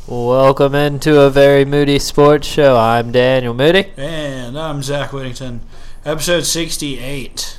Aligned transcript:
Welcome 0.06 0.76
into 0.76 1.22
a 1.22 1.30
very 1.30 1.64
Moody 1.64 1.98
Sports 1.98 2.46
Show. 2.46 2.76
I'm 2.76 3.14
Daniel 3.14 3.54
Moody. 3.54 3.94
And 3.96 4.60
I'm 4.60 4.84
Zach 4.84 5.14
Whittington. 5.14 5.62
Episode 6.04 6.42
68. 6.42 7.58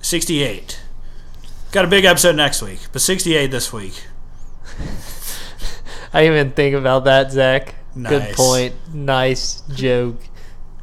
68. 0.00 0.80
Got 1.70 1.84
a 1.84 1.88
big 1.88 2.06
episode 2.06 2.36
next 2.36 2.62
week, 2.62 2.78
but 2.92 3.02
68 3.02 3.48
this 3.48 3.74
week. 3.74 4.06
I 6.14 6.22
didn't 6.22 6.38
even 6.38 6.52
think 6.52 6.74
about 6.74 7.04
that, 7.04 7.30
Zach. 7.30 7.74
Good 7.94 8.34
point. 8.34 8.74
Nice 8.94 9.60
joke. 9.74 10.16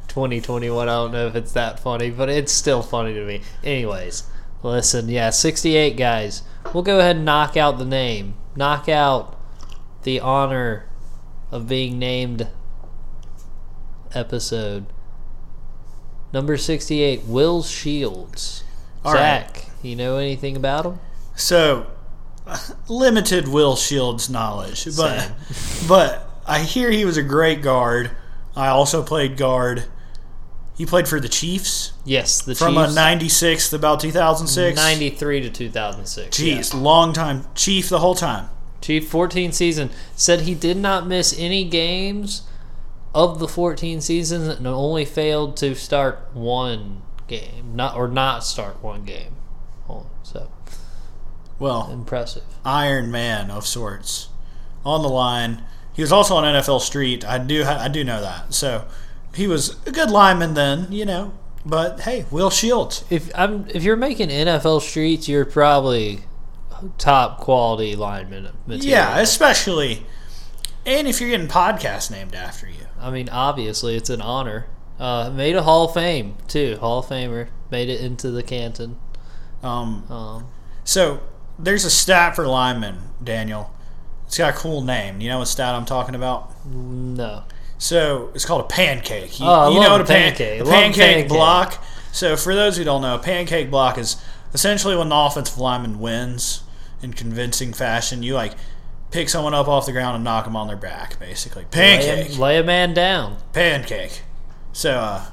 2021. 0.06 0.88
I 0.88 0.92
don't 0.92 1.10
know 1.10 1.26
if 1.26 1.34
it's 1.34 1.52
that 1.54 1.80
funny, 1.80 2.10
but 2.10 2.28
it's 2.28 2.52
still 2.52 2.82
funny 2.82 3.14
to 3.14 3.26
me. 3.26 3.42
Anyways, 3.64 4.30
listen, 4.62 5.08
yeah, 5.08 5.30
68 5.30 5.96
guys. 5.96 6.44
We'll 6.72 6.84
go 6.84 7.00
ahead 7.00 7.16
and 7.16 7.24
knock 7.24 7.56
out 7.56 7.78
the 7.78 7.84
name. 7.84 8.34
Knock 8.54 8.88
out 8.88 9.37
the 10.08 10.20
honor 10.20 10.86
of 11.50 11.68
being 11.68 11.98
named 11.98 12.48
episode. 14.14 14.86
Number 16.32 16.56
68, 16.56 17.24
Will 17.24 17.62
Shields. 17.62 18.64
All 19.04 19.12
right. 19.12 19.46
Zach, 19.46 19.66
you 19.82 19.94
know 19.94 20.16
anything 20.16 20.56
about 20.56 20.86
him? 20.86 20.98
So, 21.36 21.88
limited 22.88 23.48
Will 23.48 23.76
Shields 23.76 24.30
knowledge, 24.30 24.86
but 24.96 25.30
but 25.86 26.26
I 26.46 26.60
hear 26.60 26.90
he 26.90 27.04
was 27.04 27.18
a 27.18 27.22
great 27.22 27.60
guard. 27.60 28.10
I 28.56 28.68
also 28.68 29.02
played 29.02 29.36
guard. 29.36 29.84
He 30.78 30.86
played 30.86 31.06
for 31.06 31.20
the 31.20 31.28
Chiefs 31.28 31.92
Yes, 32.06 32.40
the 32.40 32.54
from 32.54 32.76
Chiefs. 32.76 32.92
a 32.92 32.94
96 32.94 33.70
to 33.70 33.76
about 33.76 34.00
2006. 34.00 34.74
93 34.76 35.40
to 35.42 35.50
2006. 35.50 36.40
yeah. 36.40 36.56
Jeez, 36.56 36.72
long 36.80 37.12
time. 37.12 37.44
Chief 37.54 37.90
the 37.90 37.98
whole 37.98 38.14
time. 38.14 38.48
Chief 38.80 39.08
14 39.08 39.52
season 39.52 39.90
said 40.14 40.42
he 40.42 40.54
did 40.54 40.76
not 40.76 41.06
miss 41.06 41.38
any 41.38 41.64
games 41.64 42.42
of 43.14 43.38
the 43.38 43.48
14 43.48 44.00
seasons 44.00 44.48
and 44.48 44.66
only 44.66 45.04
failed 45.04 45.56
to 45.58 45.74
start 45.74 46.28
one 46.32 47.02
game, 47.26 47.74
not 47.74 47.96
or 47.96 48.08
not 48.08 48.44
start 48.44 48.82
one 48.82 49.04
game. 49.04 49.32
Oh, 49.88 50.06
So 50.22 50.50
Well, 51.58 51.90
impressive. 51.90 52.44
Iron 52.64 53.10
Man 53.10 53.50
of 53.50 53.66
sorts 53.66 54.28
on 54.84 55.02
the 55.02 55.08
line. 55.08 55.64
He 55.92 56.02
was 56.02 56.12
also 56.12 56.36
on 56.36 56.44
NFL 56.44 56.80
Street. 56.80 57.24
I 57.24 57.38
do 57.38 57.64
I 57.64 57.88
do 57.88 58.04
know 58.04 58.20
that. 58.20 58.54
So 58.54 58.86
he 59.34 59.46
was 59.46 59.76
a 59.86 59.90
good 59.90 60.10
lineman 60.10 60.54
then, 60.54 60.92
you 60.92 61.04
know. 61.04 61.32
But 61.66 62.00
hey, 62.00 62.26
Will 62.30 62.50
Shields. 62.50 63.04
If 63.10 63.30
I'm 63.34 63.66
if 63.74 63.82
you're 63.82 63.96
making 63.96 64.28
NFL 64.28 64.80
streets, 64.82 65.28
you're 65.28 65.44
probably 65.44 66.20
top 66.98 67.38
quality 67.38 67.94
lineman 67.96 68.48
material. 68.66 68.90
Yeah, 68.98 69.18
especially 69.18 70.06
and 70.86 71.06
if 71.06 71.20
you're 71.20 71.30
getting 71.30 71.48
podcasts 71.48 72.10
named 72.10 72.34
after 72.34 72.66
you. 72.68 72.86
I 73.00 73.10
mean, 73.10 73.28
obviously, 73.28 73.96
it's 73.96 74.10
an 74.10 74.20
honor. 74.22 74.66
Uh, 74.98 75.30
made 75.30 75.54
a 75.54 75.62
Hall 75.62 75.84
of 75.86 75.94
Fame 75.94 76.34
too. 76.48 76.76
Hall 76.80 76.98
of 77.00 77.06
Famer 77.06 77.48
made 77.70 77.88
it 77.88 78.00
into 78.00 78.30
the 78.30 78.42
Canton. 78.42 78.96
Um, 79.62 80.10
Um, 80.10 80.46
so 80.84 81.20
there's 81.58 81.84
a 81.84 81.90
stat 81.90 82.34
for 82.34 82.46
lineman, 82.46 82.98
Daniel. 83.22 83.72
It's 84.26 84.38
got 84.38 84.54
a 84.54 84.56
cool 84.56 84.82
name. 84.82 85.20
You 85.20 85.28
know 85.30 85.38
what 85.38 85.48
stat 85.48 85.74
I'm 85.74 85.84
talking 85.84 86.14
about? 86.14 86.52
no, 86.66 87.44
So 87.78 88.30
it's 88.34 88.44
called 88.44 88.62
a 88.62 88.68
pancake. 88.68 89.38
You, 89.40 89.46
Oh, 89.48 89.70
you 89.72 89.80
know 89.80 89.90
what 89.92 90.00
a 90.00 90.04
pan- 90.04 90.30
pancake. 90.32 90.60
Love 90.60 90.68
a 90.68 90.70
pancake, 90.72 90.96
pancake. 91.14 91.28
block. 91.28 91.82
So 92.12 92.36
for 92.36 92.54
those 92.54 92.76
who 92.76 92.84
don't 92.84 93.02
know, 93.02 93.14
a 93.14 93.18
pancake 93.18 93.70
block 93.70 93.96
is 93.98 94.16
essentially 94.52 94.96
when 94.96 95.08
the 95.10 95.16
offensive 95.16 95.58
lineman 95.58 95.98
wins 96.00 96.62
in 97.02 97.12
convincing 97.12 97.72
fashion. 97.72 98.22
You 98.22 98.34
like 98.34 98.54
pick 99.10 99.28
someone 99.28 99.54
up 99.54 99.68
off 99.68 99.86
the 99.86 99.92
ground 99.92 100.16
and 100.16 100.24
knock 100.24 100.44
them 100.44 100.56
on 100.56 100.66
their 100.66 100.76
back, 100.76 101.18
basically. 101.18 101.64
Pancake, 101.70 102.30
lay, 102.32 102.36
lay 102.38 102.58
a 102.58 102.64
man 102.64 102.94
down. 102.94 103.36
pancake. 103.52 104.22
So 104.72 104.90
uh, 104.92 105.24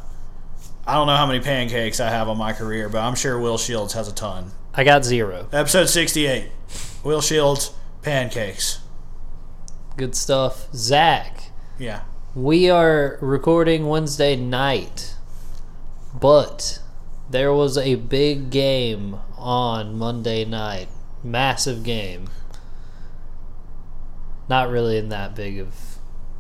I 0.88 0.94
don't 0.96 1.08
know 1.08 1.16
how 1.18 1.26
many 1.28 1.40
pancakes 1.40 2.00
I 2.00 2.10
have 2.10 2.30
on 2.30 2.38
my 2.38 2.54
career, 2.54 2.90
but 2.90 3.00
I'm 3.00 3.16
sure 3.16 3.40
Will 3.40 3.58
Shields 3.58 3.94
has 3.94 4.08
a 4.08 4.14
ton. 4.14 4.52
I 4.74 4.84
got 4.84 5.04
zero. 5.06 5.48
Episode 5.54 5.86
68, 5.90 6.50
Will 7.04 7.22
Shields, 7.22 7.72
pancakes. 8.02 8.80
Good 9.98 10.16
stuff. 10.16 10.68
Zach, 10.74 11.52
Yeah. 11.80 12.02
we 12.36 12.70
are 12.70 13.18
recording 13.22 13.88
Wednesday 13.88 14.36
night, 14.36 15.16
but 16.20 16.80
there 17.30 17.54
was 17.54 17.78
a 17.78 17.96
big 17.96 18.50
game 18.50 19.18
on 19.38 19.98
Monday 19.98 20.44
night. 20.46 20.88
Massive 21.26 21.84
game. 21.84 22.30
Not 24.48 24.70
really 24.70 24.98
in 24.98 25.10
that 25.10 25.36
big 25.36 25.60
of 25.60 25.74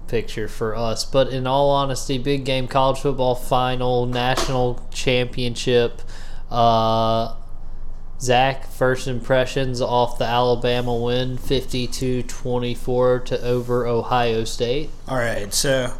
picture 0.07 0.47
for 0.47 0.75
us, 0.75 1.03
but 1.03 1.29
in 1.29 1.47
all 1.47 1.71
honesty, 1.71 2.19
big 2.19 2.45
game 2.45 2.67
college 2.67 2.99
football 2.99 3.33
final, 3.33 4.05
national 4.05 4.87
championship. 4.93 6.03
Uh, 6.51 7.33
Zach, 8.21 8.67
first 8.67 9.07
impressions 9.07 9.81
off 9.81 10.19
the 10.19 10.25
Alabama 10.25 10.95
win 10.95 11.37
52 11.37 12.23
24 12.23 13.19
to 13.21 13.41
over 13.41 13.87
Ohio 13.87 14.43
State. 14.43 14.91
All 15.07 15.17
right, 15.17 15.51
so 15.51 15.93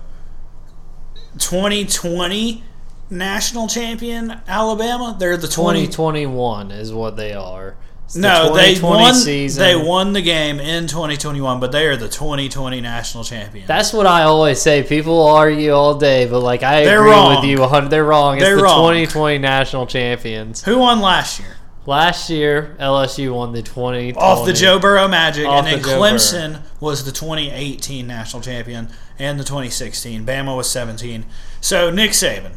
2020 1.39 2.63
national 3.09 3.67
champion 3.67 4.39
Alabama. 4.47 5.15
They're 5.17 5.37
the 5.37 5.47
20. 5.47 5.87
2021 5.87 6.71
is 6.71 6.93
what 6.93 7.17
they 7.17 7.33
are. 7.33 7.75
It's 8.05 8.13
the 8.13 8.21
no, 8.21 8.53
they 8.55 8.79
won. 8.79 9.13
Season. 9.15 9.61
They 9.61 9.75
won 9.75 10.13
the 10.13 10.21
game 10.21 10.59
in 10.59 10.87
2021, 10.87 11.59
but 11.59 11.71
they 11.71 11.87
are 11.87 11.95
the 11.97 12.07
2020 12.07 12.79
national 12.79 13.23
champion. 13.23 13.65
That's 13.65 13.93
what 13.93 14.05
I 14.05 14.23
always 14.23 14.61
say. 14.61 14.83
People 14.83 15.25
argue 15.25 15.71
all 15.71 15.95
day, 15.95 16.27
but 16.27 16.41
like 16.41 16.61
I 16.61 16.83
They're 16.85 16.99
agree 16.99 17.11
wrong. 17.11 17.35
with 17.35 17.45
you. 17.49 17.59
100. 17.59 17.89
They're 17.89 18.03
wrong. 18.03 18.35
It's 18.35 18.43
They're 18.45 18.57
the 18.57 18.63
wrong. 18.63 18.91
2020 18.91 19.39
national 19.39 19.87
champions. 19.87 20.63
Who 20.63 20.77
won 20.77 21.01
last 21.01 21.39
year? 21.39 21.57
Last 21.87 22.29
year, 22.31 22.75
LSU 22.79 23.33
won 23.33 23.53
the 23.53 23.61
20 23.61 24.13
Off 24.15 24.45
the 24.45 24.53
Joe 24.53 24.79
Burrow 24.79 25.07
Magic, 25.07 25.45
Off 25.45 25.59
and 25.59 25.67
then 25.67 25.81
the 25.81 25.87
Joe 25.87 25.99
Clemson 25.99 26.61
was 26.79 27.05
the 27.05 27.11
2018 27.11 28.07
national 28.07 28.41
champion 28.41 28.89
and 29.19 29.39
the 29.39 29.43
2016. 29.43 30.25
Bama 30.25 30.57
was 30.57 30.69
17. 30.69 31.25
So 31.61 31.91
Nick 31.91 32.11
Saban 32.11 32.53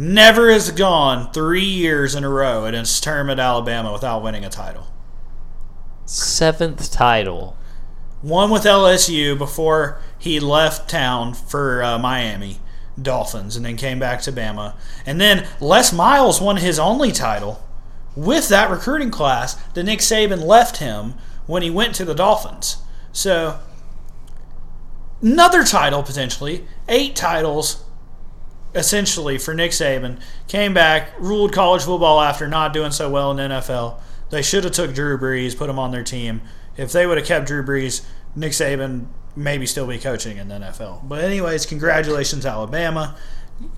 never 0.00 0.50
has 0.50 0.70
gone 0.70 1.30
three 1.30 1.62
years 1.62 2.14
in 2.14 2.24
a 2.24 2.28
row 2.28 2.64
at 2.64 2.72
his 2.72 3.00
term 3.02 3.28
at 3.28 3.38
Alabama 3.38 3.92
without 3.92 4.22
winning 4.22 4.44
a 4.46 4.48
title. 4.48 4.86
seventh 6.06 6.90
title. 6.90 7.56
One 8.22 8.50
with 8.50 8.64
LSU 8.64 9.36
before 9.36 10.00
he 10.18 10.40
left 10.40 10.88
town 10.90 11.34
for 11.34 11.82
uh, 11.82 11.98
Miami 11.98 12.60
Dolphins 13.00 13.56
and 13.56 13.64
then 13.64 13.76
came 13.76 13.98
back 13.98 14.22
to 14.22 14.32
Bama. 14.32 14.74
And 15.04 15.20
then 15.20 15.46
Les 15.60 15.92
Miles 15.92 16.40
won 16.40 16.56
his 16.56 16.78
only 16.78 17.12
title 17.12 17.62
with 18.16 18.48
that 18.48 18.70
recruiting 18.70 19.10
class 19.10 19.54
that 19.74 19.84
Nick 19.84 20.00
Saban 20.00 20.42
left 20.42 20.78
him 20.78 21.14
when 21.46 21.62
he 21.62 21.70
went 21.70 21.94
to 21.96 22.04
the 22.06 22.14
Dolphins. 22.14 22.78
So, 23.12 23.60
another 25.20 25.62
title 25.62 26.02
potentially, 26.02 26.66
eight 26.88 27.14
titles 27.14 27.84
essentially 28.74 29.38
for 29.38 29.54
Nick 29.54 29.72
Saban. 29.72 30.20
Came 30.48 30.74
back, 30.74 31.12
ruled 31.18 31.52
college 31.52 31.82
football 31.82 32.20
after 32.20 32.48
not 32.48 32.72
doing 32.72 32.92
so 32.92 33.10
well 33.10 33.30
in 33.30 33.36
the 33.36 33.56
NFL. 33.56 34.00
They 34.30 34.42
should 34.42 34.64
have 34.64 34.72
took 34.72 34.94
Drew 34.94 35.18
Brees, 35.18 35.56
put 35.56 35.70
him 35.70 35.78
on 35.78 35.90
their 35.90 36.04
team. 36.04 36.40
If 36.76 36.92
they 36.92 37.06
would 37.06 37.18
have 37.18 37.26
kept 37.26 37.46
Drew 37.46 37.64
Brees, 37.64 38.04
Nick 38.36 38.52
Saban 38.52 39.06
maybe 39.36 39.66
still 39.66 39.86
be 39.86 39.98
coaching 39.98 40.36
in 40.36 40.48
the 40.48 40.56
NFL. 40.56 41.08
But 41.08 41.24
anyways, 41.24 41.66
congratulations 41.66 42.46
Alabama. 42.46 43.16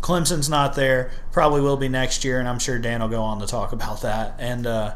Clemson's 0.01 0.49
not 0.49 0.75
there. 0.75 1.11
Probably 1.33 1.61
will 1.61 1.77
be 1.77 1.89
next 1.89 2.25
year, 2.25 2.39
and 2.39 2.49
I'm 2.49 2.59
sure 2.59 2.79
Dan 2.79 3.01
will 3.01 3.09
go 3.09 3.23
on 3.23 3.41
to 3.41 3.47
talk 3.47 3.73
about 3.73 4.03
that. 4.03 4.37
And 4.39 4.67
uh, 4.67 4.95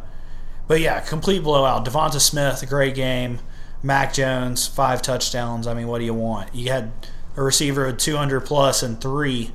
but 0.69 0.81
yeah, 0.81 1.00
complete 1.00 1.42
blowout. 1.42 1.84
Devonta 1.84 2.20
Smith, 2.20 2.64
great 2.69 2.94
game. 2.94 3.40
Mac 3.82 4.12
Jones, 4.12 4.66
five 4.66 5.02
touchdowns. 5.02 5.66
I 5.66 5.75
mean, 5.75 5.87
what 5.87 5.99
do 5.99 6.04
you 6.04 6.14
want? 6.14 6.54
You 6.54 6.70
had 6.70 6.92
a 7.37 7.42
receiver 7.42 7.87
with 7.87 7.99
200 7.99 8.40
plus 8.40 8.82
and 8.82 9.00
three 9.00 9.52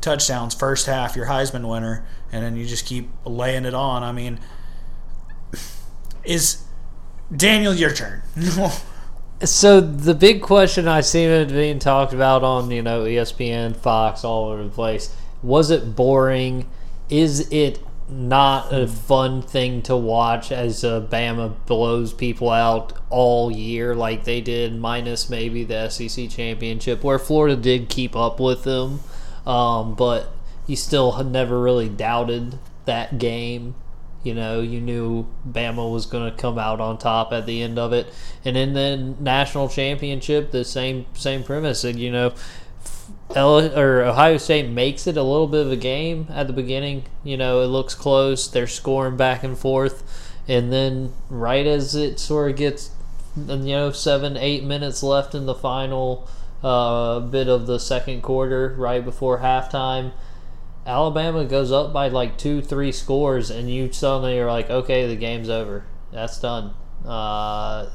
touchdowns 0.00 0.54
first 0.54 0.86
half, 0.86 1.16
your 1.16 1.26
Heisman 1.26 1.68
winner, 1.68 2.06
and 2.32 2.44
then 2.44 2.56
you 2.56 2.66
just 2.66 2.86
keep 2.86 3.08
laying 3.24 3.64
it 3.64 3.74
on. 3.74 4.02
I 4.02 4.12
mean, 4.12 4.38
is 6.24 6.64
Daniel 7.34 7.74
your 7.74 7.92
turn? 7.92 8.22
So 9.44 9.80
the 9.80 10.14
big 10.14 10.42
question 10.42 10.88
I 10.88 11.00
see 11.00 11.22
it 11.22 11.50
being 11.50 11.78
talked 11.78 12.12
about 12.12 12.42
on 12.42 12.72
you 12.72 12.82
know 12.82 13.04
ESPN, 13.04 13.76
Fox, 13.76 14.24
all 14.24 14.48
over 14.48 14.64
the 14.64 14.68
place 14.68 15.14
was 15.42 15.70
it 15.70 15.94
boring? 15.94 16.68
Is 17.08 17.50
it 17.52 17.80
not 18.08 18.72
a 18.72 18.86
fun 18.86 19.42
thing 19.42 19.82
to 19.82 19.96
watch 19.96 20.50
as 20.50 20.82
uh, 20.82 21.00
Bama 21.00 21.54
blows 21.66 22.12
people 22.12 22.48
out 22.48 22.94
all 23.10 23.50
year 23.50 23.94
like 23.94 24.24
they 24.24 24.40
did, 24.40 24.74
minus 24.78 25.28
maybe 25.28 25.64
the 25.64 25.88
SEC 25.90 26.28
championship, 26.30 27.04
where 27.04 27.18
Florida 27.18 27.56
did 27.56 27.88
keep 27.88 28.16
up 28.16 28.40
with 28.40 28.64
them, 28.64 29.00
um, 29.46 29.94
but 29.94 30.32
you 30.66 30.76
still 30.76 31.12
had 31.12 31.26
never 31.26 31.60
really 31.60 31.88
doubted 31.88 32.58
that 32.84 33.18
game. 33.18 33.74
You 34.22 34.34
know, 34.34 34.60
you 34.60 34.80
knew 34.80 35.26
Bama 35.48 35.90
was 35.92 36.06
going 36.06 36.30
to 36.30 36.36
come 36.36 36.58
out 36.58 36.80
on 36.80 36.98
top 36.98 37.32
at 37.32 37.46
the 37.46 37.62
end 37.62 37.78
of 37.78 37.92
it, 37.92 38.12
and 38.44 38.56
in 38.56 38.74
the 38.74 39.14
national 39.20 39.68
championship, 39.68 40.50
the 40.50 40.64
same 40.64 41.06
same 41.14 41.44
premise. 41.44 41.84
And 41.84 41.98
you 41.98 42.10
know, 42.10 42.34
L- 43.34 43.78
or 43.78 44.02
Ohio 44.02 44.36
State 44.36 44.68
makes 44.68 45.06
it 45.06 45.16
a 45.16 45.22
little 45.22 45.46
bit 45.46 45.66
of 45.66 45.72
a 45.72 45.76
game 45.76 46.26
at 46.30 46.46
the 46.46 46.52
beginning. 46.52 47.04
You 47.22 47.36
know, 47.36 47.60
it 47.62 47.66
looks 47.66 47.94
close. 47.94 48.48
They're 48.48 48.66
scoring 48.66 49.16
back 49.16 49.44
and 49.44 49.56
forth, 49.56 50.02
and 50.48 50.72
then 50.72 51.12
right 51.30 51.66
as 51.66 51.94
it 51.94 52.18
sort 52.18 52.50
of 52.50 52.56
gets, 52.56 52.90
you 53.36 53.56
know, 53.56 53.92
seven 53.92 54.36
eight 54.36 54.64
minutes 54.64 55.02
left 55.02 55.34
in 55.34 55.46
the 55.46 55.54
final 55.54 56.28
uh, 56.62 57.20
bit 57.20 57.48
of 57.48 57.66
the 57.66 57.78
second 57.78 58.22
quarter, 58.22 58.74
right 58.78 59.04
before 59.04 59.38
halftime. 59.38 60.12
Alabama 60.86 61.44
goes 61.44 61.70
up 61.70 61.92
by 61.92 62.08
like 62.08 62.38
two, 62.38 62.62
three 62.62 62.92
scores, 62.92 63.50
and 63.50 63.70
you 63.70 63.92
suddenly 63.92 64.38
are 64.38 64.50
like, 64.50 64.70
okay, 64.70 65.06
the 65.06 65.16
game's 65.16 65.50
over. 65.50 65.84
That's 66.12 66.40
done. 66.40 66.74
Uh, 67.04 67.90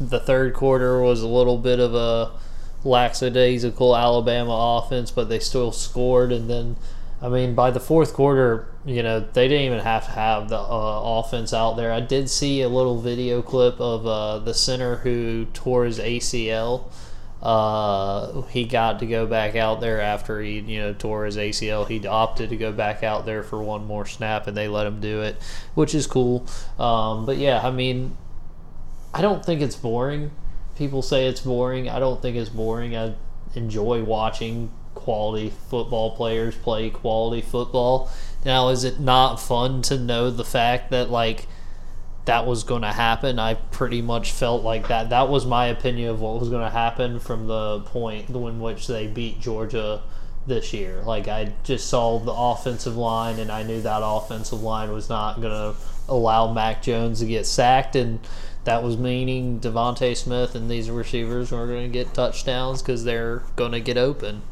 the 0.00 0.20
third 0.24 0.54
quarter 0.54 1.00
was 1.00 1.22
a 1.22 1.28
little 1.28 1.58
bit 1.58 1.78
of 1.78 1.94
a 1.94 2.32
lackadaisical 2.84 3.96
Alabama 3.96 4.80
offense, 4.82 5.10
but 5.10 5.28
they 5.28 5.38
still 5.38 5.72
scored. 5.72 6.32
And 6.32 6.48
then, 6.50 6.76
I 7.20 7.28
mean, 7.28 7.54
by 7.54 7.70
the 7.70 7.80
fourth 7.80 8.14
quarter, 8.14 8.66
you 8.84 9.02
know, 9.02 9.20
they 9.20 9.46
didn't 9.46 9.66
even 9.66 9.80
have 9.80 10.06
to 10.06 10.10
have 10.12 10.48
the 10.48 10.58
uh, 10.58 11.02
offense 11.04 11.52
out 11.52 11.74
there. 11.74 11.92
I 11.92 12.00
did 12.00 12.28
see 12.28 12.62
a 12.62 12.68
little 12.68 13.00
video 13.00 13.42
clip 13.42 13.80
of 13.80 14.06
uh, 14.06 14.38
the 14.38 14.54
center 14.54 14.96
who 14.96 15.46
tore 15.52 15.84
his 15.84 15.98
ACL. 15.98 16.90
Uh, 17.42 18.42
he 18.42 18.64
got 18.64 19.00
to 19.00 19.06
go 19.06 19.26
back 19.26 19.56
out 19.56 19.80
there 19.80 20.00
after 20.00 20.40
he, 20.40 20.60
you 20.60 20.80
know, 20.80 20.92
tore 20.92 21.24
his 21.24 21.36
ACL. 21.36 21.88
He 21.88 22.06
opted 22.06 22.50
to 22.50 22.56
go 22.56 22.70
back 22.70 23.02
out 23.02 23.26
there 23.26 23.42
for 23.42 23.60
one 23.62 23.84
more 23.84 24.06
snap, 24.06 24.46
and 24.46 24.56
they 24.56 24.68
let 24.68 24.86
him 24.86 25.00
do 25.00 25.22
it, 25.22 25.36
which 25.74 25.94
is 25.94 26.06
cool. 26.06 26.46
Um, 26.78 27.26
but 27.26 27.38
yeah, 27.38 27.60
I 27.66 27.70
mean, 27.72 28.16
I 29.12 29.22
don't 29.22 29.44
think 29.44 29.60
it's 29.60 29.76
boring 29.76 30.30
people 30.76 31.02
say 31.02 31.26
it's 31.26 31.40
boring. 31.40 31.88
I 31.88 31.98
don't 31.98 32.20
think 32.20 32.36
it's 32.36 32.50
boring. 32.50 32.96
I 32.96 33.14
enjoy 33.54 34.02
watching 34.02 34.72
quality 34.94 35.52
football 35.68 36.16
players 36.16 36.56
play 36.56 36.90
quality 36.90 37.40
football. 37.40 38.10
Now, 38.44 38.68
is 38.68 38.84
it 38.84 38.98
not 38.98 39.36
fun 39.36 39.82
to 39.82 39.98
know 39.98 40.30
the 40.30 40.44
fact 40.44 40.90
that 40.90 41.10
like 41.10 41.46
that 42.24 42.46
was 42.46 42.64
going 42.64 42.82
to 42.82 42.92
happen? 42.92 43.38
I 43.38 43.54
pretty 43.54 44.02
much 44.02 44.32
felt 44.32 44.62
like 44.62 44.88
that. 44.88 45.10
That 45.10 45.28
was 45.28 45.44
my 45.44 45.66
opinion 45.66 46.10
of 46.10 46.20
what 46.20 46.40
was 46.40 46.48
going 46.48 46.62
to 46.64 46.70
happen 46.70 47.18
from 47.18 47.46
the 47.46 47.80
point 47.80 48.28
in 48.28 48.60
which 48.60 48.86
they 48.86 49.06
beat 49.06 49.40
Georgia 49.40 50.02
this 50.46 50.72
year. 50.72 51.02
Like 51.02 51.28
I 51.28 51.52
just 51.64 51.88
saw 51.88 52.18
the 52.18 52.32
offensive 52.32 52.96
line, 52.96 53.38
and 53.38 53.50
I 53.50 53.62
knew 53.62 53.80
that 53.82 54.02
offensive 54.04 54.62
line 54.62 54.92
was 54.92 55.08
not 55.08 55.40
going 55.40 55.74
to 55.74 55.78
allow 56.08 56.52
Mac 56.52 56.82
Jones 56.82 57.20
to 57.20 57.26
get 57.26 57.46
sacked, 57.46 57.96
and 57.96 58.20
that 58.64 58.82
was 58.82 58.96
meaning 58.96 59.60
DeVonta 59.60 60.16
Smith 60.16 60.54
and 60.54 60.70
these 60.70 60.88
receivers 60.88 61.50
were 61.50 61.66
going 61.66 61.82
to 61.82 61.92
get 61.92 62.14
touchdowns 62.14 62.80
because 62.80 63.04
they're 63.04 63.42
going 63.56 63.72
to 63.72 63.80
get 63.80 63.96
open. 63.96 64.42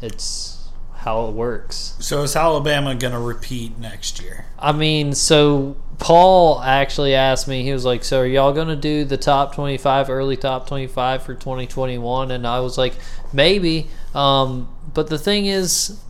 It's 0.00 0.68
how 0.98 1.26
it 1.26 1.32
works. 1.32 1.96
So 1.98 2.22
is 2.22 2.36
Alabama 2.36 2.94
going 2.94 3.12
to 3.12 3.18
repeat 3.18 3.78
next 3.78 4.20
year? 4.20 4.46
I 4.58 4.72
mean, 4.72 5.12
so 5.12 5.76
Paul 5.98 6.60
actually 6.60 7.14
asked 7.14 7.48
me, 7.48 7.62
he 7.62 7.72
was 7.72 7.84
like, 7.84 8.04
So 8.04 8.20
are 8.20 8.26
y'all 8.26 8.52
going 8.52 8.68
to 8.68 8.76
do 8.76 9.04
the 9.04 9.16
top 9.16 9.54
25, 9.54 10.10
early 10.10 10.36
top 10.36 10.66
25 10.66 11.22
for 11.22 11.34
2021? 11.34 12.30
And 12.30 12.46
I 12.46 12.60
was 12.60 12.76
like, 12.76 12.94
Maybe. 13.32 13.88
Um, 14.14 14.68
but 14.94 15.08
the 15.08 15.18
thing 15.18 15.46
is, 15.46 16.00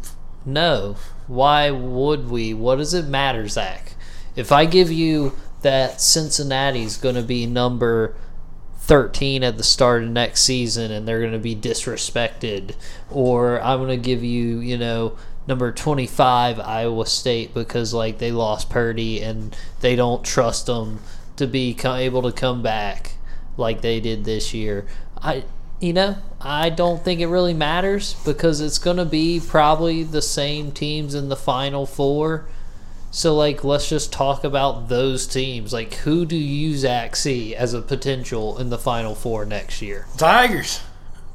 no. 0.44 0.96
Why 1.26 1.70
would 1.70 2.30
we? 2.30 2.54
What 2.54 2.76
does 2.76 2.94
it 2.94 3.06
matter, 3.06 3.48
Zach? 3.48 3.94
If 4.36 4.52
I 4.52 4.64
give 4.64 4.92
you 4.92 5.32
that 5.62 6.00
Cincinnati's 6.00 6.96
going 6.96 7.16
to 7.16 7.22
be 7.22 7.46
number 7.46 8.14
13 8.86 9.42
at 9.42 9.56
the 9.56 9.64
start 9.64 10.04
of 10.04 10.10
next 10.10 10.42
season 10.42 10.92
and 10.92 11.08
they're 11.08 11.18
going 11.18 11.32
to 11.32 11.38
be 11.38 11.56
disrespected 11.56 12.76
or 13.10 13.60
I'm 13.60 13.80
going 13.80 13.88
to 13.88 13.96
give 13.96 14.22
you, 14.22 14.60
you 14.60 14.78
know, 14.78 15.16
number 15.46 15.72
25 15.72 16.60
Iowa 16.60 17.06
State 17.06 17.54
because 17.54 17.94
like 17.94 18.18
they 18.18 18.32
lost 18.32 18.70
Purdy 18.70 19.22
and 19.22 19.56
they 19.80 19.96
don't 19.96 20.24
trust 20.24 20.66
them 20.66 21.00
to 21.36 21.46
be 21.46 21.76
able 21.84 22.22
to 22.22 22.32
come 22.32 22.62
back 22.62 23.12
like 23.56 23.80
they 23.80 24.00
did 24.00 24.24
this 24.24 24.52
year. 24.52 24.86
I 25.18 25.44
you 25.78 25.92
know, 25.92 26.16
I 26.40 26.70
don't 26.70 27.04
think 27.04 27.20
it 27.20 27.26
really 27.26 27.52
matters 27.52 28.14
because 28.24 28.62
it's 28.62 28.78
going 28.78 28.96
to 28.96 29.04
be 29.04 29.40
probably 29.46 30.04
the 30.04 30.22
same 30.22 30.72
teams 30.72 31.14
in 31.14 31.28
the 31.28 31.36
final 31.36 31.84
four 31.84 32.46
so, 33.16 33.34
like, 33.34 33.64
let's 33.64 33.88
just 33.88 34.12
talk 34.12 34.44
about 34.44 34.90
those 34.90 35.26
teams. 35.26 35.72
Like, 35.72 35.94
who 35.94 36.26
do 36.26 36.36
you, 36.36 36.76
Zach, 36.76 37.16
see 37.16 37.56
as 37.56 37.72
a 37.72 37.80
potential 37.80 38.58
in 38.58 38.68
the 38.68 38.76
Final 38.76 39.14
Four 39.14 39.46
next 39.46 39.80
year? 39.80 40.06
Tigers. 40.18 40.82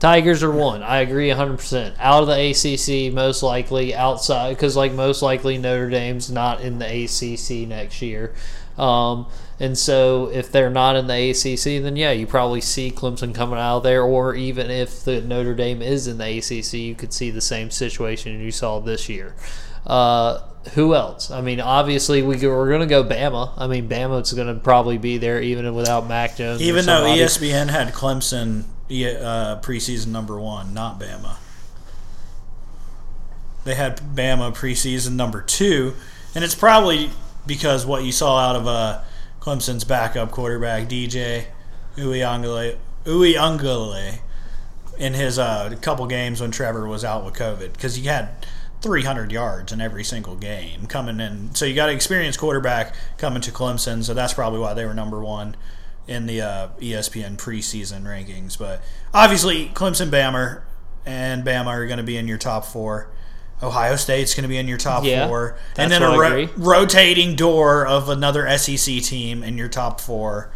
Tigers 0.02 0.42
are 0.42 0.52
one. 0.52 0.82
I 0.82 1.02
agree 1.02 1.30
100%. 1.30 1.94
Out 2.00 2.24
of 2.24 2.28
the 2.28 2.34
ACC, 2.34 3.14
most 3.14 3.44
likely 3.44 3.94
outside, 3.94 4.56
because, 4.56 4.76
like, 4.76 4.94
most 4.94 5.22
likely 5.22 5.60
Notre 5.60 5.92
Dame's 5.92 6.32
not 6.32 6.60
in 6.62 6.80
the 6.80 6.88
ACC 6.88 7.68
next 7.68 8.02
year. 8.02 8.34
Um, 8.80 9.28
and 9.60 9.78
so, 9.78 10.32
if 10.34 10.52
they're 10.52 10.72
not 10.72 10.96
in 10.96 11.06
the 11.06 11.30
ACC, 11.30 11.84
then 11.84 11.96
yeah, 11.96 12.10
you 12.10 12.26
probably 12.26 12.62
see 12.62 12.90
Clemson 12.90 13.36
coming 13.36 13.60
out 13.60 13.78
of 13.78 13.84
there. 13.84 14.02
Or 14.02 14.34
even 14.34 14.72
if 14.72 15.04
the 15.04 15.22
Notre 15.22 15.54
Dame 15.54 15.84
is 15.84 16.08
in 16.08 16.18
the 16.18 16.40
ACC, 16.40 16.74
you 16.74 16.96
could 16.96 17.14
see 17.14 17.30
the 17.30 17.40
same 17.40 17.70
situation 17.70 18.42
you 18.42 18.50
saw 18.50 18.80
this 18.80 19.08
year. 19.08 19.36
Uh, 19.86 20.42
who 20.74 20.96
else? 20.96 21.30
I 21.30 21.42
mean, 21.42 21.60
obviously 21.60 22.24
we 22.24 22.38
we're 22.38 22.70
going 22.70 22.82
to 22.82 22.88
go 22.88 23.04
Bama. 23.04 23.54
I 23.56 23.68
mean, 23.68 23.88
Bama's 23.88 24.34
going 24.34 24.48
to 24.48 24.60
probably 24.60 24.98
be 24.98 25.20
there 25.20 25.40
even 25.40 25.76
without 25.76 26.08
Mac 26.08 26.38
Jones. 26.38 26.60
Even 26.64 26.88
though 26.88 27.04
ESPN 27.04 27.70
had 27.70 27.94
Clemson 27.94 28.64
uh, 28.92 29.62
preseason 29.62 30.08
number 30.08 30.40
one, 30.40 30.74
not 30.74 31.00
Bama. 31.00 31.36
They 33.64 33.76
had 33.76 33.98
Bama 33.98 34.54
preseason 34.56 35.14
number 35.14 35.42
two, 35.42 35.94
and 36.34 36.44
it's 36.44 36.56
probably 36.56 37.12
because 37.46 37.86
what 37.86 38.04
you 38.04 38.12
saw 38.12 38.40
out 38.40 38.56
of 38.56 38.68
uh, 38.68 39.02
Clemson's 39.40 39.84
backup 39.84 40.32
quarterback 40.32 40.88
DJ 40.88 41.46
Uiagalelei, 41.96 42.78
Uiagalelei 43.06 44.20
in 44.98 45.14
his 45.14 45.40
uh, 45.40 45.74
couple 45.82 46.06
games 46.08 46.42
when 46.42 46.52
Trevor 46.52 46.88
was 46.88 47.04
out 47.04 47.24
with 47.26 47.36
COVID, 47.36 47.74
because 47.74 47.96
he 47.96 48.06
had 48.06 48.30
300 48.82 49.32
yards 49.32 49.72
in 49.72 49.80
every 49.80 50.04
single 50.04 50.36
game 50.36 50.88
coming 50.88 51.20
in. 51.20 51.54
So 51.54 51.66
you 51.66 51.76
got 51.76 51.90
an 51.90 51.96
experienced 51.96 52.40
quarterback 52.40 52.96
coming 53.18 53.42
to 53.42 53.52
Clemson, 53.52 54.04
so 54.04 54.14
that's 54.14 54.34
probably 54.34 54.60
why 54.60 54.74
they 54.74 54.86
were 54.86 54.94
number 54.94 55.20
one 55.20 55.56
in 56.08 56.26
the 56.26 56.42
uh, 56.42 56.68
ESPN 56.80 57.38
preseason 57.38 58.04
rankings. 58.04 58.58
But 58.58 58.82
obviously, 59.14 59.70
Clemson, 59.70 60.10
Bama, 60.10 60.62
and 61.06 61.44
Bama 61.44 61.68
are 61.68 61.86
going 61.86 61.98
to 61.98 62.04
be 62.04 62.18
in 62.18 62.28
your 62.28 62.38
top 62.38 62.66
four. 62.66 63.10
Ohio 63.64 63.96
State's 63.96 64.34
going 64.34 64.44
to 64.44 64.50
be 64.50 64.58
in 64.58 64.68
your 64.68 64.80
top 64.80 65.04
yeah, 65.04 65.28
four, 65.28 65.56
and 65.78 65.92
then 65.92 66.02
a 66.02 66.18
ro- 66.18 66.50
rotating 66.58 67.36
door 67.36 67.86
of 67.86 68.10
another 68.10 68.50
SEC 68.58 69.02
team 69.04 69.44
in 69.44 69.58
your 69.58 69.68
top 69.68 70.02
four. 70.02 70.52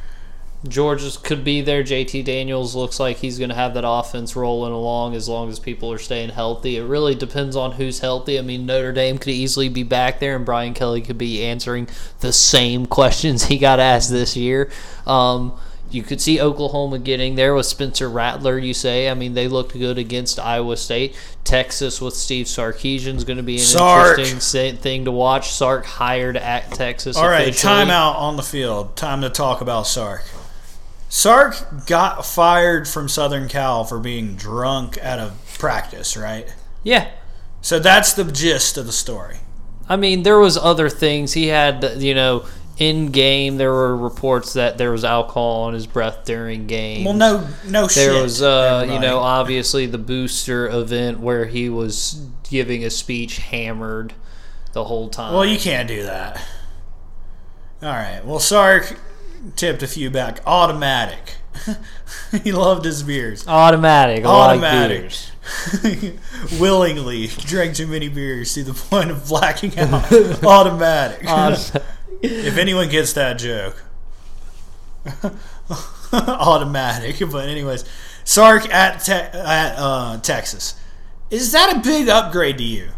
Georgia 0.68 1.10
could 1.22 1.44
be 1.44 1.62
there. 1.62 1.84
JT 1.84 2.26
Daniels 2.26 2.76
looks 2.76 3.00
like 3.00 3.18
he's 3.18 3.38
going 3.38 3.50
to 3.50 3.56
have 3.56 3.74
that 3.74 3.88
offense 3.88 4.36
rolling 4.36 4.74
along 4.74 5.16
as 5.16 5.30
long 5.30 5.50
as 5.50 5.60
people 5.60 5.92
are 5.92 5.98
staying 5.98 6.30
healthy. 6.30 6.78
It 6.78 6.84
really 6.84 7.16
depends 7.16 7.56
on 7.56 7.74
who's 7.74 8.00
healthy. 8.00 8.40
I 8.40 8.42
mean, 8.42 8.66
Notre 8.66 8.92
Dame 8.92 9.18
could 9.18 9.34
easily 9.34 9.70
be 9.70 9.84
back 9.84 10.20
there, 10.20 10.36
and 10.36 10.46
Brian 10.46 10.74
Kelly 10.74 11.02
could 11.02 11.18
be 11.18 11.44
answering 11.44 11.88
the 12.20 12.34
same 12.34 12.86
questions 12.96 13.46
he 13.46 13.58
got 13.58 13.80
asked 13.80 14.10
this 14.10 14.36
year. 14.36 14.72
Um, 15.06 15.58
you 15.92 16.04
could 16.04 16.20
see 16.20 16.42
Oklahoma 16.42 17.00
getting 17.00 17.36
there 17.36 17.54
with 17.54 17.66
Spencer 17.68 18.10
Rattler, 18.10 18.58
you 18.58 18.74
say. 18.74 19.10
I 19.10 19.14
mean, 19.14 19.34
they 19.34 19.48
looked 19.48 19.74
good 19.74 19.98
against 19.98 20.40
Iowa 20.40 20.78
State. 20.78 21.16
Texas 21.44 22.02
with 22.02 22.16
Steve 22.16 22.48
Sarkisian 22.48 23.16
is 23.16 23.24
going 23.24 23.38
to 23.38 23.44
be 23.44 23.56
an 23.56 23.62
Sark. 23.62 24.20
interesting 24.20 24.78
thing 24.78 25.06
to 25.06 25.12
watch. 25.12 25.54
Sark 25.54 25.86
hired 25.86 26.38
at 26.38 26.72
Texas. 26.72 27.16
All 27.16 27.30
right, 27.30 27.54
timeout 27.54 28.16
on 28.16 28.36
the 28.36 28.44
field. 28.44 28.96
Time 28.96 29.22
to 29.22 29.30
talk 29.30 29.62
about 29.62 29.86
Sark. 29.86 30.24
Sark 31.10 31.86
got 31.86 32.26
fired 32.26 32.88
from 32.88 33.08
Southern 33.08 33.48
Cal 33.48 33.84
for 33.84 34.00
being 34.00 34.36
drunk 34.36 34.98
at 35.02 35.20
a 35.20 35.34
practice, 35.58 36.18
right? 36.18 36.54
Yeah. 36.84 37.12
So 37.62 37.80
that's 37.80 38.14
the 38.14 38.24
gist 38.26 38.78
of 38.78 38.86
the 38.86 38.92
story. 38.92 39.38
I 39.88 39.96
mean, 39.96 40.24
there 40.24 40.40
was 40.40 40.58
other 40.58 40.90
things. 40.90 41.34
He 41.34 41.48
had, 41.48 42.02
you 42.02 42.16
know, 42.16 42.46
in 42.78 43.12
game 43.12 43.58
there 43.58 43.72
were 43.72 43.96
reports 43.96 44.54
that 44.54 44.78
there 44.78 44.92
was 44.92 45.06
alcohol 45.06 45.64
on 45.64 45.74
his 45.74 45.88
breath 45.88 46.26
during 46.26 46.68
game. 46.68 47.06
Well, 47.06 47.14
no, 47.14 47.48
no 47.66 47.88
there 47.88 48.14
shit. 48.14 48.22
was, 48.22 48.42
uh, 48.42 48.86
you 48.90 49.00
know, 49.00 49.20
obviously 49.20 49.86
the 49.86 49.98
booster 49.98 50.68
event 50.68 51.20
where 51.20 51.46
he 51.46 51.70
was 51.70 52.28
giving 52.50 52.84
a 52.84 52.90
speech 52.90 53.38
hammered 53.38 54.14
the 54.74 54.84
whole 54.84 55.10
time. 55.10 55.34
Well, 55.34 55.46
you 55.46 55.58
can't 55.58 55.88
do 55.88 56.04
that. 56.04 56.44
All 57.82 57.90
right. 57.90 58.26
Well, 58.26 58.40
Sark 58.40 59.00
tipped 59.56 59.84
a 59.84 59.88
few 59.88 60.10
back. 60.10 60.42
Automatic. 60.46 61.36
he 62.44 62.52
loved 62.52 62.86
his 62.86 63.04
beers. 63.04 63.48
automatic. 63.48 64.26
I 64.26 64.28
Automatic. 64.28 65.04
Like 65.04 65.12
beers. 65.82 66.60
Willingly 66.60 67.28
drank 67.28 67.76
too 67.76 67.88
many 67.88 68.10
beers 68.10 68.54
to 68.56 68.64
the 68.64 68.74
point 68.74 69.12
of 69.12 69.28
blacking 69.28 69.78
out. 69.78 70.12
Automatic. 70.44 71.22
if 72.22 72.58
anyone 72.58 72.90
gets 72.90 73.14
that 73.14 73.38
joke, 73.38 73.84
automatic. 76.12 77.20
But 77.32 77.48
anyways, 77.48 77.86
Sark 78.24 78.72
at 78.74 79.00
te- 79.00 79.12
at 79.12 79.76
uh, 79.78 80.20
Texas. 80.20 80.76
Is 81.30 81.52
that 81.52 81.76
a 81.76 81.80
big 81.80 82.10
upgrade 82.10 82.58
to 82.58 82.64
you? 82.64 82.90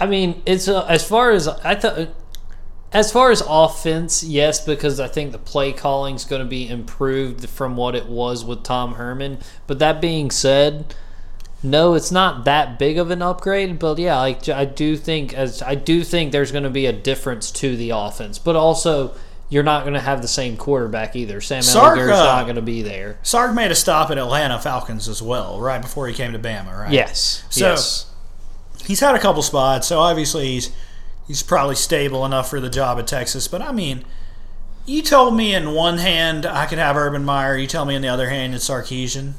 I 0.00 0.06
mean, 0.06 0.42
it's 0.46 0.68
uh, 0.68 0.84
as 0.86 1.06
far 1.06 1.30
as 1.30 1.48
I 1.48 1.74
thought. 1.74 2.08
As 2.92 3.12
far 3.12 3.30
as 3.30 3.42
offense, 3.46 4.24
yes, 4.24 4.64
because 4.64 4.98
I 4.98 5.08
think 5.08 5.32
the 5.32 5.38
play 5.38 5.72
calling 5.72 6.14
is 6.14 6.24
going 6.24 6.42
to 6.42 6.48
be 6.48 6.68
improved 6.68 7.48
from 7.48 7.76
what 7.76 7.94
it 7.94 8.06
was 8.06 8.44
with 8.44 8.62
Tom 8.62 8.94
Herman. 8.94 9.38
But 9.66 9.78
that 9.80 10.00
being 10.00 10.30
said, 10.30 10.94
no, 11.62 11.92
it's 11.92 12.10
not 12.10 12.44
that 12.46 12.78
big 12.78 12.96
of 12.96 13.10
an 13.10 13.20
upgrade. 13.20 13.78
But 13.78 13.98
yeah, 13.98 14.18
like 14.18 14.48
I 14.48 14.64
do 14.64 14.96
think 14.96 15.34
as 15.34 15.60
I 15.60 15.74
do 15.74 16.02
think 16.02 16.32
there's 16.32 16.50
going 16.50 16.64
to 16.64 16.70
be 16.70 16.86
a 16.86 16.92
difference 16.92 17.50
to 17.52 17.76
the 17.76 17.90
offense. 17.90 18.38
But 18.38 18.56
also, 18.56 19.14
you're 19.50 19.62
not 19.62 19.82
going 19.82 19.94
to 19.94 20.00
have 20.00 20.22
the 20.22 20.28
same 20.28 20.56
quarterback 20.56 21.14
either. 21.14 21.42
Sam 21.42 21.62
Sark, 21.62 21.98
Ehlinger's 21.98 22.10
uh, 22.18 22.24
not 22.24 22.44
going 22.44 22.56
to 22.56 22.62
be 22.62 22.80
there. 22.80 23.18
Sark 23.22 23.54
made 23.54 23.70
a 23.70 23.74
stop 23.74 24.10
at 24.10 24.16
Atlanta 24.16 24.58
Falcons 24.58 25.08
as 25.08 25.20
well, 25.20 25.60
right 25.60 25.82
before 25.82 26.06
he 26.08 26.14
came 26.14 26.32
to 26.32 26.38
Bama, 26.38 26.78
right? 26.78 26.92
Yes. 26.92 27.44
So- 27.50 27.66
yes. 27.66 28.10
he's 28.86 29.00
had 29.00 29.14
a 29.14 29.18
couple 29.18 29.42
spots, 29.42 29.86
so 29.88 29.98
obviously 29.98 30.46
he's 30.46 30.70
he's 31.28 31.42
probably 31.42 31.76
stable 31.76 32.24
enough 32.24 32.50
for 32.50 32.58
the 32.58 32.70
job 32.70 32.98
at 32.98 33.06
Texas. 33.06 33.46
But 33.46 33.62
I 33.62 33.70
mean, 33.70 34.04
you 34.86 35.02
told 35.02 35.36
me 35.36 35.54
in 35.54 35.72
one 35.72 35.98
hand 35.98 36.46
I 36.46 36.66
could 36.66 36.78
have 36.78 36.96
Urban 36.96 37.24
Meyer. 37.24 37.56
You 37.56 37.68
tell 37.68 37.84
me 37.84 37.94
in 37.94 38.02
the 38.02 38.08
other 38.08 38.30
hand 38.30 38.54
it's 38.54 38.68
Sarkisian. 38.68 39.34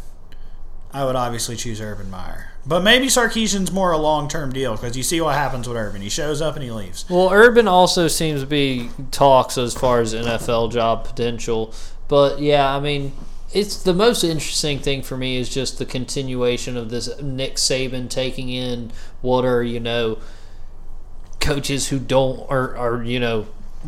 I 0.91 1.05
would 1.05 1.15
obviously 1.15 1.55
choose 1.55 1.81
Urban 1.81 2.09
Meyer, 2.09 2.51
but 2.65 2.81
maybe 2.81 3.07
Sarkisian's 3.07 3.71
more 3.71 3.91
a 3.91 3.97
long 3.97 4.27
term 4.27 4.51
deal 4.51 4.75
because 4.75 4.97
you 4.97 5.03
see 5.03 5.21
what 5.21 5.35
happens 5.35 5.67
with 5.67 5.77
Urban. 5.77 6.01
He 6.01 6.09
shows 6.09 6.41
up 6.41 6.55
and 6.55 6.63
he 6.63 6.71
leaves. 6.71 7.05
Well, 7.09 7.31
Urban 7.31 7.67
also 7.67 8.07
seems 8.07 8.41
to 8.41 8.47
be 8.47 8.89
talks 9.11 9.57
as 9.57 9.75
far 9.75 10.01
as 10.01 10.15
NFL 10.15 10.71
job 10.71 11.05
potential. 11.05 11.73
But 12.07 12.39
yeah, 12.39 12.75
I 12.75 12.79
mean, 12.79 13.13
it's 13.53 13.83
the 13.83 13.93
most 13.93 14.23
interesting 14.23 14.79
thing 14.79 15.03
for 15.03 15.15
me 15.15 15.37
is 15.37 15.47
just 15.47 15.77
the 15.77 15.85
continuation 15.85 16.75
of 16.75 16.89
this 16.89 17.21
Nick 17.21 17.55
Saban 17.55 18.09
taking 18.09 18.49
in 18.49 18.91
what 19.21 19.45
are, 19.45 19.61
you 19.61 19.79
know, 19.79 20.17
coaches 21.39 21.89
who 21.89 21.99
don't 21.99 22.49
are, 22.49 22.75
are 22.75 23.03
you 23.03 23.19
know, 23.19 23.47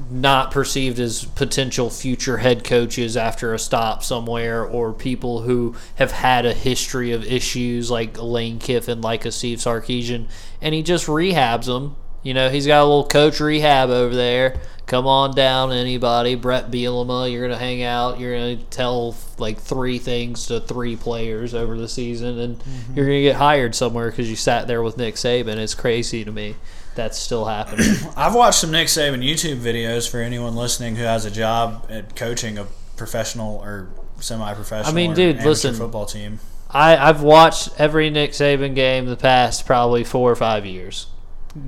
not 0.09 0.51
perceived 0.51 0.99
as 0.99 1.25
potential 1.25 1.89
future 1.89 2.37
head 2.37 2.63
coaches 2.63 3.17
after 3.17 3.53
a 3.53 3.59
stop 3.59 4.03
somewhere, 4.03 4.63
or 4.63 4.93
people 4.93 5.41
who 5.41 5.75
have 5.95 6.11
had 6.11 6.45
a 6.45 6.53
history 6.53 7.11
of 7.11 7.25
issues 7.25 7.91
like 7.91 8.21
Lane 8.21 8.59
Kiffin, 8.59 9.01
like 9.01 9.25
a 9.25 9.31
Steve 9.31 9.59
Sarkisian, 9.59 10.27
and 10.61 10.73
he 10.73 10.81
just 10.81 11.07
rehabs 11.07 11.65
them. 11.65 11.95
You 12.23 12.33
know, 12.33 12.49
he's 12.49 12.67
got 12.67 12.83
a 12.83 12.85
little 12.85 13.07
coach 13.07 13.39
rehab 13.39 13.89
over 13.89 14.15
there. 14.15 14.61
Come 14.85 15.07
on 15.07 15.33
down, 15.33 15.71
anybody. 15.71 16.35
Bret 16.35 16.69
Bielema, 16.69 17.31
you're 17.31 17.41
gonna 17.41 17.57
hang 17.57 17.81
out. 17.83 18.19
You're 18.19 18.37
gonna 18.37 18.57
tell 18.57 19.15
like 19.37 19.59
three 19.59 19.97
things 19.97 20.47
to 20.47 20.59
three 20.59 20.95
players 20.95 21.53
over 21.53 21.77
the 21.77 21.87
season, 21.87 22.39
and 22.39 22.59
mm-hmm. 22.59 22.93
you're 22.95 23.05
gonna 23.05 23.21
get 23.21 23.35
hired 23.35 23.75
somewhere 23.75 24.09
because 24.09 24.29
you 24.29 24.35
sat 24.35 24.67
there 24.67 24.83
with 24.83 24.97
Nick 24.97 25.15
Saban. 25.15 25.57
It's 25.57 25.75
crazy 25.75 26.23
to 26.23 26.31
me 26.31 26.55
that's 26.95 27.17
still 27.17 27.45
happening. 27.45 27.87
I've 28.15 28.35
watched 28.35 28.59
some 28.59 28.71
Nick 28.71 28.87
Saban 28.87 29.23
YouTube 29.23 29.59
videos 29.59 30.09
for 30.09 30.19
anyone 30.19 30.55
listening 30.55 30.95
who 30.95 31.03
has 31.03 31.25
a 31.25 31.31
job 31.31 31.87
at 31.89 32.15
coaching 32.15 32.57
a 32.57 32.67
professional 32.97 33.57
or 33.57 33.89
semi-professional. 34.19 34.91
I 34.91 34.95
mean, 34.95 35.13
dude, 35.13 35.43
listen. 35.43 35.73
football 35.73 36.05
team. 36.05 36.39
I, 36.69 36.95
I've 36.95 37.21
watched 37.21 37.69
every 37.77 38.09
Nick 38.09 38.31
Saban 38.31 38.75
game 38.75 39.05
the 39.05 39.17
past 39.17 39.65
probably 39.65 40.03
four 40.03 40.31
or 40.31 40.35
five 40.35 40.65
years. 40.65 41.07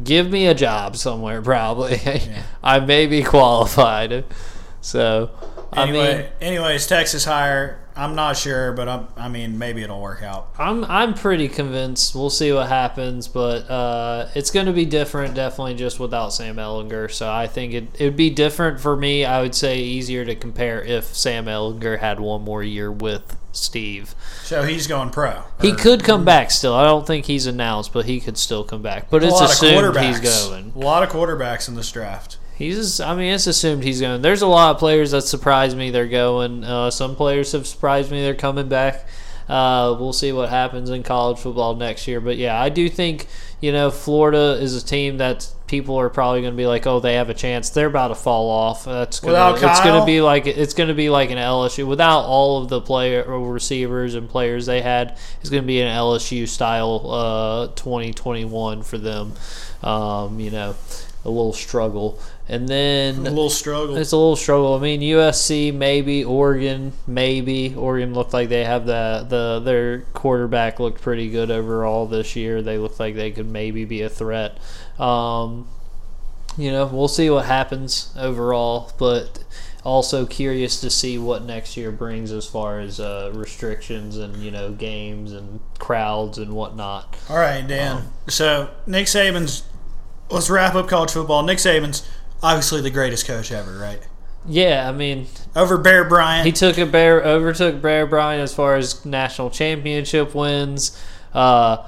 Give 0.03 0.29
me 0.29 0.47
a 0.47 0.53
job 0.53 0.95
somewhere, 0.95 1.41
probably. 1.41 1.99
I 2.63 2.79
may 2.79 3.05
be 3.05 3.21
qualified. 3.21 4.23
So, 4.79 5.31
Anyway, 5.75 6.13
I 6.13 6.17
mean, 6.17 6.25
anyways, 6.41 6.87
Texas 6.87 7.25
hire. 7.25 7.79
I'm 7.95 8.15
not 8.15 8.37
sure, 8.37 8.71
but 8.71 8.89
I'm, 8.89 9.07
I 9.15 9.29
mean, 9.29 9.57
maybe 9.57 9.83
it'll 9.83 10.01
work 10.01 10.23
out. 10.23 10.49
I'm 10.57 10.83
I'm 10.85 11.13
pretty 11.13 11.47
convinced. 11.47 12.15
We'll 12.15 12.29
see 12.29 12.51
what 12.51 12.67
happens, 12.67 13.27
but 13.27 13.69
uh, 13.69 14.29
it's 14.33 14.51
going 14.51 14.65
to 14.65 14.73
be 14.73 14.85
different, 14.85 15.35
definitely, 15.35 15.75
just 15.75 15.99
without 15.99 16.29
Sam 16.29 16.55
Ehlinger. 16.55 17.11
So 17.11 17.31
I 17.31 17.47
think 17.47 17.73
it 17.73 17.87
it 17.99 18.05
would 18.05 18.17
be 18.17 18.29
different 18.29 18.79
for 18.79 18.95
me. 18.95 19.25
I 19.25 19.41
would 19.41 19.55
say 19.55 19.79
easier 19.79 20.25
to 20.25 20.35
compare 20.35 20.81
if 20.81 21.15
Sam 21.15 21.45
Ehlinger 21.45 21.99
had 21.99 22.19
one 22.19 22.41
more 22.41 22.63
year 22.63 22.91
with 22.91 23.37
Steve. 23.51 24.15
So 24.43 24.63
he's 24.63 24.87
going 24.87 25.11
pro. 25.11 25.43
He 25.61 25.73
could 25.73 26.03
come 26.03 26.25
back 26.25 26.51
still. 26.51 26.73
I 26.73 26.83
don't 26.83 27.05
think 27.05 27.25
he's 27.25 27.45
announced, 27.45 27.93
but 27.93 28.05
he 28.05 28.19
could 28.19 28.37
still 28.37 28.63
come 28.63 28.81
back. 28.81 29.09
But 29.09 29.23
a 29.23 29.27
it's 29.27 29.39
assumed 29.39 29.97
he's 29.97 30.19
going. 30.19 30.73
A 30.75 30.79
lot 30.79 31.03
of 31.03 31.09
quarterbacks 31.09 31.69
in 31.69 31.75
this 31.75 31.91
draft. 31.91 32.37
He's. 32.55 32.99
I 32.99 33.15
mean, 33.15 33.33
it's 33.33 33.47
assumed 33.47 33.83
he's 33.83 34.01
going. 34.01 34.21
There's 34.21 34.41
a 34.41 34.47
lot 34.47 34.71
of 34.71 34.79
players 34.79 35.11
that 35.11 35.23
surprise 35.23 35.75
me. 35.75 35.89
They're 35.89 36.07
going. 36.07 36.63
Uh, 36.63 36.91
some 36.91 37.15
players 37.15 37.51
have 37.53 37.65
surprised 37.65 38.11
me. 38.11 38.21
They're 38.21 38.35
coming 38.35 38.69
back. 38.69 39.07
Uh, 39.49 39.95
we'll 39.99 40.13
see 40.13 40.31
what 40.31 40.49
happens 40.49 40.89
in 40.89 41.03
college 41.03 41.37
football 41.37 41.75
next 41.75 42.07
year. 42.07 42.21
But 42.21 42.37
yeah, 42.37 42.59
I 42.59 42.69
do 42.69 42.87
think 42.89 43.27
you 43.59 43.71
know 43.71 43.91
Florida 43.91 44.57
is 44.61 44.81
a 44.81 44.85
team 44.85 45.17
that 45.17 45.51
people 45.67 45.99
are 45.99 46.09
probably 46.09 46.41
going 46.41 46.53
to 46.53 46.57
be 46.57 46.67
like, 46.67 46.85
oh, 46.85 46.99
they 46.99 47.15
have 47.15 47.29
a 47.29 47.33
chance. 47.33 47.71
They're 47.71 47.87
about 47.87 48.09
to 48.09 48.15
fall 48.15 48.49
off. 48.49 48.85
That's 48.85 49.19
gonna, 49.19 49.55
it's 49.55 49.79
going 49.81 49.99
to 49.99 50.05
be 50.05 50.21
like 50.21 50.45
it's 50.45 50.75
going 50.75 50.89
to 50.89 50.93
be 50.93 51.09
like 51.09 51.31
an 51.31 51.39
LSU 51.39 51.87
without 51.87 52.21
all 52.21 52.61
of 52.61 52.69
the 52.69 52.79
player 52.79 53.23
receivers 53.39 54.15
and 54.15 54.29
players 54.29 54.67
they 54.67 54.81
had. 54.81 55.17
It's 55.41 55.49
going 55.49 55.63
to 55.63 55.67
be 55.67 55.81
an 55.81 55.87
LSU 55.87 56.47
style 56.47 57.09
uh, 57.09 57.67
2021 57.75 58.83
for 58.83 58.99
them. 58.99 59.33
Um, 59.81 60.39
you 60.39 60.51
know, 60.51 60.75
a 61.25 61.29
little 61.29 61.53
struggle, 61.53 62.19
and 62.49 62.67
then 62.67 63.17
A 63.19 63.21
little 63.29 63.49
struggle. 63.49 63.95
it's 63.95 64.11
a 64.11 64.17
little 64.17 64.35
struggle. 64.35 64.73
I 64.75 64.79
mean, 64.79 64.99
USC 65.01 65.73
maybe, 65.73 66.23
Oregon 66.23 66.91
maybe. 67.07 67.73
Oregon 67.75 68.13
looked 68.13 68.33
like 68.33 68.49
they 68.49 68.65
have 68.65 68.85
the 68.85 69.25
the 69.27 69.61
their 69.63 69.99
quarterback 70.13 70.79
looked 70.79 71.01
pretty 71.01 71.29
good 71.29 71.49
overall 71.49 72.05
this 72.07 72.35
year. 72.35 72.61
They 72.61 72.77
look 72.77 72.99
like 72.99 73.15
they 73.15 73.31
could 73.31 73.49
maybe 73.49 73.85
be 73.85 74.01
a 74.01 74.09
threat. 74.09 74.57
Um, 74.99 75.67
you 76.57 76.71
know, 76.71 76.85
we'll 76.85 77.07
see 77.07 77.29
what 77.29 77.45
happens 77.45 78.13
overall, 78.19 78.91
but 78.99 79.43
also 79.85 80.25
curious 80.25 80.79
to 80.81 80.89
see 80.89 81.17
what 81.17 81.43
next 81.43 81.75
year 81.75 81.91
brings 81.91 82.31
as 82.31 82.45
far 82.45 82.79
as 82.79 82.99
uh, 82.99 83.31
restrictions 83.33 84.17
and 84.17 84.37
you 84.37 84.51
know 84.51 84.71
games 84.71 85.31
and 85.33 85.59
crowds 85.79 86.37
and 86.37 86.51
whatnot. 86.53 87.15
All 87.29 87.37
right, 87.37 87.65
Dan. 87.65 88.09
so 88.27 88.69
Nick 88.85 89.05
Saban's. 89.07 89.63
Let's 90.33 90.49
wrap 90.49 90.75
up 90.75 90.87
college 90.87 91.11
football. 91.11 91.43
Nick 91.43 91.59
Saban's 91.59 92.07
obviously 92.41 92.81
the 92.81 92.89
greatest 92.89 93.25
coach 93.27 93.51
ever, 93.51 93.77
right? 93.77 93.99
Yeah, 94.45 94.89
I 94.89 94.91
mean, 94.91 95.27
Over 95.55 95.77
Bear 95.77 96.03
Bryant. 96.03 96.45
He 96.45 96.51
took 96.51 96.77
a 96.77 96.85
bear 96.85 97.23
overtook 97.23 97.81
Bear 97.81 98.05
Bryant 98.05 98.41
as 98.41 98.53
far 98.53 98.75
as 98.75 99.05
national 99.05 99.49
championship 99.51 100.35
wins. 100.35 101.01
Uh, 101.33 101.87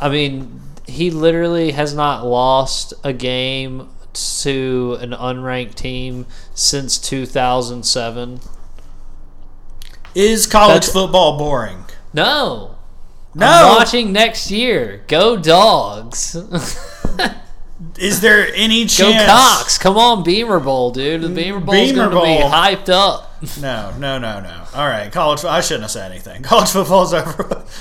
I 0.00 0.08
mean, 0.08 0.60
he 0.86 1.10
literally 1.10 1.72
has 1.72 1.94
not 1.94 2.24
lost 2.24 2.94
a 3.02 3.12
game 3.12 3.88
to 4.12 4.96
an 5.00 5.10
unranked 5.10 5.74
team 5.74 6.26
since 6.54 6.96
2007. 6.98 8.40
is 10.14 10.46
college 10.46 10.74
That's- 10.74 10.92
football 10.92 11.38
boring? 11.38 11.84
No. 12.14 12.76
No. 13.34 13.46
I'm 13.46 13.76
watching 13.76 14.12
next 14.12 14.50
year. 14.50 15.02
Go 15.08 15.36
Dogs. 15.36 16.36
Is 17.98 18.20
there 18.20 18.48
any 18.54 18.84
Go 18.84 18.88
chance? 18.88 19.30
Cox. 19.30 19.78
Come 19.78 19.98
on, 19.98 20.24
Beamer 20.24 20.60
Bowl, 20.60 20.90
dude. 20.92 21.22
The 21.22 21.28
Beamer 21.28 21.60
Bowl's 21.60 21.92
Beamer 21.92 22.08
going 22.08 22.40
to 22.40 22.48
be 22.48 22.54
hyped 22.54 22.88
up. 22.88 23.24
No, 23.60 23.94
no, 23.98 24.18
no, 24.18 24.40
no. 24.40 24.64
All 24.74 24.88
right, 24.88 25.12
college. 25.12 25.44
I 25.44 25.60
shouldn't 25.60 25.82
have 25.82 25.90
said 25.90 26.10
anything. 26.10 26.42
College 26.42 26.70
football's 26.70 27.12
over. 27.12 27.64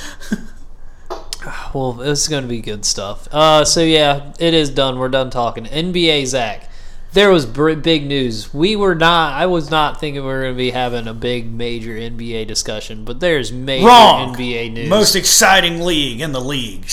Well, 1.73 1.93
this 1.93 2.23
is 2.23 2.27
going 2.27 2.41
to 2.41 2.49
be 2.49 2.59
good 2.59 2.85
stuff. 2.85 3.27
Uh, 3.31 3.65
so 3.65 3.81
yeah, 3.81 4.33
it 4.39 4.53
is 4.55 4.69
done. 4.69 4.97
We're 4.97 5.09
done 5.09 5.29
talking 5.29 5.65
NBA. 5.65 6.25
Zach, 6.25 6.69
there 7.13 7.29
was 7.29 7.45
big 7.45 8.07
news. 8.07 8.53
We 8.53 8.75
were 8.75 8.95
not. 8.95 9.33
I 9.33 9.45
was 9.45 9.69
not 9.69 9.99
thinking 9.99 10.23
we 10.23 10.27
were 10.27 10.41
going 10.41 10.53
to 10.53 10.57
be 10.57 10.71
having 10.71 11.07
a 11.07 11.13
big, 11.13 11.51
major 11.51 11.91
NBA 11.91 12.47
discussion, 12.47 13.05
but 13.05 13.19
there's 13.19 13.51
major 13.51 13.87
Wrong. 13.87 14.35
NBA 14.35 14.73
news. 14.73 14.89
Most 14.89 15.15
exciting 15.15 15.81
league 15.81 16.19
in 16.19 16.31
the 16.31 16.41
league. 16.41 16.85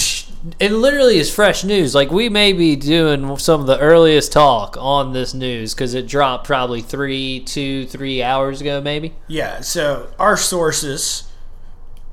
It 0.58 0.72
literally 0.72 1.18
is 1.18 1.32
fresh 1.32 1.64
news. 1.64 1.94
Like 1.94 2.10
we 2.10 2.28
may 2.28 2.52
be 2.52 2.76
doing 2.76 3.36
some 3.38 3.60
of 3.60 3.66
the 3.66 3.78
earliest 3.78 4.32
talk 4.32 4.76
on 4.78 5.12
this 5.12 5.34
news 5.34 5.74
because 5.74 5.94
it 5.94 6.06
dropped 6.06 6.46
probably 6.46 6.80
three, 6.80 7.40
two, 7.40 7.86
three 7.86 8.22
hours 8.22 8.60
ago, 8.60 8.80
maybe. 8.80 9.14
Yeah. 9.28 9.60
So 9.60 10.12
our 10.18 10.36
sources 10.36 11.30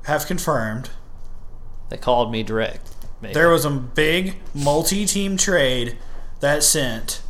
have 0.04 0.26
confirmed 0.26 0.90
They 1.88 1.96
called 1.96 2.30
me 2.32 2.42
direct. 2.42 2.94
Maybe. 3.20 3.34
There 3.34 3.50
was 3.50 3.64
a 3.64 3.70
big 3.70 4.36
multi-team 4.54 5.36
trade 5.36 5.98
that 6.40 6.62
sent 6.62 7.22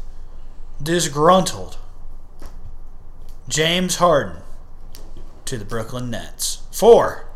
disgruntled 0.80 1.78
James 3.49 3.97
Harden 3.97 4.42
to 5.47 5.59
the 5.59 5.64
Brooklyn 5.64 6.11
Nets 6.11 6.62
for 6.71 7.26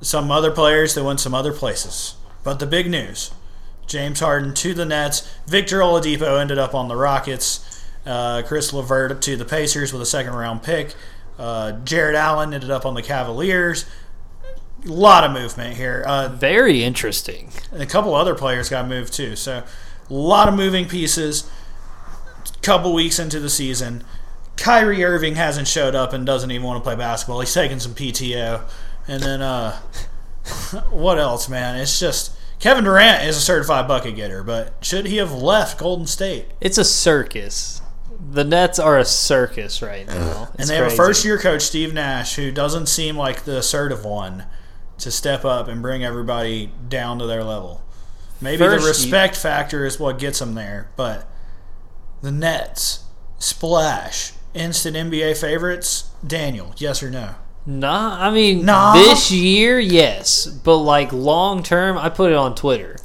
some 0.00 0.30
other 0.30 0.52
players 0.52 0.94
that 0.94 1.02
went 1.02 1.18
some 1.18 1.34
other 1.34 1.52
places. 1.52 2.14
But 2.48 2.60
the 2.60 2.66
big 2.66 2.88
news 2.88 3.30
James 3.86 4.20
Harden 4.20 4.54
to 4.54 4.72
the 4.72 4.86
Nets. 4.86 5.30
Victor 5.46 5.80
Oladipo 5.80 6.40
ended 6.40 6.56
up 6.56 6.74
on 6.74 6.88
the 6.88 6.96
Rockets. 6.96 7.84
Uh, 8.06 8.40
Caris 8.40 8.72
LeVert 8.72 9.20
to 9.20 9.36
the 9.36 9.44
Pacers 9.44 9.92
with 9.92 10.00
a 10.00 10.06
second 10.06 10.32
round 10.32 10.62
pick. 10.62 10.94
Uh, 11.38 11.72
Jarrett 11.72 12.16
Allen 12.16 12.54
ended 12.54 12.70
up 12.70 12.86
on 12.86 12.94
the 12.94 13.02
Cavaliers. 13.02 13.84
A 14.86 14.88
lot 14.90 15.24
of 15.24 15.32
movement 15.32 15.76
here. 15.76 16.02
Uh, 16.06 16.28
Very 16.28 16.82
interesting. 16.82 17.50
and 17.70 17.82
a 17.82 17.86
couple 17.86 18.14
other 18.14 18.34
players 18.34 18.70
got 18.70 18.88
moved 18.88 19.12
too. 19.12 19.36
So 19.36 19.62
a 20.08 20.14
lot 20.14 20.48
of 20.48 20.54
moving 20.54 20.88
pieces. 20.88 21.50
Couple 22.62 22.94
weeks 22.94 23.18
into 23.18 23.40
the 23.40 23.50
season, 23.50 24.04
Kyrie 24.56 25.04
Irving 25.04 25.34
hasn't 25.34 25.68
showed 25.68 25.94
up 25.94 26.14
and 26.14 26.24
doesn't 26.24 26.50
even 26.50 26.66
want 26.66 26.82
to 26.82 26.82
play 26.82 26.96
basketball. 26.96 27.40
He's 27.40 27.52
taking 27.52 27.78
some 27.78 27.92
PTO, 27.92 28.62
and 29.06 29.22
then 29.22 29.42
uh, 29.42 29.78
what 30.90 31.18
else, 31.18 31.48
man? 31.48 31.76
It's 31.76 31.98
just 31.98 32.32
Kevin 32.58 32.84
Durant 32.84 33.24
is 33.24 33.36
a 33.36 33.40
certified 33.40 33.86
bucket 33.86 34.16
getter, 34.16 34.42
but 34.42 34.74
should 34.80 35.06
he 35.06 35.18
have 35.18 35.32
left 35.32 35.78
Golden 35.78 36.06
State? 36.06 36.46
It's 36.60 36.78
a 36.78 36.84
circus. 36.84 37.80
The 38.30 38.44
Nets 38.44 38.78
are 38.78 38.98
a 38.98 39.04
circus 39.04 39.80
right 39.80 40.06
now. 40.06 40.50
And 40.58 40.68
they 40.68 40.76
have 40.76 40.92
a 40.92 40.96
first 40.96 41.24
year 41.24 41.38
coach, 41.38 41.62
Steve 41.62 41.94
Nash, 41.94 42.34
who 42.34 42.50
doesn't 42.50 42.86
seem 42.86 43.16
like 43.16 43.44
the 43.44 43.58
assertive 43.58 44.04
one 44.04 44.46
to 44.98 45.10
step 45.12 45.44
up 45.44 45.68
and 45.68 45.80
bring 45.80 46.04
everybody 46.04 46.72
down 46.88 47.20
to 47.20 47.26
their 47.26 47.44
level. 47.44 47.82
Maybe 48.40 48.58
First 48.58 48.82
the 48.82 48.88
respect 48.88 49.36
factor 49.36 49.84
is 49.86 50.00
what 50.00 50.18
gets 50.18 50.40
them 50.40 50.54
there, 50.54 50.90
but 50.96 51.28
the 52.22 52.32
Nets, 52.32 53.04
splash, 53.38 54.32
instant 54.54 54.96
NBA 54.96 55.40
favorites. 55.40 56.10
Daniel, 56.26 56.74
yes 56.76 57.02
or 57.02 57.10
no? 57.10 57.36
Nah, 57.68 58.16
I 58.18 58.30
mean 58.30 58.64
Nah. 58.64 58.94
this 58.94 59.30
year, 59.30 59.78
yes, 59.78 60.46
but 60.46 60.78
like 60.78 61.12
long 61.12 61.62
term, 61.62 61.98
I 61.98 62.08
put 62.08 62.32
it 62.32 62.36
on 62.36 62.54
Twitter. 62.54 62.96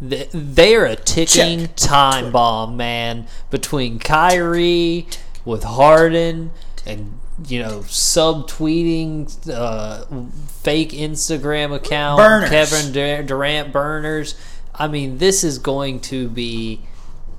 They 0.00 0.76
are 0.76 0.84
a 0.84 0.94
ticking 0.94 1.62
Check. 1.62 1.74
time 1.76 2.30
bomb, 2.30 2.76
man. 2.76 3.26
Between 3.50 3.98
Kyrie 3.98 5.08
with 5.44 5.64
Harden 5.64 6.52
and 6.86 7.18
you 7.48 7.60
know 7.60 7.80
subtweeting, 7.80 9.26
uh, 9.52 10.04
fake 10.62 10.90
Instagram 10.92 11.74
account, 11.74 12.18
Burners. 12.18 12.50
Kevin 12.50 13.26
Durant 13.26 13.72
burners. 13.72 14.36
I 14.74 14.86
mean, 14.86 15.18
this 15.18 15.42
is 15.42 15.58
going 15.58 15.98
to 16.02 16.28
be, 16.28 16.82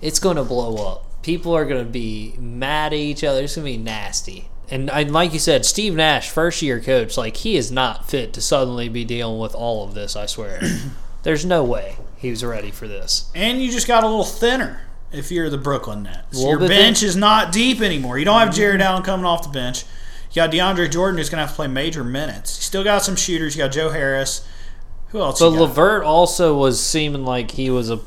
it's 0.01 0.19
going 0.19 0.35
to 0.35 0.43
blow 0.43 0.75
up. 0.85 1.05
People 1.23 1.55
are 1.55 1.63
going 1.63 1.85
to 1.85 1.89
be 1.89 2.35
mad 2.37 2.91
at 2.91 2.99
each 2.99 3.23
other. 3.23 3.43
It's 3.43 3.55
going 3.55 3.65
to 3.65 3.71
be 3.77 3.81
nasty. 3.81 4.49
And, 4.71 4.89
and 4.89 5.11
like 5.11 5.33
you 5.33 5.39
said, 5.39 5.65
Steve 5.65 5.95
Nash, 5.95 6.29
first 6.29 6.61
year 6.61 6.79
coach, 6.79 7.17
like 7.17 7.37
he 7.37 7.55
is 7.55 7.71
not 7.71 8.09
fit 8.09 8.33
to 8.33 8.41
suddenly 8.41 8.89
be 8.89 9.03
dealing 9.03 9.39
with 9.39 9.55
all 9.55 9.83
of 9.83 9.93
this. 9.93 10.15
I 10.15 10.25
swear, 10.25 10.61
there's 11.23 11.45
no 11.45 11.63
way 11.63 11.97
he 12.17 12.29
was 12.29 12.43
ready 12.43 12.71
for 12.71 12.87
this. 12.87 13.31
And 13.33 13.61
you 13.61 13.71
just 13.71 13.87
got 13.87 14.03
a 14.03 14.07
little 14.07 14.23
thinner 14.23 14.81
if 15.11 15.31
you're 15.31 15.49
the 15.49 15.57
Brooklyn 15.57 16.03
Nets. 16.03 16.41
Your 16.41 16.59
bench 16.59 16.99
thin. 16.99 17.09
is 17.09 17.15
not 17.15 17.51
deep 17.51 17.81
anymore. 17.81 18.19
You 18.19 18.25
don't 18.25 18.39
have 18.39 18.49
mm-hmm. 18.49 18.57
Jarrett 18.57 18.81
Allen 18.81 19.03
coming 19.03 19.25
off 19.25 19.43
the 19.43 19.49
bench. 19.49 19.85
You 20.31 20.35
got 20.35 20.51
DeAndre 20.51 20.91
Jordan 20.91 21.17
who's 21.17 21.29
going 21.29 21.37
to 21.37 21.41
have 21.41 21.51
to 21.51 21.55
play 21.55 21.67
major 21.67 22.03
minutes. 22.03 22.57
You 22.59 22.63
still 22.63 22.83
got 22.83 23.03
some 23.03 23.15
shooters. 23.15 23.55
You 23.55 23.63
got 23.63 23.71
Joe 23.71 23.89
Harris. 23.89 24.47
Who 25.07 25.21
else? 25.21 25.39
But 25.39 25.51
you 25.51 25.57
got? 25.57 25.61
Levert 25.61 26.03
also 26.03 26.55
was 26.55 26.83
seeming 26.83 27.25
like 27.25 27.51
he 27.51 27.71
was 27.71 27.89
a 27.89 27.99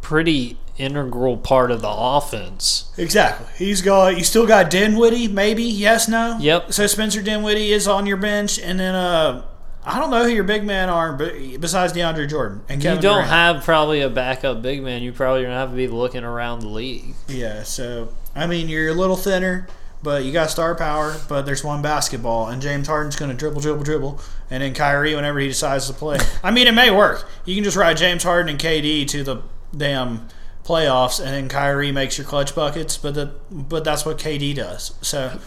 pretty 0.00 0.56
integral 0.78 1.36
part 1.36 1.70
of 1.70 1.82
the 1.82 1.90
offense. 1.90 2.90
Exactly. 2.96 3.46
He's 3.56 3.82
got. 3.82 4.16
You 4.16 4.24
still 4.24 4.46
got 4.46 4.70
Dinwiddie, 4.70 5.28
maybe. 5.28 5.64
Yes, 5.64 6.08
no. 6.08 6.38
Yep. 6.40 6.72
So 6.72 6.86
Spencer 6.86 7.22
Dinwiddie 7.22 7.72
is 7.72 7.86
on 7.86 8.06
your 8.06 8.16
bench, 8.16 8.58
and 8.58 8.80
then 8.80 8.94
uh, 8.94 9.44
I 9.84 9.98
don't 9.98 10.10
know 10.10 10.24
who 10.24 10.30
your 10.30 10.44
big 10.44 10.64
men 10.64 10.88
are, 10.88 11.12
but 11.12 11.34
besides 11.60 11.92
DeAndre 11.92 12.28
Jordan 12.28 12.62
and 12.68 12.80
Kevin 12.80 12.96
you 12.96 13.02
don't 13.02 13.14
Durant. 13.24 13.30
have 13.30 13.64
probably 13.64 14.00
a 14.00 14.08
backup 14.10 14.62
big 14.62 14.82
man. 14.82 15.02
You 15.02 15.12
probably 15.12 15.42
gonna 15.42 15.54
have 15.54 15.70
to 15.70 15.76
be 15.76 15.88
looking 15.88 16.24
around 16.24 16.60
the 16.60 16.68
league. 16.68 17.14
Yeah. 17.28 17.62
So 17.62 18.12
I 18.34 18.46
mean, 18.46 18.68
you're 18.68 18.88
a 18.88 18.94
little 18.94 19.16
thinner, 19.16 19.66
but 20.02 20.24
you 20.24 20.32
got 20.32 20.50
star 20.50 20.74
power. 20.74 21.16
But 21.28 21.42
there's 21.42 21.64
one 21.64 21.82
basketball, 21.82 22.48
and 22.48 22.62
James 22.62 22.86
Harden's 22.86 23.16
going 23.16 23.30
to 23.30 23.36
dribble, 23.36 23.60
dribble, 23.60 23.84
dribble, 23.84 24.20
and 24.50 24.62
then 24.62 24.74
Kyrie 24.74 25.14
whenever 25.14 25.38
he 25.38 25.48
decides 25.48 25.86
to 25.88 25.92
play. 25.92 26.18
I 26.42 26.50
mean, 26.50 26.66
it 26.66 26.72
may 26.72 26.90
work. 26.90 27.28
You 27.44 27.54
can 27.54 27.64
just 27.64 27.76
ride 27.76 27.96
James 27.96 28.22
Harden 28.22 28.50
and 28.50 28.58
KD 28.58 29.06
to 29.08 29.24
the 29.24 29.42
damn 29.76 30.28
playoffs, 30.64 31.18
and 31.18 31.28
then 31.28 31.48
Kyrie 31.48 31.92
makes 31.92 32.18
your 32.18 32.26
clutch 32.26 32.54
buckets. 32.54 32.96
But 32.96 33.14
the 33.14 33.32
but 33.50 33.84
that's 33.84 34.04
what 34.04 34.18
KD 34.18 34.54
does. 34.54 34.94
So. 35.02 35.38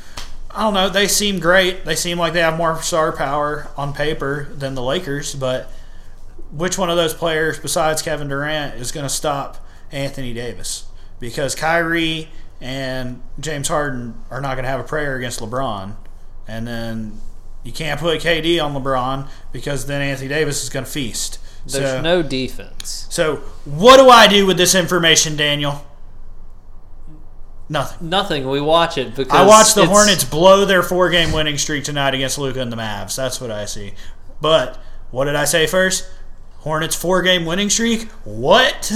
I 0.56 0.62
don't 0.62 0.76
know. 0.76 0.88
They 0.88 1.08
seem 1.08 1.40
great. 1.40 1.84
They 1.84 1.96
seem 1.96 2.20
like 2.20 2.34
they 2.34 2.42
have 2.42 2.58
more 2.58 2.80
star 2.84 3.12
power 3.12 3.70
on 3.76 3.92
paper 3.92 4.50
than 4.54 4.76
the 4.76 4.84
Lakers, 4.84 5.34
but 5.34 5.68
which 6.52 6.78
one 6.78 6.92
of 6.92 6.96
those 6.96 7.14
players 7.14 7.60
besides 7.60 8.04
Kevin 8.04 8.28
Durant 8.28 8.76
is 8.76 8.92
going 8.92 9.06
to 9.06 9.10
stop 9.10 9.66
Anthony 9.92 10.32
Davis? 10.34 10.86
Because 11.20 11.56
Kyrie 11.56 12.30
and 12.62 13.22
James 13.40 13.68
Harden 13.68 14.14
are 14.30 14.42
not 14.42 14.54
going 14.54 14.64
to 14.64 14.70
have 14.70 14.80
a 14.80 14.84
prayer 14.84 15.16
against 15.16 15.40
LeBron, 15.40 15.96
and 16.48 16.68
then 16.68 17.20
you 17.64 17.72
can't 17.72 18.00
put 18.00 18.22
KD 18.22 18.64
on 18.64 18.74
LeBron 18.74 19.28
because 19.52 19.88
then 19.88 20.02
Anthony 20.02 20.30
Davis 20.30 20.64
is 20.64 20.70
going 20.70 20.86
to 20.86 20.92
feast. 20.92 21.40
There's 21.65 21.91
so, 21.91 22.02
no 22.02 22.21
defense. 22.21 23.08
so 23.10 23.38
what 23.63 23.97
do 23.97 24.10
I 24.10 24.28
do 24.28 24.45
with 24.45 24.58
this 24.58 24.76
information, 24.76 25.38
Daniel? 25.38 25.86
Nothing. 27.69 28.10
Nothing. 28.10 28.49
We 28.49 28.62
watch 28.62 28.97
it 28.97 29.15
because 29.15 29.34
I 29.34 29.45
watched 29.45 29.76
the 29.76 29.86
Hornets 29.86 30.23
blow 30.23 30.65
their 30.65 30.84
four-game 30.84 31.32
winning 31.32 31.58
streak 31.58 31.84
tonight 31.84 32.13
against 32.13 32.38
Luka 32.38 32.60
and 32.62 32.71
the 32.71 32.76
Mavs. 32.76 33.15
That's 33.15 33.39
what 33.39 33.52
I 33.52 33.65
see. 33.65 33.93
But 34.41 34.78
what 35.12 35.26
did 35.26 35.36
I 35.36 35.45
say 35.45 35.65
first? 35.65 36.10
Hornets 36.60 36.95
four-game 36.95 37.45
winning 37.45 37.69
streak? 37.69 38.10
What? 38.26 38.91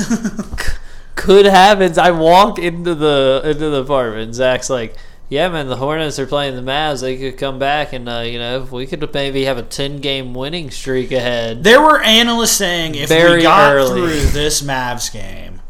Could 1.16 1.46
happen. 1.46 1.98
I 1.98 2.12
walk 2.12 2.60
into 2.60 2.94
the 2.94 3.42
into 3.46 3.70
the 3.70 3.82
apartment. 3.82 4.24
and 4.24 4.36
Zach's 4.36 4.70
like, 4.70 4.96
"Yeah, 5.30 5.50
man, 5.50 5.68
the 5.68 5.78
Hornets 5.78 6.20
are 6.20 6.26
playing 6.26 6.56
the 6.56 6.62
Mavs. 6.62 7.02
They 7.02 7.18
could 7.18 7.38
come 7.38 7.60
back, 7.60 7.94
and 7.94 8.08
uh, 8.08 8.20
you 8.20 8.40
know, 8.40 8.68
we 8.72 8.88
could 8.88 9.14
maybe 9.14 9.46
have 9.46 9.58
a 9.58 9.64
ten 9.64 10.00
game 10.00 10.34
winning 10.34 10.72
streak 10.72 11.12
ahead." 11.12 11.64
there 11.64 11.82
were 11.82 12.02
analysts 12.02 12.52
saying 12.58 12.96
if 12.96 13.10
Very 13.10 13.38
we 13.38 13.44
got 13.44 13.74
early. 13.74 14.02
through 14.02 14.32
this 14.32 14.62
Mavs 14.62 15.12
game, 15.12 15.62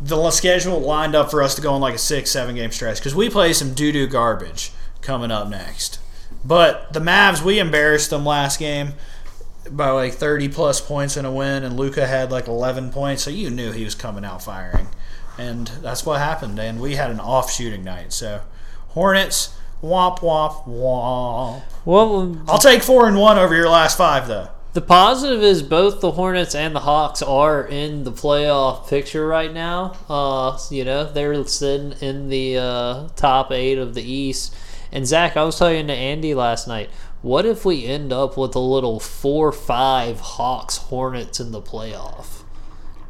the 0.00 0.30
schedule 0.30 0.78
lined 0.80 1.14
up 1.14 1.30
for 1.30 1.42
us 1.42 1.54
to 1.56 1.62
go 1.62 1.72
on 1.72 1.80
like 1.80 1.94
a 1.94 1.98
six, 1.98 2.30
seven-game 2.30 2.70
stretch 2.70 2.98
because 2.98 3.14
we 3.14 3.28
play 3.28 3.52
some 3.52 3.74
doo-doo 3.74 4.06
garbage 4.06 4.72
coming 5.00 5.30
up 5.30 5.48
next. 5.48 5.98
But 6.44 6.92
the 6.92 7.00
Mavs, 7.00 7.42
we 7.42 7.58
embarrassed 7.58 8.10
them 8.10 8.24
last 8.24 8.58
game 8.58 8.94
by 9.70 9.90
like 9.90 10.14
30 10.14 10.48
plus 10.48 10.80
points 10.80 11.16
in 11.16 11.24
a 11.24 11.32
win, 11.32 11.64
and 11.64 11.76
Luka 11.76 12.06
had 12.06 12.30
like 12.30 12.48
11 12.48 12.90
points, 12.90 13.22
so 13.22 13.30
you 13.30 13.50
knew 13.50 13.72
he 13.72 13.84
was 13.84 13.94
coming 13.94 14.24
out 14.24 14.42
firing. 14.42 14.88
And 15.36 15.68
that's 15.82 16.04
what 16.06 16.18
happened, 16.20 16.58
and 16.58 16.80
we 16.80 16.96
had 16.96 17.10
an 17.10 17.20
off 17.20 17.52
shooting 17.52 17.84
night. 17.84 18.12
So, 18.12 18.40
Hornets, 18.88 19.54
womp 19.82 20.18
womp 20.18 20.64
womp. 20.64 21.62
Well, 21.84 22.42
I'll 22.48 22.58
take 22.58 22.82
four 22.82 23.06
and 23.08 23.18
one 23.18 23.38
over 23.38 23.54
your 23.54 23.68
last 23.68 23.96
five, 23.96 24.28
though. 24.28 24.48
The 24.74 24.82
positive 24.82 25.42
is 25.42 25.62
both 25.62 26.00
the 26.00 26.12
Hornets 26.12 26.54
and 26.54 26.76
the 26.76 26.80
Hawks 26.80 27.22
are 27.22 27.66
in 27.66 28.04
the 28.04 28.12
playoff 28.12 28.88
picture 28.88 29.26
right 29.26 29.52
now. 29.52 29.96
Uh, 30.08 30.58
you 30.70 30.84
know, 30.84 31.10
they're 31.10 31.44
sitting 31.46 31.92
in 32.00 32.28
the 32.28 32.58
uh, 32.58 33.08
top 33.16 33.50
eight 33.50 33.78
of 33.78 33.94
the 33.94 34.02
East. 34.02 34.54
And 34.92 35.06
Zach, 35.06 35.36
I 35.36 35.44
was 35.44 35.58
talking 35.58 35.86
to 35.88 35.92
Andy 35.92 36.34
last 36.34 36.68
night. 36.68 36.90
What 37.22 37.44
if 37.46 37.64
we 37.64 37.86
end 37.86 38.12
up 38.12 38.36
with 38.36 38.54
a 38.54 38.60
little 38.60 39.00
four-five 39.00 40.20
Hawks 40.20 40.76
Hornets 40.76 41.40
in 41.40 41.50
the 41.50 41.62
playoff? 41.62 42.42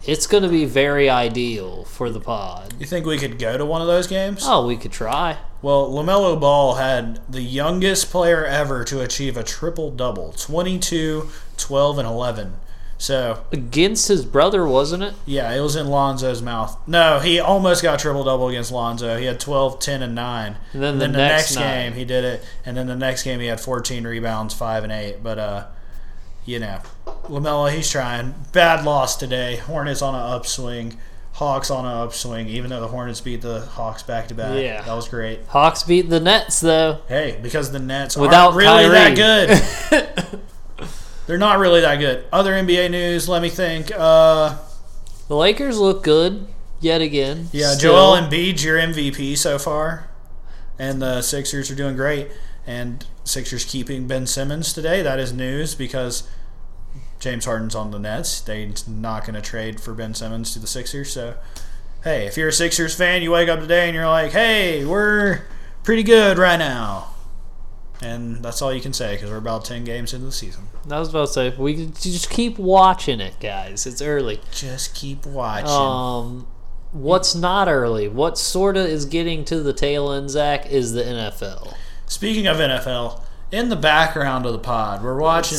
It's 0.06 0.26
going 0.26 0.44
to 0.44 0.48
be 0.48 0.64
very 0.64 1.10
ideal 1.10 1.84
for 1.84 2.08
the 2.08 2.20
pod. 2.20 2.72
You 2.78 2.86
think 2.86 3.04
we 3.04 3.18
could 3.18 3.38
go 3.38 3.58
to 3.58 3.66
one 3.66 3.82
of 3.82 3.88
those 3.88 4.06
games? 4.06 4.44
Oh, 4.46 4.66
we 4.66 4.76
could 4.76 4.92
try. 4.92 5.36
Well, 5.60 5.90
LaMelo 5.90 6.40
Ball 6.40 6.74
had 6.76 7.20
the 7.28 7.42
youngest 7.42 8.10
player 8.10 8.44
ever 8.44 8.84
to 8.84 9.00
achieve 9.00 9.36
a 9.36 9.42
triple 9.42 9.90
double 9.90 10.32
22, 10.32 11.28
12, 11.56 11.98
and 11.98 12.06
11. 12.08 12.54
So, 13.00 13.44
Against 13.52 14.08
his 14.08 14.24
brother, 14.24 14.66
wasn't 14.66 15.04
it? 15.04 15.14
yeah, 15.24 15.52
it 15.52 15.60
was 15.60 15.76
in 15.76 15.86
Lonzo's 15.86 16.42
mouth. 16.42 16.76
No, 16.86 17.20
he 17.20 17.38
almost 17.38 17.80
got 17.82 18.00
triple 18.00 18.24
double 18.24 18.48
against 18.48 18.72
Lonzo. 18.72 19.16
He 19.18 19.24
had 19.26 19.38
12, 19.38 19.78
10, 19.78 20.02
and 20.02 20.14
9. 20.16 20.56
And 20.72 20.82
then 20.82 20.98
the 20.98 21.06
next 21.08 21.54
night- 21.54 21.62
game, 21.62 21.92
he 21.92 22.04
did 22.04 22.24
it. 22.24 22.44
And 22.64 22.76
then 22.76 22.86
the 22.88 22.96
next 22.96 23.22
game, 23.22 23.38
he 23.40 23.46
had 23.46 23.60
14 23.60 24.04
rebounds, 24.04 24.52
5 24.54 24.82
and 24.82 24.92
8. 24.92 25.22
But, 25.22 25.38
uh, 25.38 25.64
you 26.44 26.58
know, 26.58 26.78
LaMelo, 27.28 27.70
he's 27.72 27.88
trying. 27.88 28.34
Bad 28.52 28.84
loss 28.84 29.16
today. 29.16 29.56
Hornets 29.56 30.02
on 30.02 30.14
an 30.16 30.20
upswing. 30.22 30.98
Hawks 31.38 31.70
on 31.70 31.84
an 31.86 31.92
upswing, 31.92 32.48
even 32.48 32.70
though 32.70 32.80
the 32.80 32.88
Hornets 32.88 33.20
beat 33.20 33.42
the 33.42 33.60
Hawks 33.60 34.02
back 34.02 34.26
to 34.28 34.34
back. 34.34 34.58
Yeah. 34.60 34.82
That 34.82 34.94
was 34.94 35.08
great. 35.08 35.38
Hawks 35.46 35.84
beat 35.84 36.08
the 36.10 36.18
Nets, 36.18 36.58
though. 36.58 36.98
Hey, 37.06 37.38
because 37.40 37.70
the 37.70 37.78
Nets 37.78 38.16
Without 38.16 38.54
aren't 38.54 38.56
really 38.56 38.88
Kyrie. 38.88 39.14
that 39.14 39.90
good. 40.80 40.88
they're 41.28 41.38
not 41.38 41.58
really 41.60 41.80
that 41.82 41.96
good. 42.00 42.24
Other 42.32 42.52
NBA 42.52 42.90
news, 42.90 43.28
let 43.28 43.40
me 43.40 43.50
think. 43.50 43.92
Uh, 43.96 44.58
The 45.28 45.36
Lakers 45.36 45.78
look 45.78 46.02
good 46.02 46.46
yet 46.80 47.00
again. 47.00 47.48
yeah, 47.52 47.70
Still. 47.74 47.92
Joel 47.94 48.16
Embiid's 48.28 48.64
your 48.64 48.76
MVP 48.76 49.36
so 49.38 49.58
far, 49.60 50.08
and 50.76 51.00
the 51.00 51.22
Sixers 51.22 51.70
are 51.70 51.76
doing 51.76 51.94
great. 51.94 52.30
And 52.66 53.06
Sixers 53.22 53.64
keeping 53.64 54.08
Ben 54.08 54.26
Simmons 54.26 54.72
today. 54.72 55.02
That 55.02 55.20
is 55.20 55.32
news 55.32 55.74
because 55.76 56.28
James 57.18 57.44
Harden's 57.44 57.74
on 57.74 57.90
the 57.90 57.98
Nets. 57.98 58.40
They're 58.40 58.68
not 58.86 59.22
going 59.22 59.34
to 59.34 59.42
trade 59.42 59.80
for 59.80 59.92
Ben 59.94 60.14
Simmons 60.14 60.52
to 60.52 60.58
the 60.58 60.66
Sixers. 60.66 61.12
So, 61.12 61.36
hey, 62.04 62.26
if 62.26 62.36
you're 62.36 62.48
a 62.48 62.52
Sixers 62.52 62.94
fan, 62.94 63.22
you 63.22 63.32
wake 63.32 63.48
up 63.48 63.60
today 63.60 63.86
and 63.86 63.94
you're 63.94 64.06
like, 64.06 64.32
hey, 64.32 64.84
we're 64.84 65.42
pretty 65.82 66.02
good 66.02 66.38
right 66.38 66.58
now. 66.58 67.10
And 68.00 68.44
that's 68.44 68.62
all 68.62 68.72
you 68.72 68.80
can 68.80 68.92
say 68.92 69.16
because 69.16 69.30
we're 69.30 69.38
about 69.38 69.64
10 69.64 69.82
games 69.82 70.14
into 70.14 70.26
the 70.26 70.32
season. 70.32 70.64
I 70.88 71.00
was 71.00 71.08
about 71.10 71.26
to 71.26 71.32
say 71.32 71.54
we 71.56 71.86
just 71.86 72.30
keep 72.30 72.58
watching 72.58 73.20
it, 73.20 73.40
guys. 73.40 73.86
It's 73.86 74.00
early. 74.00 74.40
Just 74.52 74.94
keep 74.94 75.26
watching. 75.26 75.68
Um, 75.68 76.46
what's 76.92 77.34
not 77.34 77.68
early? 77.68 78.06
What 78.08 78.38
sort 78.38 78.76
of 78.76 78.86
is 78.86 79.04
getting 79.04 79.44
to 79.46 79.60
the 79.60 79.72
tail 79.72 80.12
end, 80.12 80.30
Zach, 80.30 80.70
is 80.70 80.92
the 80.92 81.02
NFL. 81.02 81.74
Speaking 82.06 82.46
of 82.46 82.58
NFL, 82.58 83.22
in 83.50 83.68
the 83.68 83.76
background 83.76 84.46
of 84.46 84.52
the 84.52 84.58
pod, 84.58 85.02
we're 85.02 85.18
watching 85.18 85.58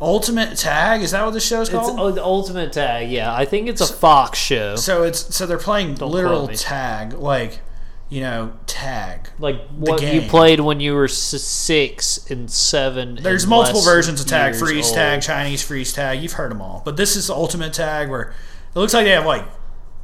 Ultimate 0.00 0.56
Tag. 0.56 1.02
Is 1.02 1.12
that 1.12 1.24
what 1.24 1.32
the 1.32 1.40
show's 1.40 1.68
It's 1.68 1.76
called? 1.76 1.98
oh, 1.98 2.10
the 2.10 2.24
Ultimate 2.24 2.72
Tag. 2.72 3.10
Yeah, 3.10 3.34
I 3.34 3.44
think 3.44 3.68
it's 3.68 3.80
a 3.80 3.92
Fox 3.92 4.38
show. 4.38 4.76
so 4.76 5.02
it's 5.02 5.34
so 5.34 5.46
they're 5.46 5.58
playing 5.58 5.94
Don't 5.94 6.10
literal 6.10 6.48
tag, 6.48 7.14
like 7.14 7.60
you 8.08 8.20
know, 8.20 8.52
tag. 8.66 9.28
Like 9.38 9.66
what 9.70 10.02
you 10.02 10.22
played 10.22 10.60
when 10.60 10.80
you 10.80 10.94
were 10.94 11.08
six 11.08 12.30
and 12.30 12.50
seven. 12.50 13.18
There's 13.20 13.44
and 13.44 13.50
multiple 13.50 13.82
versions 13.82 14.20
of 14.20 14.26
tag: 14.26 14.54
freeze 14.54 14.86
old. 14.86 14.94
tag, 14.94 15.22
Chinese 15.22 15.62
freeze 15.62 15.92
tag. 15.92 16.20
You've 16.22 16.32
heard 16.32 16.50
them 16.50 16.60
all, 16.60 16.82
but 16.84 16.96
this 16.96 17.16
is 17.16 17.28
the 17.28 17.34
ultimate 17.34 17.72
tag 17.72 18.08
where 18.10 18.34
it 18.74 18.78
looks 18.78 18.94
like 18.94 19.04
they 19.04 19.10
have 19.12 19.26
like 19.26 19.46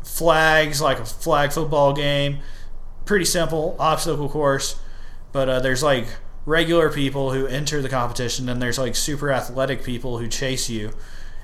flags, 0.02 0.80
like 0.80 0.98
a 0.98 1.04
flag 1.04 1.52
football 1.52 1.92
game. 1.92 2.38
Pretty 3.04 3.24
simple 3.24 3.76
obstacle 3.78 4.28
course, 4.28 4.80
but 5.32 5.48
uh, 5.48 5.60
there's 5.60 5.82
like 5.82 6.06
regular 6.46 6.90
people 6.90 7.32
who 7.32 7.46
enter 7.46 7.82
the 7.82 7.88
competition, 7.88 8.48
and 8.48 8.60
there's 8.60 8.78
like 8.78 8.96
super 8.96 9.30
athletic 9.30 9.82
people 9.84 10.18
who 10.18 10.28
chase 10.28 10.68
you. 10.68 10.92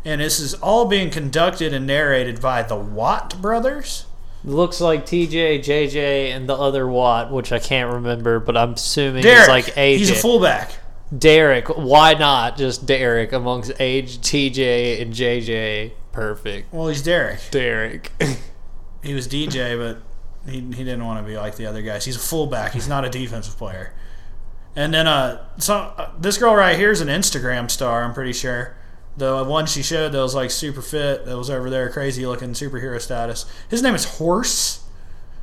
And 0.05 0.21
this 0.21 0.39
is 0.39 0.55
all 0.55 0.87
being 0.87 1.11
conducted 1.11 1.73
and 1.75 1.87
narrated 1.87 2.41
by 2.41 2.63
the 2.63 2.77
Watt 2.77 3.41
brothers. 3.43 4.07
Looks 4.45 4.81
like 4.81 5.05
TJ, 5.05 5.59
JJ, 5.59 6.31
and 6.31 6.49
the 6.49 6.55
other 6.55 6.87
Watt, 6.87 7.33
which 7.33 7.51
I 7.51 7.59
can't 7.59 7.93
remember, 7.93 8.39
but 8.39 8.57
I'm 8.57 8.75
assuming 8.75 9.23
Derek, 9.23 9.43
is 9.43 9.49
like 9.49 9.65
AJ. 9.75 9.97
he's 9.99 10.11
a 10.11 10.15
fullback. 10.15 10.73
Derek, 11.17 11.69
why 11.69 12.15
not 12.15 12.57
just 12.57 12.87
Derek 12.87 13.33
amongst 13.33 13.73
age 13.81 14.19
TJ 14.19 15.03
and 15.03 15.13
JJ? 15.13 15.93
Perfect. 16.13 16.73
Well, 16.73 16.89
he's 16.89 17.03
Derek. 17.03 17.41
Derek. 17.51 18.13
He 19.03 19.15
was 19.15 19.29
DJ, 19.29 19.79
but 19.79 20.03
he, 20.51 20.61
he 20.61 20.83
didn't 20.83 21.05
want 21.05 21.25
to 21.25 21.29
be 21.29 21.37
like 21.37 21.55
the 21.57 21.67
other 21.67 21.83
guys. 21.83 22.05
He's 22.05 22.17
a 22.17 22.21
fullback. 22.21 22.73
He's 22.73 22.89
not 22.89 23.05
a 23.05 23.11
defensive 23.11 23.57
player. 23.57 23.93
And 24.77 24.93
then 24.93 25.07
uh, 25.07 25.43
so 25.59 25.75
uh, 25.75 26.11
this 26.19 26.37
girl 26.39 26.55
right 26.55 26.77
here 26.79 26.91
is 26.91 27.01
an 27.01 27.09
Instagram 27.09 27.71
star. 27.71 28.05
I'm 28.05 28.15
pretty 28.15 28.35
sure. 28.35 28.77
The 29.17 29.43
one 29.45 29.65
she 29.65 29.83
showed 29.83 30.13
that 30.13 30.21
was 30.21 30.35
like 30.35 30.51
super 30.51 30.83
fit, 30.83 31.25
that 31.25 31.39
was 31.39 31.49
over 31.49 31.71
there, 31.71 31.89
crazy 31.89 32.27
looking 32.27 32.51
superhero 32.51 33.01
status. 33.01 33.47
His 33.71 33.83
name 33.83 33.95
is 33.95 34.05
Horse. 34.05 34.85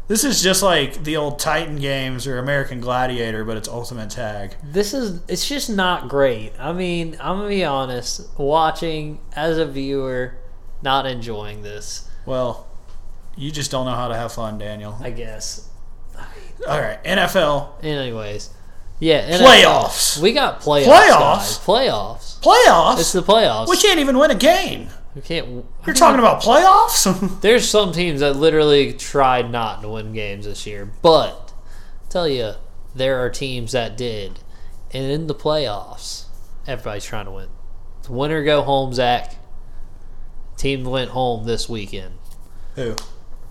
This 0.07 0.23
is 0.23 0.43
just 0.43 0.61
like 0.61 1.05
the 1.05 1.17
old 1.17 1.39
Titan 1.39 1.77
games 1.77 2.27
or 2.27 2.37
American 2.37 2.81
Gladiator, 2.81 3.43
but 3.43 3.57
it's 3.57 3.67
Ultimate 3.67 4.11
Tag. 4.11 4.55
this 4.61 4.93
is 4.93 5.21
it's 5.27 5.47
just 5.47 5.69
not 5.71 6.07
great. 6.07 6.53
I 6.59 6.71
mean, 6.71 7.17
I'm 7.19 7.37
gonna 7.37 7.49
be 7.49 7.63
honest, 7.63 8.29
watching 8.37 9.19
as 9.35 9.57
a 9.57 9.65
viewer, 9.65 10.35
not 10.83 11.07
enjoying 11.07 11.63
this, 11.63 12.07
Well, 12.27 12.67
you 13.35 13.49
just 13.49 13.71
don't 13.71 13.85
know 13.85 13.95
how 13.95 14.09
to 14.09 14.15
have 14.15 14.33
fun, 14.33 14.59
Daniel. 14.59 14.95
I 15.01 15.09
guess. 15.09 15.69
All 16.67 16.79
right, 16.79 17.03
NFL 17.03 17.83
Anyways. 17.83 18.51
Yeah, 19.03 19.29
NFL. 19.29 19.41
Uh, 19.41 19.43
playoffs. 19.43 20.21
We 20.21 20.31
got 20.31 20.61
playoffs. 20.61 20.85
Playoffs? 20.85 21.09
guys. 21.09 21.59
Playoffs. 21.59 22.39
playoffs. 22.39 22.99
It's 22.99 23.11
the 23.11 23.21
playoffs. 23.21 23.67
we 23.67 23.75
can't 23.75 23.99
even 23.99 24.17
win 24.17 24.31
a 24.31 24.35
game. 24.35 24.87
we 25.13 25.21
can't. 25.21 25.65
You're 25.85 25.93
talking 25.93 26.19
about 26.19 26.41
playoffs? 26.41 27.41
There's 27.41 27.67
some 27.67 27.91
teams 27.91 28.21
that 28.21 28.37
literally 28.37 28.93
tried 28.93 29.51
not 29.51 29.81
to 29.81 29.89
win 29.89 30.13
games 30.13 30.45
this 30.45 30.65
year, 30.65 30.89
but 31.01 31.51
tell 32.09 32.29
you 32.29 32.53
there 32.95 33.19
are 33.19 33.29
teams 33.29 33.73
that 33.73 33.97
did, 33.97 34.39
and 34.93 35.11
in 35.11 35.27
the 35.27 35.35
playoffs, 35.35 36.27
everybody's 36.65 37.03
trying 37.03 37.25
to 37.25 37.31
win. 37.31 37.49
Winner 38.07 38.41
go 38.45 38.61
home, 38.61 38.93
Zach. 38.93 39.35
Team 40.55 40.85
went 40.85 41.09
home 41.09 41.45
this 41.45 41.67
weekend. 41.67 42.13
Who? 42.75 42.95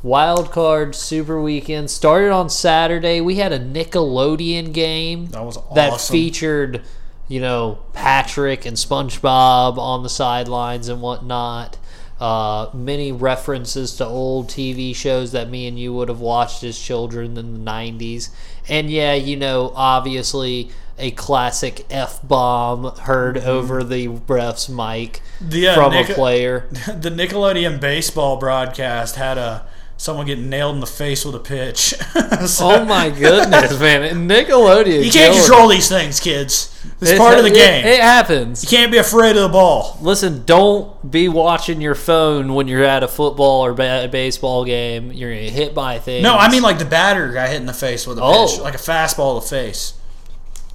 Wild 0.03 0.51
card 0.51 0.95
Super 0.95 1.41
Weekend 1.41 1.91
started 1.91 2.31
on 2.33 2.51
Saturday. 2.51 3.21
We 3.21 3.37
had 3.37 3.53
a 3.53 3.59
Nickelodeon 3.61 4.73
game 4.73 5.27
That 5.27 5.45
was 5.45 5.57
awesome. 5.57 5.75
that 5.77 6.01
featured, 6.01 6.83
you 7.29 7.41
know, 7.41 7.79
Patrick 7.93 8.67
and 8.67 8.77
SpongeBob 8.77 9.79
on 9.79 10.03
the 10.03 10.09
sidelines 10.09 10.89
and 10.89 11.01
whatnot. 11.01 11.79
Uh, 12.21 12.71
many 12.73 13.11
references 13.11 13.97
to 13.97 14.05
old 14.05 14.49
TV 14.49 14.95
shows 14.95 15.33
that 15.33 15.51
me 15.51 15.67
and 15.67 15.79
you 15.79 15.93
would 15.93 16.09
have 16.09 16.21
watched 16.21 16.63
as 16.63 16.79
children 16.79 17.37
in 17.37 17.65
the 17.65 17.71
90s. 17.71 18.31
And 18.69 18.91
yeah, 18.91 19.15
you 19.15 19.37
know, 19.37 19.73
obviously 19.75 20.71
a 20.99 21.11
classic 21.13 21.85
F 21.91 22.21
bomb 22.23 22.97
heard 22.99 23.39
over 23.39 23.83
the 23.83 24.07
ref's 24.09 24.69
mic 24.69 25.21
The, 25.41 25.69
uh, 25.69 25.75
from 25.75 25.93
Nick- 25.93 26.11
a 26.11 26.15
player. 26.15 26.69
the 26.71 27.11
Nickelodeon 27.11 27.81
baseball 27.81 28.37
broadcast 28.37 29.17
had 29.17 29.37
a 29.39 29.67
someone 30.03 30.27
getting 30.27 30.51
nailed 30.51 30.75
in 30.75 30.81
the 30.81 30.87
face 30.87 31.25
with 31.25 31.35
a 31.35 31.39
pitch. 31.39 31.95
So- 32.47 32.71
Oh 32.73 32.85
my 32.85 33.09
goodness, 33.11 33.79
man! 33.79 34.27
Nickelodeon. 34.29 35.05
You 35.05 35.11
can't 35.13 35.37
control 35.37 35.69
these 35.69 35.89
things, 35.89 36.19
kids. 36.19 36.71
It's 37.01 37.13
it. 37.13 37.19
part 37.19 37.39
of 37.39 37.45
the 37.45 37.51
It- 37.51 37.55
game. 37.55 37.87
It, 37.87 38.01
happens. 38.01 38.63
you 38.65 38.69
can't 38.69 38.91
be 38.91 38.99
afraid 38.99 39.37
of 39.37 39.43
the 39.43 39.49
ball. 39.49 39.97
Listen, 40.01 40.45
don't 40.45 41.09
be 41.09 41.29
watching 41.29 41.81
your 41.81 41.95
phone 41.95 42.55
when 42.55 42.67
you're 42.69 42.83
at 42.85 43.03
a 43.05 43.09
football 43.09 43.65
or 43.65 43.75
ba- 43.75 44.09
baseball 44.11 44.65
game. 44.65 45.13
You're 45.13 45.31
gonna 45.31 45.43
get 45.45 45.53
hit 45.53 45.75
by 45.75 45.99
things. 46.01 46.23
No, 46.25 46.35
I 46.37 46.51
mean 46.51 46.63
like 46.63 46.79
the 46.79 46.85
batter 46.85 47.31
got 47.33 47.49
hit 47.51 47.61
in 47.61 47.67
the 47.67 47.73
face 47.75 48.07
with 48.07 48.19
a 48.19 48.23
Oh. 48.25 48.49
pitch, 48.49 48.61
like 48.61 48.75
a 48.75 48.79
fastball 48.79 49.39
to 49.41 49.45
the 49.45 49.51
face. 49.51 49.95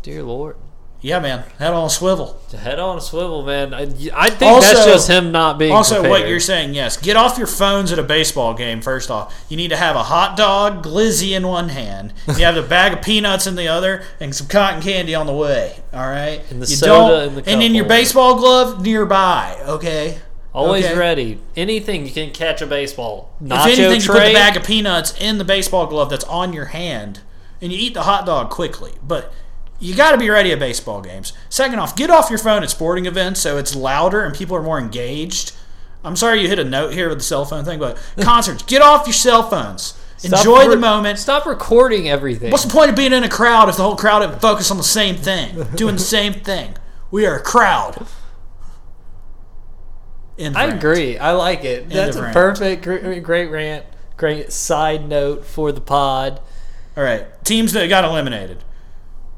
dear 0.04 0.24
Lord, 0.24 0.56
Yeah, 1.00 1.20
man, 1.20 1.44
head 1.60 1.74
on 1.74 1.86
a 1.86 1.90
swivel. 1.92 2.42
head 2.58 2.80
on 2.80 2.98
a 2.98 3.02
swivel, 3.02 3.44
man. 3.44 3.72
I, 3.74 3.82
I 4.16 4.30
think 4.32 4.52
Also- 4.52 4.74
that's 4.74 4.86
just 4.86 5.08
him 5.08 5.32
not 5.32 5.60
being. 5.60 5.72
Also, 5.72 6.08
what 6.10 6.28
you're 6.28 6.40
saying, 6.40 6.74
yes, 6.74 6.98
get 6.98 7.16
off 7.16 7.38
your 7.38 7.46
phones 7.46 7.92
at 7.92 8.00
a 8.00 8.04
baseball 8.04 8.56
game. 8.56 8.82
First 8.82 9.12
off, 9.12 9.34
you 9.48 9.58
need 9.58 9.68
to 9.68 9.78
have 9.78 9.96
a 9.96 10.02
hot 10.04 10.36
dog, 10.36 10.84
glizzy 10.84 11.38
in 11.38 11.48
one 11.48 11.70
hand. 11.70 12.14
You 12.28 12.46
have 12.46 12.58
a 12.58 12.64
bag 12.68 12.94
of 12.94 13.02
peanuts 13.04 13.46
in 13.46 13.56
the 13.56 13.68
other, 13.68 14.04
and 14.20 14.36
some 14.36 14.48
cotton 14.48 14.82
candy 14.82 15.14
on 15.14 15.28
the 15.28 15.34
way. 15.34 15.80
All 15.94 16.00
right, 16.08 16.42
And 16.50 16.62
the 16.62 16.68
you 16.68 16.76
soda 16.76 17.26
in 17.28 17.36
the 17.36 17.48
and 17.50 17.62
in 17.62 17.76
your 17.76 17.86
baseball 17.86 18.36
glove 18.40 18.82
nearby. 18.82 19.56
Okay, 19.68 20.18
always 20.52 20.84
Okay? 20.86 20.98
ready. 20.98 21.40
Anything 21.56 22.08
you 22.08 22.12
can 22.12 22.32
catch 22.32 22.60
a 22.64 22.66
baseball. 22.68 23.30
If 23.40 23.48
Nacho 23.50 23.66
anything, 23.68 24.02
you 24.02 24.08
put 24.08 24.18
tray. 24.18 24.28
the 24.30 24.34
bag 24.34 24.58
of 24.58 24.64
peanuts 24.64 25.14
in 25.22 25.38
the 25.38 25.46
baseball 25.46 25.86
glove 25.86 26.10
that's 26.10 26.26
on 26.26 26.54
your 26.54 26.66
hand, 26.66 27.20
and 27.62 27.72
you 27.72 27.78
eat 27.78 27.94
the 27.94 28.04
hot 28.04 28.26
dog 28.26 28.50
quickly. 28.50 28.94
But 29.04 29.32
you 29.80 29.96
got 29.96 30.12
to 30.12 30.18
be 30.18 30.30
ready 30.30 30.52
at 30.52 30.60
baseball 30.60 31.02
games. 31.02 31.34
Second 31.50 31.80
off, 31.80 31.96
get 31.96 32.10
off 32.10 32.30
your 32.30 32.40
phone 32.40 32.64
at 32.64 32.70
sporting 32.70 33.06
events 33.06 33.42
so 33.42 33.58
it's 33.58 33.76
louder 33.76 34.24
and 34.24 34.36
people 34.36 34.56
are 34.58 34.64
more 34.64 34.80
engaged. 34.80 35.54
I'm 36.04 36.16
sorry 36.16 36.42
you 36.42 36.48
hit 36.48 36.60
a 36.60 36.64
note 36.64 36.94
here 36.94 37.10
with 37.10 37.18
the 37.20 37.24
cell 37.24 37.46
phone 37.46 37.66
thing, 37.66 37.80
but 37.80 37.98
concerts, 38.20 38.64
get 38.64 38.82
off 38.82 39.06
your 39.06 39.14
cell 39.14 39.44
phones. 39.50 39.94
Stop 40.18 40.40
Enjoy 40.40 40.64
re- 40.64 40.70
the 40.70 40.82
moment. 40.82 41.20
Stop 41.20 41.46
recording 41.46 42.10
everything. 42.10 42.52
What's 42.52 42.66
the 42.66 42.74
point 42.74 42.90
of 42.90 42.96
being 42.96 43.14
in 43.14 43.24
a 43.24 43.30
crowd 43.30 43.70
if 43.70 43.78
the 43.78 43.84
whole 43.84 43.96
crowd 43.96 44.24
isn't 44.24 44.42
focused 44.42 44.72
on 44.72 44.78
the 44.78 44.84
same 44.84 45.16
thing, 45.16 45.64
doing 45.76 45.96
the 45.96 46.02
same 46.02 46.34
thing? 46.34 46.76
We 47.12 47.26
are 47.28 47.38
a 47.38 47.44
crowd. 47.44 48.08
I 50.40 50.66
agree. 50.66 51.18
I 51.18 51.32
like 51.32 51.64
it. 51.64 51.90
That's 51.90 52.16
a 52.16 52.24
rant. 52.24 52.34
perfect, 52.34 52.84
great, 52.84 53.24
great 53.24 53.48
rant. 53.48 53.86
Great 54.18 54.52
side 54.52 55.08
note 55.08 55.46
for 55.46 55.72
the 55.72 55.82
pod. 55.82 56.42
All 56.96 57.04
right, 57.04 57.28
teams 57.44 57.74
that 57.74 57.88
got 57.88 58.04
eliminated: 58.04 58.64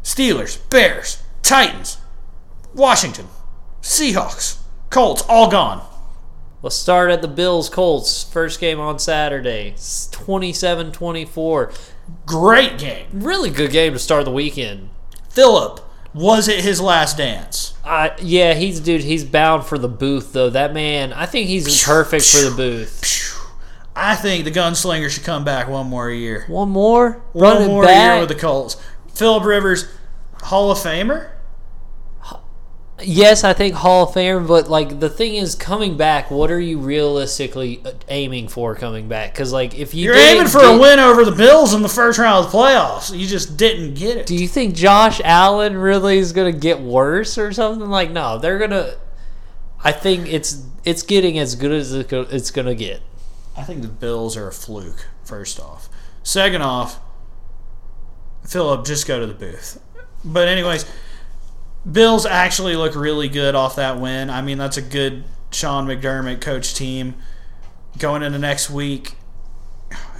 Steelers, 0.03 0.59
Bears, 0.69 1.21
Titans, 1.43 1.97
Washington, 2.73 3.27
Seahawks, 3.81 4.57
Colts, 4.89 5.23
all 5.29 5.49
gone. 5.49 5.85
Let's 6.61 6.75
start 6.75 7.09
at 7.09 7.21
the 7.21 7.27
Bills 7.27 7.69
Colts. 7.69 8.23
First 8.23 8.59
game 8.59 8.79
on 8.81 8.99
Saturday. 8.99 9.75
27 10.11 10.91
24. 10.91 11.71
Great 12.25 12.77
game. 12.77 13.07
Really 13.13 13.49
good 13.49 13.71
game 13.71 13.93
to 13.93 13.99
start 13.99 14.25
the 14.25 14.31
weekend. 14.31 14.89
Philip, 15.29 15.79
was 16.13 16.49
it 16.49 16.61
his 16.63 16.81
last 16.81 17.17
dance? 17.17 17.75
Uh, 17.85 18.09
yeah, 18.21 18.55
he's 18.55 18.81
dude. 18.81 19.03
He's 19.03 19.23
bound 19.23 19.63
for 19.65 19.77
the 19.77 19.87
booth 19.87 20.33
though. 20.33 20.49
That 20.49 20.73
man, 20.73 21.13
I 21.13 21.25
think 21.27 21.47
he's 21.47 21.81
perfect 21.83 22.25
for 22.25 22.49
the 22.49 22.55
booth. 22.55 23.15
I 23.95 24.15
think 24.15 24.43
the 24.43 24.51
gunslinger 24.51 25.09
should 25.09 25.23
come 25.23 25.43
back 25.45 25.67
one 25.69 25.87
more 25.87 26.09
year. 26.09 26.43
One 26.47 26.69
more, 26.69 27.21
One 27.33 27.53
running 27.53 27.67
more 27.69 27.83
back. 27.83 28.13
year 28.15 28.19
with 28.21 28.29
the 28.29 28.35
Colts. 28.35 28.75
Philip 29.19 29.43
Rivers, 29.43 29.85
Hall 30.41 30.71
of 30.71 30.77
Famer. 30.79 31.29
Yes, 33.01 33.45
I 33.45 33.53
think 33.53 33.75
Hall 33.75 34.07
of 34.09 34.13
Fame, 34.13 34.45
but 34.45 34.69
like 34.69 34.99
the 34.99 35.09
thing 35.09 35.35
is, 35.35 35.55
coming 35.55 35.95
back, 35.95 36.29
what 36.29 36.51
are 36.51 36.59
you 36.59 36.79
realistically 36.79 37.81
uh, 37.85 37.91
aiming 38.09 38.49
for 38.49 38.75
coming 38.75 39.07
back? 39.07 39.31
Because 39.33 39.53
like 39.53 39.73
if 39.73 39.93
you 39.93 40.05
You're 40.05 40.15
aiming 40.15 40.47
for 40.47 40.59
get- 40.59 40.75
a 40.75 40.77
win 40.77 40.99
over 40.99 41.23
the 41.23 41.31
Bills 41.31 41.73
in 41.73 41.81
the 41.81 41.87
first 41.87 42.19
round 42.19 42.45
of 42.45 42.51
the 42.51 42.57
playoffs. 42.57 43.17
You 43.17 43.25
just 43.25 43.55
didn't 43.55 43.93
get 43.93 44.17
it. 44.17 44.25
Do 44.25 44.35
you 44.35 44.49
think 44.49 44.75
Josh 44.75 45.21
Allen 45.23 45.77
really 45.77 46.17
is 46.17 46.33
gonna 46.33 46.51
get 46.51 46.81
worse 46.81 47.37
or 47.37 47.53
something? 47.53 47.89
Like, 47.89 48.11
no, 48.11 48.37
they're 48.37 48.59
gonna. 48.59 48.95
I 49.81 49.93
think 49.93 50.27
it's 50.27 50.61
it's 50.83 51.01
getting 51.03 51.39
as 51.39 51.55
good 51.55 51.71
as 51.71 51.93
it's 51.93 52.51
gonna 52.51 52.75
get. 52.75 53.01
I 53.55 53.63
think 53.63 53.81
the 53.81 53.87
Bills 53.87 54.35
are 54.35 54.49
a 54.49 54.53
fluke, 54.53 55.07
first 55.23 55.57
off. 55.57 55.87
Second 56.21 56.63
off, 56.63 56.99
Philip, 58.47 58.85
just 58.85 59.07
go 59.07 59.19
to 59.19 59.27
the 59.27 59.33
booth. 59.33 59.81
But, 60.23 60.47
anyways, 60.47 60.85
Bills 61.89 62.25
actually 62.25 62.75
look 62.75 62.95
really 62.95 63.29
good 63.29 63.55
off 63.55 63.75
that 63.75 63.99
win. 63.99 64.29
I 64.29 64.41
mean, 64.41 64.57
that's 64.57 64.77
a 64.77 64.81
good 64.81 65.23
Sean 65.51 65.87
McDermott 65.87 66.41
coach 66.41 66.73
team. 66.73 67.15
Going 67.97 68.23
into 68.23 68.39
next 68.39 68.69
week, 68.69 69.15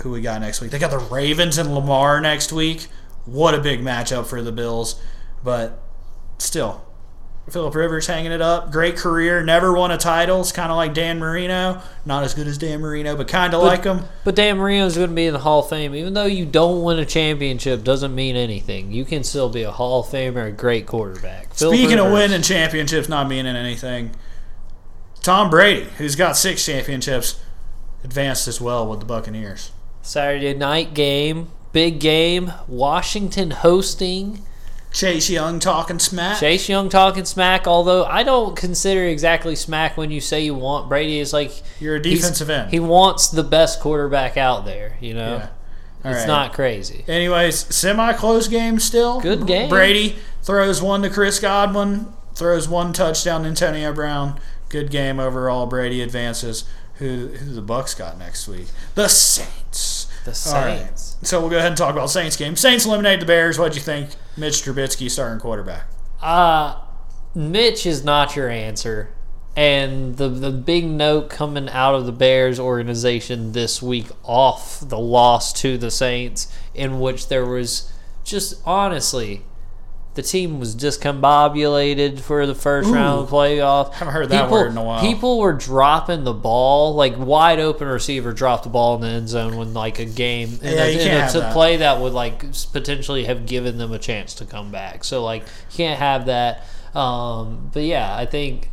who 0.01 0.11
we 0.11 0.21
got 0.21 0.41
next 0.41 0.61
week? 0.61 0.71
They 0.71 0.79
got 0.79 0.91
the 0.91 0.99
Ravens 0.99 1.57
and 1.57 1.73
Lamar 1.73 2.19
next 2.21 2.51
week. 2.51 2.87
What 3.25 3.53
a 3.53 3.59
big 3.59 3.81
matchup 3.81 4.25
for 4.25 4.41
the 4.41 4.51
Bills. 4.51 5.01
But 5.43 5.81
still, 6.37 6.85
Philip 7.49 7.75
Rivers 7.75 8.07
hanging 8.07 8.31
it 8.31 8.41
up. 8.41 8.71
Great 8.71 8.95
career. 8.95 9.43
Never 9.43 9.73
won 9.73 9.91
a 9.91 9.97
title. 9.97 10.41
It's 10.41 10.51
kind 10.51 10.71
of 10.71 10.77
like 10.77 10.93
Dan 10.93 11.19
Marino. 11.19 11.81
Not 12.05 12.23
as 12.23 12.33
good 12.33 12.47
as 12.47 12.57
Dan 12.57 12.81
Marino, 12.81 13.15
but 13.15 13.27
kind 13.27 13.53
of 13.53 13.61
like 13.63 13.83
him. 13.83 14.01
But 14.23 14.35
Dan 14.35 14.57
Marino's 14.57 14.95
going 14.95 15.09
to 15.09 15.15
be 15.15 15.25
in 15.25 15.33
the 15.33 15.39
Hall 15.39 15.59
of 15.59 15.69
Fame. 15.69 15.95
Even 15.95 16.13
though 16.13 16.25
you 16.25 16.45
don't 16.45 16.83
win 16.83 16.99
a 16.99 17.05
championship, 17.05 17.83
doesn't 17.83 18.13
mean 18.13 18.35
anything. 18.35 18.91
You 18.91 19.05
can 19.05 19.23
still 19.23 19.49
be 19.49 19.63
a 19.63 19.71
Hall 19.71 20.01
of 20.01 20.07
Famer, 20.07 20.47
a 20.47 20.51
great 20.51 20.85
quarterback. 20.85 21.53
Phil 21.53 21.71
Speaking 21.71 21.99
of 21.99 22.11
winning 22.11 22.41
championships 22.41 23.09
not 23.09 23.27
meaning 23.27 23.55
anything, 23.55 24.11
Tom 25.21 25.49
Brady, 25.49 25.89
who's 25.97 26.15
got 26.15 26.37
six 26.37 26.65
championships, 26.65 27.39
advanced 28.03 28.47
as 28.47 28.61
well 28.61 28.87
with 28.87 28.99
the 28.99 29.05
Buccaneers. 29.05 29.71
Saturday 30.01 30.53
night 30.53 30.93
game, 30.93 31.51
big 31.73 31.99
game. 31.99 32.53
Washington 32.67 33.51
hosting. 33.51 34.43
Chase 34.91 35.29
Young 35.29 35.59
talking 35.59 35.99
smack. 35.99 36.39
Chase 36.39 36.67
Young 36.67 36.89
talking 36.89 37.25
smack. 37.25 37.67
Although 37.67 38.05
I 38.05 38.23
don't 38.23 38.55
consider 38.55 39.05
exactly 39.05 39.55
smack 39.55 39.97
when 39.97 40.11
you 40.11 40.19
say 40.19 40.41
you 40.41 40.55
want 40.55 40.89
Brady. 40.89 41.19
Is 41.19 41.33
like 41.33 41.51
You're 41.79 41.97
a 41.97 42.01
defensive 42.01 42.49
end. 42.49 42.71
He 42.71 42.79
wants 42.79 43.29
the 43.29 43.43
best 43.43 43.79
quarterback 43.81 44.37
out 44.37 44.65
there. 44.65 44.97
You 44.99 45.13
know, 45.13 45.37
yeah. 45.37 45.49
It's 46.09 46.19
right. 46.19 46.27
not 46.27 46.53
crazy. 46.53 47.03
Anyways, 47.07 47.73
semi-close 47.75 48.47
game 48.47 48.79
still. 48.79 49.19
Good 49.19 49.45
game. 49.45 49.69
Brady 49.69 50.17
throws 50.41 50.81
one 50.81 51.01
to 51.01 51.09
Chris 51.09 51.39
Godwin, 51.39 52.07
throws 52.33 52.69
one 52.69 52.93
touchdown 52.93 53.43
to 53.43 53.49
Antonio 53.49 53.93
Brown. 53.93 54.39
Good 54.69 54.91
game 54.91 55.19
overall. 55.19 55.65
Brady 55.65 56.01
advances. 56.01 56.63
Who 56.95 57.27
who 57.27 57.53
the 57.53 57.61
Bucs 57.61 57.97
got 57.97 58.17
next 58.17 58.47
week? 58.47 58.67
The 58.95 59.07
Saints. 59.07 60.07
The. 60.25 60.33
Saints. 60.33 61.08
So 61.21 61.41
we'll 61.41 61.49
go 61.49 61.57
ahead 61.57 61.69
and 61.69 61.77
talk 61.77 61.93
about 61.93 62.09
Saints 62.09 62.37
game. 62.37 62.55
Saints 62.55 62.85
eliminated 62.85 63.21
the 63.21 63.25
Bears. 63.25 63.59
What'd 63.59 63.75
you 63.75 63.81
think? 63.81 64.11
Mitch 64.37 64.63
Trubisky 64.63 65.09
starting 65.11 65.39
quarterback. 65.39 65.87
Uh 66.21 66.79
Mitch 67.35 67.85
is 67.85 68.03
not 68.03 68.35
your 68.35 68.49
answer. 68.49 69.13
And 69.55 70.15
the 70.17 70.29
the 70.29 70.51
big 70.51 70.85
note 70.85 71.29
coming 71.29 71.67
out 71.69 71.95
of 71.95 72.05
the 72.05 72.11
Bears 72.11 72.59
organization 72.59 73.51
this 73.51 73.81
week 73.81 74.07
off 74.23 74.79
the 74.87 74.99
loss 74.99 75.51
to 75.61 75.77
the 75.77 75.91
Saints, 75.91 76.53
in 76.73 76.99
which 76.99 77.27
there 77.27 77.45
was 77.45 77.91
just 78.23 78.61
honestly 78.65 79.43
the 80.15 80.23
team 80.23 80.59
was 80.59 80.75
discombobulated 80.75 82.19
for 82.19 82.45
the 82.45 82.55
first 82.55 82.89
round 82.89 83.19
of 83.21 83.29
the 83.29 83.35
playoff. 83.35 83.93
Haven't 83.93 84.13
heard 84.13 84.29
that 84.29 84.49
word 84.49 84.71
in 84.71 84.77
a 84.77 84.83
while. 84.83 85.01
People 85.01 85.39
were 85.39 85.53
dropping 85.53 86.23
the 86.23 86.33
ball, 86.33 86.95
like 86.95 87.17
wide 87.17 87.59
open 87.59 87.87
receiver 87.87 88.33
dropped 88.33 88.63
the 88.63 88.69
ball 88.69 88.95
in 88.95 89.01
the 89.01 89.07
end 89.07 89.29
zone 89.29 89.55
when 89.55 89.73
like 89.73 89.99
a 89.99 90.05
game 90.05 90.57
Yeah, 90.61 90.71
a, 90.83 90.91
you 90.93 90.99
in 90.99 91.07
can't 91.07 91.35
a 91.35 91.39
that. 91.41 91.53
play 91.53 91.77
that 91.77 92.01
would 92.01 92.13
like 92.13 92.43
potentially 92.73 93.25
have 93.25 93.45
given 93.45 93.77
them 93.77 93.91
a 93.93 93.99
chance 93.99 94.33
to 94.35 94.45
come 94.45 94.71
back. 94.71 95.03
So 95.03 95.23
like 95.23 95.43
you 95.43 95.77
can't 95.77 95.99
have 95.99 96.25
that. 96.25 96.65
Um, 96.95 97.69
but 97.73 97.83
yeah, 97.83 98.15
I 98.15 98.25
think 98.25 98.69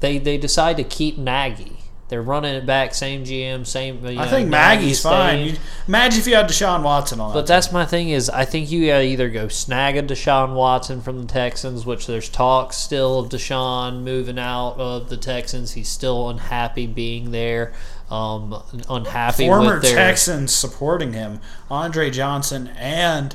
they 0.00 0.18
they 0.18 0.36
decide 0.38 0.76
to 0.78 0.84
keep 0.84 1.16
Nagy. 1.16 1.78
They're 2.14 2.22
running 2.22 2.54
it 2.54 2.64
back, 2.64 2.94
same 2.94 3.24
GM, 3.24 3.66
same. 3.66 4.06
You 4.06 4.20
I 4.20 4.28
think 4.28 4.48
Maggie's 4.48 5.02
fine. 5.02 5.46
You, 5.46 5.56
imagine 5.88 6.20
if 6.20 6.28
you 6.28 6.36
had 6.36 6.46
Deshaun 6.48 6.84
Watson 6.84 7.18
on. 7.18 7.32
But 7.32 7.40
that 7.40 7.46
that's 7.48 7.72
my 7.72 7.84
thing 7.84 8.10
is 8.10 8.30
I 8.30 8.44
think 8.44 8.70
you 8.70 8.86
gotta 8.86 9.02
either 9.02 9.28
go 9.28 9.48
snag 9.48 9.96
a 9.96 10.02
Deshaun 10.04 10.54
Watson 10.54 11.00
from 11.00 11.20
the 11.20 11.26
Texans, 11.26 11.84
which 11.84 12.06
there's 12.06 12.28
talk 12.28 12.72
still 12.72 13.18
of 13.18 13.30
Deshaun 13.30 14.04
moving 14.04 14.38
out 14.38 14.76
of 14.78 15.08
the 15.08 15.16
Texans. 15.16 15.72
He's 15.72 15.88
still 15.88 16.28
unhappy 16.28 16.86
being 16.86 17.32
there. 17.32 17.72
Um, 18.08 18.62
unhappy 18.88 19.48
former 19.48 19.74
with 19.74 19.82
their 19.82 19.96
Texans 19.96 20.54
supporting 20.54 21.14
him, 21.14 21.40
Andre 21.68 22.10
Johnson 22.10 22.68
and 22.76 23.34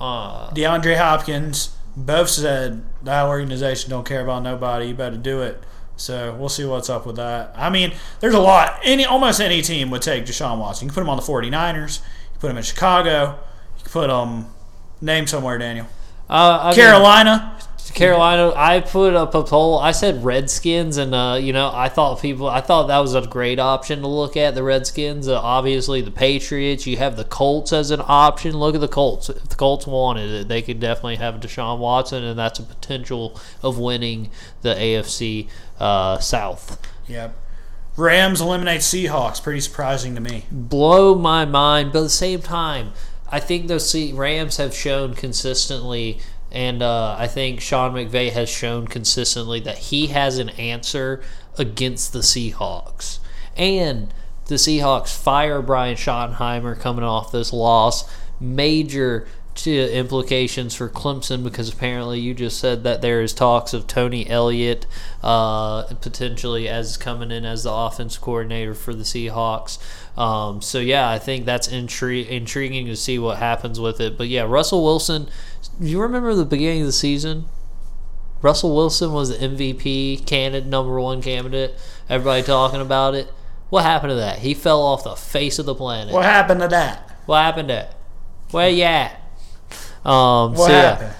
uh, 0.00 0.50
DeAndre 0.50 0.96
Hopkins, 0.96 1.76
both 1.96 2.28
said 2.28 2.82
that 3.04 3.26
organization 3.28 3.88
don't 3.88 4.04
care 4.04 4.22
about 4.22 4.42
nobody. 4.42 4.86
You 4.86 4.94
better 4.94 5.16
do 5.16 5.42
it. 5.42 5.62
So 6.00 6.34
we'll 6.34 6.48
see 6.48 6.64
what's 6.64 6.88
up 6.88 7.06
with 7.06 7.16
that. 7.16 7.52
I 7.56 7.68
mean, 7.70 7.92
there's 8.20 8.34
a 8.34 8.40
lot. 8.40 8.80
Any 8.82 9.04
almost 9.04 9.40
any 9.40 9.60
team 9.62 9.90
would 9.90 10.02
take 10.02 10.24
Deshaun 10.24 10.58
Watson. 10.58 10.86
You 10.86 10.90
can 10.90 10.94
put 10.94 11.02
him 11.02 11.10
on 11.10 11.16
the 11.16 11.22
49ers. 11.22 11.98
You 11.98 12.30
can 12.32 12.40
put 12.40 12.50
him 12.50 12.56
in 12.56 12.62
Chicago. 12.62 13.38
You 13.78 13.84
can 13.84 13.92
put 13.92 14.10
him 14.10 14.46
name 15.00 15.26
somewhere, 15.26 15.58
Daniel. 15.58 15.86
uh, 16.28 16.72
Carolina. 16.74 17.58
Carolina. 17.94 18.52
I 18.56 18.80
put 18.80 19.14
up 19.14 19.34
a 19.34 19.42
poll. 19.42 19.78
I 19.78 19.92
said 19.92 20.24
Redskins, 20.24 20.96
and 20.96 21.14
uh, 21.14 21.38
you 21.40 21.52
know, 21.52 21.70
I 21.72 21.88
thought 21.88 22.20
people. 22.20 22.48
I 22.48 22.60
thought 22.60 22.88
that 22.88 22.98
was 22.98 23.14
a 23.14 23.26
great 23.26 23.58
option 23.58 24.00
to 24.00 24.06
look 24.06 24.36
at. 24.36 24.54
The 24.54 24.62
Redskins, 24.62 25.28
uh, 25.28 25.40
obviously, 25.40 26.00
the 26.00 26.10
Patriots. 26.10 26.86
You 26.86 26.96
have 26.96 27.16
the 27.16 27.24
Colts 27.24 27.72
as 27.72 27.90
an 27.90 28.02
option. 28.04 28.56
Look 28.58 28.74
at 28.74 28.80
the 28.80 28.88
Colts. 28.88 29.28
If 29.28 29.48
the 29.48 29.56
Colts 29.56 29.86
wanted 29.86 30.30
it, 30.30 30.48
they 30.48 30.62
could 30.62 30.80
definitely 30.80 31.16
have 31.16 31.36
Deshaun 31.36 31.78
Watson, 31.78 32.24
and 32.24 32.38
that's 32.38 32.58
a 32.58 32.62
potential 32.62 33.38
of 33.62 33.78
winning 33.78 34.30
the 34.62 34.74
AFC 34.74 35.48
uh, 35.78 36.18
South. 36.18 36.80
Yep. 37.08 37.36
Rams 37.96 38.40
eliminate 38.40 38.80
Seahawks. 38.80 39.42
Pretty 39.42 39.60
surprising 39.60 40.14
to 40.14 40.20
me. 40.20 40.44
blow 40.50 41.14
my 41.14 41.44
mind. 41.44 41.92
But 41.92 42.00
at 42.00 42.02
the 42.04 42.10
same 42.10 42.40
time, 42.40 42.92
I 43.28 43.40
think 43.40 43.68
those 43.68 43.94
Rams 44.12 44.56
have 44.56 44.74
shown 44.74 45.14
consistently, 45.14 46.18
and 46.52 46.82
uh, 46.82 47.16
I 47.18 47.26
think 47.26 47.60
Sean 47.60 47.92
McVay 47.92 48.30
has 48.32 48.48
shown 48.48 48.86
consistently 48.86 49.60
that 49.60 49.78
he 49.78 50.08
has 50.08 50.38
an 50.38 50.50
answer 50.50 51.22
against 51.56 52.12
the 52.12 52.20
Seahawks. 52.20 53.18
And 53.56 54.12
the 54.46 54.56
Seahawks 54.56 55.16
fire 55.16 55.62
Brian 55.62 55.96
Schottenheimer 55.96 56.78
coming 56.78 57.04
off 57.04 57.32
this 57.32 57.52
loss. 57.52 58.10
Major 58.40 59.26
to 59.54 59.92
implications 59.92 60.74
for 60.74 60.88
Clemson 60.88 61.44
because 61.44 61.72
apparently 61.72 62.18
you 62.18 62.32
just 62.32 62.58
said 62.58 62.82
that 62.84 63.02
there 63.02 63.20
is 63.20 63.34
talks 63.34 63.74
of 63.74 63.86
Tony 63.86 64.28
Elliott 64.28 64.86
uh, 65.22 65.82
potentially 66.00 66.68
as 66.68 66.96
coming 66.96 67.30
in 67.30 67.44
as 67.44 67.64
the 67.64 67.72
offense 67.72 68.16
coordinator 68.16 68.74
for 68.74 68.94
the 68.94 69.02
Seahawks. 69.02 69.78
Um, 70.18 70.62
so 70.62 70.78
yeah, 70.78 71.10
I 71.10 71.18
think 71.18 71.44
that's 71.44 71.68
intri- 71.68 72.26
intriguing 72.26 72.86
to 72.86 72.96
see 72.96 73.18
what 73.18 73.38
happens 73.38 73.78
with 73.78 74.00
it. 74.00 74.16
But 74.16 74.28
yeah, 74.28 74.42
Russell 74.42 74.82
Wilson. 74.82 75.28
Do 75.80 75.86
you 75.86 76.00
remember 76.02 76.34
the 76.34 76.44
beginning 76.44 76.82
of 76.82 76.86
the 76.86 76.92
season? 76.92 77.46
Russell 78.42 78.74
Wilson 78.74 79.12
was 79.12 79.28
the 79.30 79.36
MVP 79.46 80.26
candidate, 80.26 80.68
number 80.68 81.00
one 81.00 81.22
candidate. 81.22 81.74
Everybody 82.08 82.42
talking 82.42 82.80
about 82.80 83.14
it. 83.14 83.32
What 83.70 83.84
happened 83.84 84.10
to 84.10 84.16
that? 84.16 84.40
He 84.40 84.54
fell 84.54 84.82
off 84.82 85.04
the 85.04 85.14
face 85.14 85.58
of 85.58 85.66
the 85.66 85.74
planet. 85.74 86.12
What 86.12 86.24
happened 86.24 86.60
to 86.60 86.68
that? 86.68 87.18
What 87.26 87.42
happened 87.42 87.68
to? 87.68 87.88
Where 88.50 88.68
you 88.68 88.82
at? 88.84 89.12
Um, 90.04 90.54
What 90.54 90.66
so 90.66 90.68
yeah. 90.68 90.82
happened? 90.82 91.14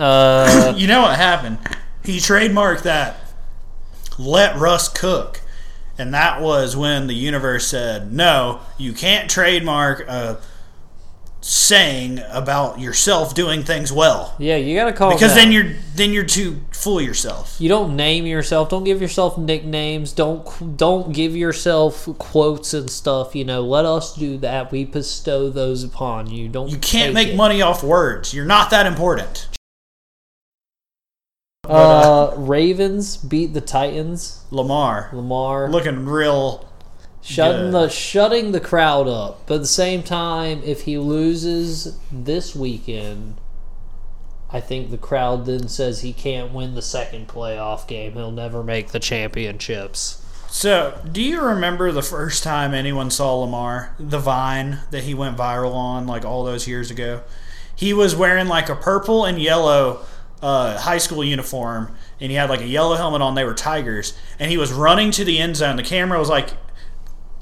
Uh, 0.00 0.74
You 0.76 0.86
know 0.86 1.02
what 1.02 1.16
happened? 1.16 1.58
He 2.04 2.18
trademarked 2.18 2.82
that 2.82 3.16
let 4.18 4.56
Russ 4.56 4.88
cook. 4.88 5.40
And 5.96 6.12
that 6.12 6.40
was 6.40 6.76
when 6.76 7.06
the 7.06 7.14
universe 7.14 7.68
said, 7.68 8.12
no, 8.12 8.60
you 8.78 8.92
can't 8.92 9.30
trademark 9.30 10.00
a 10.08 10.40
saying 11.46 12.22
about 12.30 12.80
yourself 12.80 13.34
doing 13.34 13.62
things 13.62 13.92
well. 13.92 14.34
yeah, 14.38 14.56
you 14.56 14.74
gotta 14.74 14.94
call 14.94 15.12
Because 15.12 15.34
then 15.34 15.52
you're 15.52 15.74
then 15.94 16.10
you're 16.10 16.24
too 16.24 16.62
full 16.70 16.98
of 16.98 17.04
yourself. 17.04 17.56
you 17.58 17.68
don't 17.68 17.94
name 17.94 18.24
yourself. 18.24 18.70
Don't 18.70 18.84
give 18.84 19.02
yourself 19.02 19.36
nicknames. 19.36 20.12
Don't 20.14 20.78
don't 20.78 21.12
give 21.12 21.36
yourself 21.36 22.08
quotes 22.18 22.72
and 22.72 22.88
stuff. 22.88 23.36
You 23.36 23.44
know, 23.44 23.60
let 23.60 23.84
us 23.84 24.14
do 24.16 24.38
that. 24.38 24.72
We 24.72 24.86
bestow 24.86 25.50
those 25.50 25.84
upon 25.84 26.30
you. 26.30 26.48
Don't. 26.48 26.70
You 26.70 26.78
can't 26.78 27.12
make 27.12 27.28
it. 27.28 27.36
money 27.36 27.60
off 27.60 27.82
words. 27.84 28.32
You're 28.32 28.46
not 28.46 28.70
that 28.70 28.86
important. 28.86 29.48
Uh, 31.68 32.32
Ravens 32.36 33.18
beat 33.18 33.52
the 33.52 33.60
Titans. 33.60 34.44
Lamar 34.50 35.10
Lamar 35.12 35.70
looking 35.70 36.06
real 36.06 36.66
shutting 37.24 37.70
good. 37.70 37.72
the 37.72 37.88
shutting 37.88 38.52
the 38.52 38.60
crowd 38.60 39.08
up. 39.08 39.46
But 39.46 39.56
at 39.56 39.60
the 39.62 39.66
same 39.66 40.02
time, 40.02 40.62
if 40.64 40.82
he 40.82 40.98
loses 40.98 41.98
this 42.12 42.54
weekend, 42.54 43.36
I 44.50 44.60
think 44.60 44.90
the 44.90 44.98
crowd 44.98 45.46
then 45.46 45.68
says 45.68 46.00
he 46.02 46.12
can't 46.12 46.52
win 46.52 46.74
the 46.74 46.82
second 46.82 47.28
playoff 47.28 47.88
game. 47.88 48.12
He'll 48.12 48.30
never 48.30 48.62
make 48.62 48.88
the 48.88 49.00
championships. 49.00 50.20
So, 50.48 51.00
do 51.10 51.20
you 51.20 51.40
remember 51.40 51.90
the 51.90 52.02
first 52.02 52.44
time 52.44 52.74
anyone 52.74 53.10
saw 53.10 53.34
Lamar, 53.34 53.96
the 53.98 54.20
vine 54.20 54.78
that 54.92 55.02
he 55.02 55.12
went 55.12 55.36
viral 55.36 55.74
on 55.74 56.06
like 56.06 56.24
all 56.24 56.44
those 56.44 56.68
years 56.68 56.92
ago? 56.92 57.22
He 57.74 57.92
was 57.92 58.14
wearing 58.14 58.46
like 58.46 58.68
a 58.68 58.76
purple 58.76 59.24
and 59.24 59.42
yellow 59.42 60.04
uh, 60.40 60.78
high 60.78 60.98
school 60.98 61.24
uniform, 61.24 61.92
and 62.20 62.30
he 62.30 62.36
had 62.36 62.50
like 62.50 62.60
a 62.60 62.66
yellow 62.66 62.94
helmet 62.94 63.22
on. 63.22 63.34
They 63.34 63.44
were 63.44 63.54
Tigers, 63.54 64.16
and 64.38 64.50
he 64.50 64.56
was 64.56 64.72
running 64.72 65.10
to 65.12 65.24
the 65.24 65.40
end 65.40 65.56
zone. 65.56 65.74
The 65.74 65.82
camera 65.82 66.20
was 66.20 66.28
like 66.28 66.50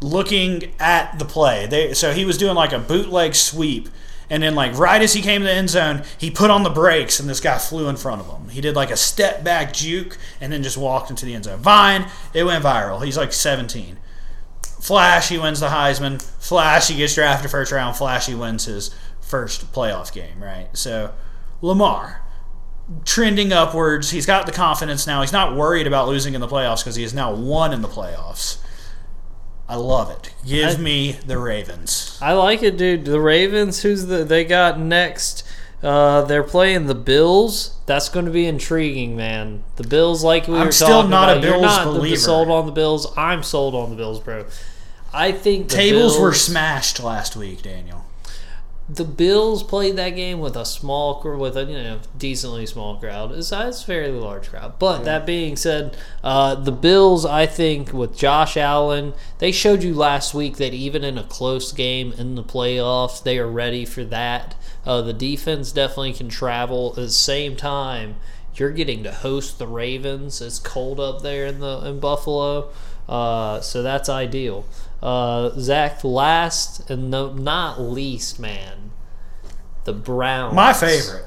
looking 0.02 0.74
at 0.78 1.18
the 1.18 1.24
play. 1.24 1.66
They, 1.66 1.94
so 1.94 2.12
he 2.12 2.24
was 2.24 2.36
doing 2.38 2.54
like 2.54 2.72
a 2.72 2.78
bootleg 2.78 3.34
sweep. 3.34 3.88
And 4.30 4.42
then, 4.42 4.54
like 4.54 4.76
right 4.78 5.02
as 5.02 5.12
he 5.12 5.20
came 5.20 5.42
to 5.42 5.46
the 5.46 5.52
end 5.52 5.68
zone, 5.68 6.04
he 6.16 6.30
put 6.30 6.50
on 6.50 6.62
the 6.62 6.70
brakes, 6.70 7.20
and 7.20 7.28
this 7.28 7.40
guy 7.40 7.58
flew 7.58 7.88
in 7.88 7.96
front 7.96 8.22
of 8.22 8.28
him. 8.28 8.48
He 8.48 8.62
did 8.62 8.74
like 8.74 8.90
a 8.90 8.96
step 8.96 9.44
back 9.44 9.74
juke, 9.74 10.16
and 10.40 10.50
then 10.50 10.62
just 10.62 10.78
walked 10.78 11.10
into 11.10 11.26
the 11.26 11.34
end 11.34 11.44
zone. 11.44 11.58
Vine, 11.58 12.08
it 12.32 12.44
went 12.44 12.64
viral. 12.64 13.04
He's 13.04 13.16
like 13.18 13.32
17. 13.32 13.98
Flash, 14.80 15.28
he 15.28 15.38
wins 15.38 15.60
the 15.60 15.68
Heisman. 15.68 16.22
Flash, 16.40 16.88
he 16.88 16.96
gets 16.96 17.14
drafted 17.14 17.50
first 17.50 17.72
round. 17.72 17.96
Flash, 17.96 18.26
he 18.26 18.34
wins 18.34 18.64
his 18.64 18.94
first 19.20 19.70
playoff 19.72 20.12
game. 20.12 20.42
Right. 20.42 20.68
So, 20.72 21.12
Lamar, 21.60 22.22
trending 23.04 23.52
upwards. 23.52 24.10
He's 24.10 24.26
got 24.26 24.46
the 24.46 24.52
confidence 24.52 25.06
now. 25.06 25.20
He's 25.20 25.32
not 25.32 25.54
worried 25.54 25.86
about 25.86 26.08
losing 26.08 26.34
in 26.34 26.40
the 26.40 26.48
playoffs 26.48 26.78
because 26.78 26.96
he 26.96 27.02
has 27.02 27.12
now 27.12 27.34
won 27.34 27.72
in 27.72 27.82
the 27.82 27.88
playoffs. 27.88 28.61
I 29.72 29.76
love 29.76 30.10
it. 30.10 30.34
Give 30.46 30.78
I- 30.78 30.82
me 30.82 31.12
the 31.26 31.38
Ravens. 31.38 32.18
I 32.20 32.34
like 32.34 32.62
it, 32.62 32.76
dude. 32.76 33.06
The 33.06 33.20
Ravens, 33.20 33.80
who's 33.80 34.04
the 34.04 34.22
they 34.22 34.44
got 34.44 34.78
next? 34.78 35.44
Uh, 35.82 36.22
they're 36.22 36.42
playing 36.42 36.86
the 36.88 36.94
Bills. 36.94 37.74
That's 37.86 38.10
going 38.10 38.26
to 38.26 38.30
be 38.30 38.46
intriguing, 38.46 39.16
man. 39.16 39.64
The 39.76 39.84
Bills, 39.84 40.22
like 40.22 40.46
we 40.46 40.56
I'm 40.58 40.66
were 40.66 40.72
still 40.72 40.88
talking 40.88 41.10
not 41.10 41.30
a 41.30 41.32
about, 41.32 41.42
you're 41.44 41.52
Bills 41.54 41.62
not 41.64 41.84
the- 41.86 41.98
believer. 41.98 42.16
sold 42.16 42.50
on 42.50 42.66
the 42.66 42.72
Bills. 42.72 43.06
I'm 43.16 43.42
sold 43.42 43.74
on 43.74 43.88
the 43.88 43.96
Bills, 43.96 44.20
bro. 44.20 44.44
I 45.14 45.32
think 45.32 45.68
the 45.70 45.74
Tables 45.76 46.18
were 46.18 46.34
smashed 46.34 47.02
last 47.02 47.34
week, 47.34 47.62
Daniel. 47.62 48.01
The 48.88 49.04
Bills 49.04 49.62
played 49.62 49.96
that 49.96 50.10
game 50.10 50.40
with 50.40 50.56
a 50.56 50.64
small, 50.64 51.22
with 51.38 51.56
a 51.56 51.64
you 51.64 51.76
know 51.76 52.00
decently 52.18 52.66
small 52.66 52.96
crowd. 52.96 53.32
It's, 53.32 53.52
it's 53.52 53.82
a 53.82 53.86
fairly 53.86 54.18
large 54.18 54.50
crowd. 54.50 54.78
But 54.78 55.04
that 55.04 55.24
being 55.24 55.56
said, 55.56 55.96
uh, 56.22 56.56
the 56.56 56.72
Bills, 56.72 57.24
I 57.24 57.46
think, 57.46 57.92
with 57.92 58.16
Josh 58.16 58.56
Allen, 58.56 59.14
they 59.38 59.52
showed 59.52 59.82
you 59.82 59.94
last 59.94 60.34
week 60.34 60.56
that 60.56 60.74
even 60.74 61.04
in 61.04 61.16
a 61.16 61.24
close 61.24 61.72
game 61.72 62.12
in 62.18 62.34
the 62.34 62.42
playoffs, 62.42 63.22
they 63.22 63.38
are 63.38 63.48
ready 63.48 63.84
for 63.84 64.04
that. 64.04 64.56
Uh, 64.84 65.00
the 65.00 65.12
defense 65.12 65.70
definitely 65.72 66.12
can 66.12 66.28
travel. 66.28 66.90
At 66.90 66.96
the 66.96 67.10
same 67.10 67.56
time, 67.56 68.16
you're 68.54 68.72
getting 68.72 69.04
to 69.04 69.12
host 69.12 69.58
the 69.58 69.66
Ravens. 69.66 70.40
It's 70.40 70.58
cold 70.58 70.98
up 70.98 71.22
there 71.22 71.46
in 71.46 71.60
the 71.60 71.86
in 71.86 72.00
Buffalo, 72.00 72.70
uh, 73.08 73.60
so 73.60 73.82
that's 73.82 74.08
ideal. 74.08 74.66
Uh, 75.02 75.50
Zach, 75.58 76.04
last 76.04 76.88
and 76.88 77.10
no, 77.10 77.32
not 77.32 77.80
least, 77.80 78.38
man, 78.38 78.92
the 79.84 79.92
Browns. 79.92 80.54
My 80.54 80.72
favorite. 80.72 81.24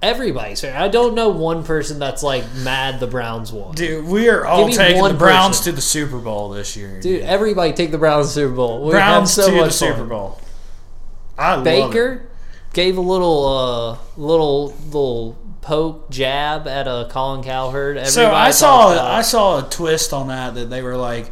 Everybody's 0.00 0.60
favorite. 0.60 0.80
I 0.80 0.88
don't 0.88 1.14
know 1.14 1.28
one 1.28 1.64
person 1.64 1.98
that's 1.98 2.22
like 2.22 2.44
mad 2.56 3.00
the 3.00 3.06
Browns 3.06 3.52
won. 3.52 3.74
Dude, 3.74 4.06
we 4.06 4.28
are 4.28 4.46
all 4.46 4.70
taking 4.70 5.00
one 5.00 5.12
the 5.12 5.18
Browns 5.18 5.58
person. 5.58 5.72
to 5.72 5.76
the 5.76 5.82
Super 5.82 6.18
Bowl 6.18 6.48
this 6.50 6.76
year. 6.76 7.00
Dude, 7.00 7.22
everybody 7.22 7.72
take 7.72 7.90
the 7.90 7.98
Browns 7.98 8.28
to 8.28 8.32
Super 8.32 8.54
Bowl. 8.54 8.84
We 8.84 8.92
Browns 8.92 9.32
so 9.32 9.50
to 9.50 9.56
much 9.56 9.66
the 9.66 9.72
Super 9.72 9.96
fun. 9.98 10.08
Bowl. 10.08 10.40
I 11.38 11.54
love 11.56 11.60
it. 11.60 11.64
Baker 11.64 12.26
gave 12.72 12.96
a 12.96 13.02
little, 13.02 13.46
uh, 13.46 13.98
little, 14.16 14.74
little 14.86 15.36
poke 15.60 16.10
jab 16.10 16.68
at 16.68 16.86
a 16.86 17.08
Colin 17.10 17.42
Cowherd. 17.42 17.96
Everybody 17.96 18.10
So 18.10 18.30
I 18.30 18.50
saw 18.50 19.14
I 19.16 19.22
saw 19.22 19.66
a 19.66 19.70
twist 19.70 20.12
on 20.12 20.28
that 20.28 20.54
that 20.54 20.68
they 20.68 20.82
were 20.82 20.96
like 20.96 21.30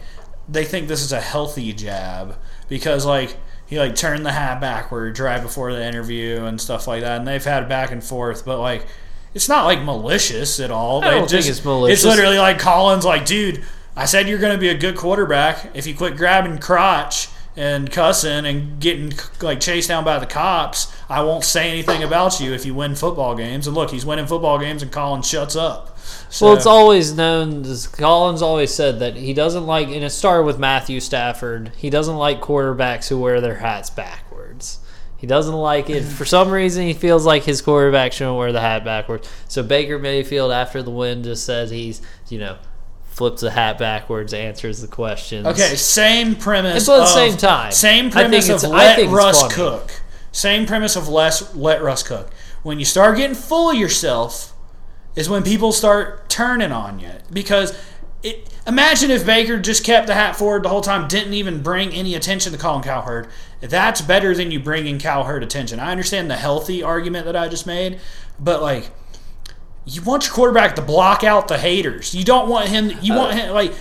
they 0.52 0.64
think 0.64 0.88
this 0.88 1.02
is 1.02 1.12
a 1.12 1.20
healthy 1.20 1.72
jab 1.72 2.36
because 2.68 3.04
like 3.06 3.36
he 3.66 3.78
like 3.78 3.94
turned 3.94 4.24
the 4.26 4.32
hat 4.32 4.60
backward 4.60 5.18
right 5.18 5.42
before 5.42 5.72
the 5.72 5.84
interview 5.84 6.44
and 6.44 6.60
stuff 6.60 6.86
like 6.86 7.00
that 7.00 7.18
and 7.18 7.26
they've 7.26 7.44
had 7.44 7.68
back 7.68 7.90
and 7.90 8.04
forth 8.04 8.44
but 8.44 8.60
like 8.60 8.86
it's 9.34 9.48
not 9.48 9.64
like 9.64 9.82
malicious 9.82 10.60
at 10.60 10.70
all. 10.70 11.02
I 11.02 11.08
They 11.08 11.18
don't 11.18 11.30
think 11.30 11.46
it's 11.46 11.64
malicious. 11.64 12.04
It's 12.04 12.04
literally 12.04 12.38
like 12.38 12.58
Collins 12.58 13.04
like 13.04 13.24
dude 13.24 13.64
I 13.96 14.06
said 14.06 14.28
you're 14.28 14.38
going 14.38 14.54
to 14.54 14.60
be 14.60 14.68
a 14.68 14.76
good 14.76 14.96
quarterback 14.96 15.70
if 15.74 15.86
you 15.86 15.94
quit 15.94 16.16
grabbing 16.16 16.58
crotch 16.58 17.28
and 17.56 17.90
cussing 17.90 18.46
and 18.46 18.80
getting 18.80 19.12
like 19.42 19.60
chased 19.60 19.88
down 19.88 20.04
by 20.04 20.18
the 20.18 20.26
cops. 20.26 20.94
I 21.12 21.22
won't 21.22 21.44
say 21.44 21.70
anything 21.70 22.02
about 22.02 22.40
you 22.40 22.54
if 22.54 22.64
you 22.64 22.74
win 22.74 22.94
football 22.94 23.34
games. 23.34 23.66
And 23.66 23.76
look, 23.76 23.90
he's 23.90 24.06
winning 24.06 24.26
football 24.26 24.58
games, 24.58 24.82
and 24.82 24.90
Collins 24.90 25.28
shuts 25.28 25.54
up. 25.54 25.98
So, 26.30 26.46
Well, 26.46 26.56
it's 26.56 26.64
always 26.64 27.14
known. 27.14 27.64
Collins 27.92 28.40
always 28.40 28.72
said 28.72 28.98
that 29.00 29.16
he 29.16 29.34
doesn't 29.34 29.66
like, 29.66 29.88
and 29.88 30.02
it 30.02 30.10
started 30.10 30.44
with 30.44 30.58
Matthew 30.58 31.00
Stafford. 31.00 31.72
He 31.76 31.90
doesn't 31.90 32.16
like 32.16 32.40
quarterbacks 32.40 33.08
who 33.08 33.18
wear 33.18 33.42
their 33.42 33.56
hats 33.56 33.90
backwards. 33.90 34.78
He 35.18 35.26
doesn't 35.26 35.54
like 35.54 35.90
it 35.90 36.02
for 36.02 36.24
some 36.24 36.50
reason. 36.50 36.84
He 36.84 36.94
feels 36.94 37.26
like 37.26 37.44
his 37.44 37.60
quarterback 37.60 38.12
shouldn't 38.12 38.38
wear 38.38 38.50
the 38.50 38.62
hat 38.62 38.82
backwards. 38.82 39.30
So 39.48 39.62
Baker 39.62 39.98
Mayfield, 39.98 40.50
after 40.50 40.82
the 40.82 40.90
win, 40.90 41.22
just 41.22 41.44
says 41.44 41.70
he's 41.70 42.00
you 42.28 42.38
know 42.38 42.56
flips 43.04 43.42
the 43.42 43.50
hat 43.50 43.78
backwards, 43.78 44.32
answers 44.32 44.80
the 44.80 44.88
questions. 44.88 45.46
Okay, 45.46 45.76
same 45.76 46.34
premise. 46.34 46.76
It's 46.76 46.88
at 46.88 46.96
the 46.96 47.06
same 47.06 47.36
time, 47.36 47.70
same 47.70 48.10
premise 48.10 48.48
of 48.48 48.64
let 48.64 48.96
think 48.96 49.08
it's 49.08 49.14
Russ 49.14 49.42
funny. 49.42 49.54
cook. 49.54 50.00
Same 50.32 50.66
premise 50.66 50.96
of 50.96 51.08
less 51.08 51.54
let 51.54 51.82
Russ 51.82 52.02
cook. 52.02 52.32
When 52.62 52.78
you 52.78 52.84
start 52.84 53.18
getting 53.18 53.36
full 53.36 53.70
of 53.70 53.76
yourself, 53.76 54.52
is 55.14 55.28
when 55.28 55.42
people 55.42 55.72
start 55.72 56.28
turning 56.28 56.72
on 56.72 56.98
you. 56.98 57.10
Because 57.32 57.78
it, 58.22 58.48
imagine 58.66 59.10
if 59.10 59.26
Baker 59.26 59.58
just 59.58 59.84
kept 59.84 60.06
the 60.06 60.14
hat 60.14 60.36
forward 60.36 60.62
the 60.62 60.68
whole 60.68 60.80
time, 60.80 61.08
didn't 61.08 61.34
even 61.34 61.62
bring 61.62 61.92
any 61.92 62.14
attention 62.14 62.52
to 62.52 62.58
Colin 62.58 62.82
Cowherd. 62.82 63.28
That's 63.60 64.00
better 64.00 64.34
than 64.34 64.50
you 64.50 64.60
bringing 64.60 64.98
Cowherd 64.98 65.42
attention. 65.42 65.80
I 65.80 65.90
understand 65.92 66.30
the 66.30 66.36
healthy 66.36 66.82
argument 66.82 67.26
that 67.26 67.36
I 67.36 67.48
just 67.48 67.66
made, 67.66 68.00
but 68.38 68.62
like. 68.62 68.90
You 69.84 70.00
want 70.00 70.24
your 70.24 70.32
quarterback 70.32 70.76
to 70.76 70.82
block 70.82 71.24
out 71.24 71.48
the 71.48 71.58
haters. 71.58 72.14
You 72.14 72.22
don't 72.22 72.48
want 72.48 72.68
him. 72.68 72.92
You 73.02 73.14
want 73.14 73.32
uh, 73.32 73.36
him 73.36 73.52
like. 73.52 73.74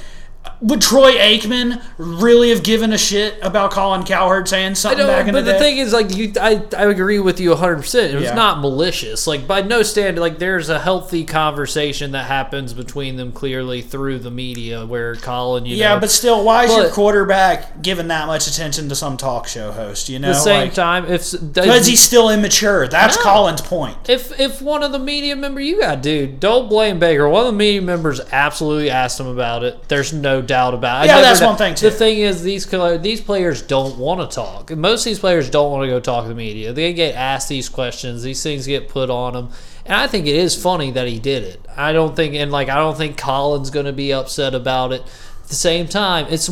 Would 0.62 0.82
Troy 0.82 1.14
Aikman 1.14 1.82
really 1.98 2.50
have 2.50 2.64
given 2.64 2.94
a 2.94 2.98
shit 2.98 3.36
about 3.42 3.72
Colin 3.72 4.04
Cowherd 4.04 4.48
saying 4.48 4.72
I 4.72 4.74
something 4.74 5.00
don't, 5.00 5.08
back 5.08 5.28
in 5.28 5.34
but 5.34 5.46
the 5.46 5.54
the, 5.54 5.60
thing 5.60 5.78
is, 5.78 5.92
like 5.92 6.16
you, 6.16 6.34
I, 6.40 6.64
I 6.78 6.86
agree 6.86 7.20
with 7.20 7.40
you 7.40 7.50
100. 7.50 7.78
percent 7.78 8.14
It 8.14 8.16
was 8.16 8.26
Yeah. 8.26 8.36
not 8.36 8.60
malicious. 8.60 9.26
Like 9.26 9.48
by 9.48 9.62
no 9.62 9.82
standard, 9.82 10.22
like 10.22 10.38
there's 10.40 10.70
a 10.70 10.80
healthy 10.80 11.26
conversation 11.26 12.12
that 12.12 12.26
happens 12.26 12.74
between 12.74 13.16
them 13.16 13.32
clearly 13.32 13.82
through 13.82 14.20
the 14.20 14.30
media, 14.30 14.86
where 14.86 15.16
Colin, 15.16 15.66
you 15.66 15.76
yeah, 15.76 15.96
know, 15.96 16.00
but 16.00 16.12
still, 16.12 16.44
why 16.44 16.66
is 16.66 16.76
your 16.76 16.90
quarterback 16.90 17.82
giving 17.82 18.08
that 18.10 18.28
much 18.28 18.48
attention 18.48 18.88
to 18.90 18.96
some 18.96 19.18
talk 19.18 19.48
show 19.48 19.72
host? 19.72 20.10
You 20.10 20.20
know, 20.20 20.30
at 20.30 20.34
the 20.34 20.40
same 20.40 20.62
like, 20.66 20.74
time, 20.74 21.06
if 21.06 21.32
because 21.54 21.88
he's 21.88 22.02
still 22.02 22.30
immature. 22.30 22.88
That's. 22.88 23.18
Colin's 23.18 23.62
point. 23.62 24.10
if 24.10 24.40
if 24.40 24.62
one 24.62 24.84
of 24.84 24.92
the 24.92 25.00
media 25.00 25.36
member 25.36 25.60
you 25.60 25.80
got, 25.82 26.02
dude, 26.02 26.40
don't 26.40 26.68
blame 26.70 26.98
Baker. 27.00 27.28
One 27.30 27.42
of 27.46 27.52
the 27.52 27.58
media 27.58 27.82
members 27.82 28.20
absolutely 28.32 28.90
asked 28.90 29.20
him 29.20 29.28
about 29.28 29.64
it. 29.64 29.88
There's 29.88 30.14
no 30.14 30.31
doubt 30.40 30.76
about 30.76 31.04
it. 31.04 31.08
Yeah, 31.08 31.20
that's 31.20 31.42
one 31.42 31.58
thing, 31.58 31.74
too. 31.74 31.90
The 31.90 31.96
thing 31.96 32.20
is, 32.20 32.44
these 32.44 32.68
these 33.02 33.20
players 33.22 33.64
don't 33.64 33.98
want 33.98 34.22
to 34.30 34.34
talk. 34.36 34.70
Most 34.70 35.02
of 35.02 35.06
these 35.06 35.18
players 35.20 35.50
don't 35.50 35.72
want 35.72 35.84
to 35.84 35.88
go 35.88 36.00
talk 36.00 36.26
to 36.26 36.30
the 36.30 36.36
media. 36.36 36.72
They 36.74 36.94
get 36.94 37.16
asked 37.16 37.50
these 37.50 37.68
questions. 37.68 38.22
These 38.22 38.44
things 38.44 38.68
get 38.68 38.88
put 38.88 39.10
on 39.10 39.34
them, 39.34 39.50
and 39.86 39.96
I 39.96 40.06
think 40.06 40.28
it 40.28 40.36
is 40.36 40.56
funny 40.56 40.92
that 40.92 41.08
he 41.08 41.18
did 41.18 41.44
it. 41.44 41.66
I 41.76 41.92
don't 41.92 42.16
think, 42.16 42.36
and 42.36 42.52
like 42.52 42.70
I 42.70 42.76
don't 42.76 42.96
think 42.96 43.18
Colin's 43.18 43.72
going 43.72 43.88
to 43.88 43.94
be 43.94 44.14
upset 44.14 44.54
about 44.54 44.94
it. 44.94 45.02
At 45.02 45.48
the 45.50 45.56
same 45.56 45.88
time, 45.88 46.28
it's 46.30 46.48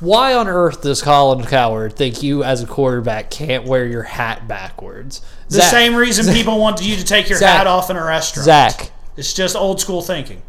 why 0.00 0.34
on 0.34 0.46
earth 0.48 0.82
does 0.82 1.00
Colin 1.00 1.44
Cowherd 1.46 1.94
think 1.96 2.22
you 2.22 2.44
as 2.44 2.62
a 2.62 2.66
quarterback 2.66 3.30
can't 3.30 3.64
wear 3.64 3.86
your 3.86 4.02
hat 4.02 4.46
backwards? 4.46 5.22
The 5.48 5.56
Zach- 5.62 5.70
same 5.70 5.94
reason 5.94 6.34
people 6.34 6.58
want 6.58 6.82
you 6.82 6.96
to 6.96 7.04
take 7.04 7.30
your 7.30 7.38
Zach. 7.38 7.56
hat 7.58 7.66
off 7.66 7.88
in 7.88 7.96
a 7.96 8.04
restaurant. 8.04 8.44
Zach, 8.44 8.90
It's 9.16 9.32
just 9.32 9.56
old 9.56 9.80
school 9.80 10.02
thinking. 10.02 10.42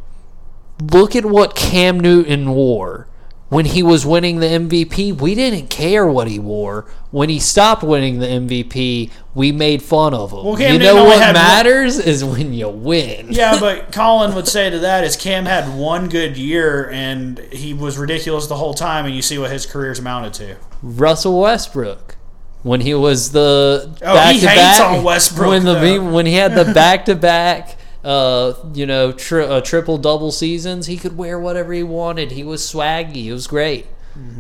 Look 0.81 1.15
at 1.15 1.25
what 1.25 1.55
Cam 1.55 1.99
Newton 1.99 2.51
wore 2.51 3.07
when 3.49 3.63
he 3.65 3.81
was 3.81 4.05
winning 4.05 4.39
the 4.39 4.45
MVP. 4.47 5.13
We 5.19 5.33
didn't 5.33 5.69
care 5.69 6.05
what 6.05 6.27
he 6.27 6.37
wore. 6.37 6.85
When 7.11 7.29
he 7.29 7.39
stopped 7.39 7.81
winning 7.81 8.19
the 8.19 8.27
MVP, 8.27 9.09
we 9.33 9.51
made 9.53 9.81
fun 9.81 10.13
of 10.13 10.31
him. 10.33 10.43
Well, 10.43 10.57
Cam 10.57 10.73
you 10.73 10.79
Newton 10.79 10.95
know 10.97 11.03
what 11.05 11.17
had 11.19 11.27
one- 11.27 11.33
matters 11.35 11.97
is 11.97 12.23
when 12.25 12.53
you 12.53 12.67
win. 12.69 13.27
Yeah, 13.31 13.57
but 13.59 13.91
Colin 13.93 14.35
would 14.35 14.47
say 14.47 14.69
to 14.69 14.79
that 14.79 15.03
is 15.05 15.15
Cam 15.15 15.45
had 15.45 15.77
one 15.77 16.09
good 16.09 16.35
year 16.37 16.89
and 16.91 17.39
he 17.53 17.73
was 17.73 17.97
ridiculous 17.97 18.47
the 18.47 18.57
whole 18.57 18.73
time, 18.73 19.05
and 19.05 19.15
you 19.15 19.21
see 19.21 19.37
what 19.37 19.49
his 19.51 19.65
career's 19.65 19.99
amounted 19.99 20.33
to. 20.35 20.57
Russell 20.81 21.39
Westbrook. 21.39 22.15
When 22.63 22.81
he 22.81 22.93
was 22.93 23.31
the 23.31 23.95
Oh, 24.01 24.17
he 24.31 24.39
hates 24.39 24.81
on 24.81 25.01
Westbrook, 25.03 25.47
when 25.47 25.63
the 25.63 25.75
though. 25.75 26.11
when 26.11 26.25
he 26.25 26.33
had 26.33 26.53
the 26.53 26.65
back 26.73 27.05
to 27.05 27.15
back, 27.15 27.76
uh, 28.07 28.53
you 28.73 28.85
know, 28.85 29.11
tri- 29.11 29.45
uh, 29.45 29.59
triple 29.59 29.97
double 29.97 30.31
seasons, 30.31 30.87
he 30.87 30.95
could 30.95 31.17
wear 31.17 31.37
whatever 31.37 31.73
he 31.73 31.83
wanted. 31.83 32.31
He 32.31 32.43
was 32.43 32.61
swaggy. 32.61 33.25
It 33.25 33.33
was 33.33 33.47
great. 33.47 33.85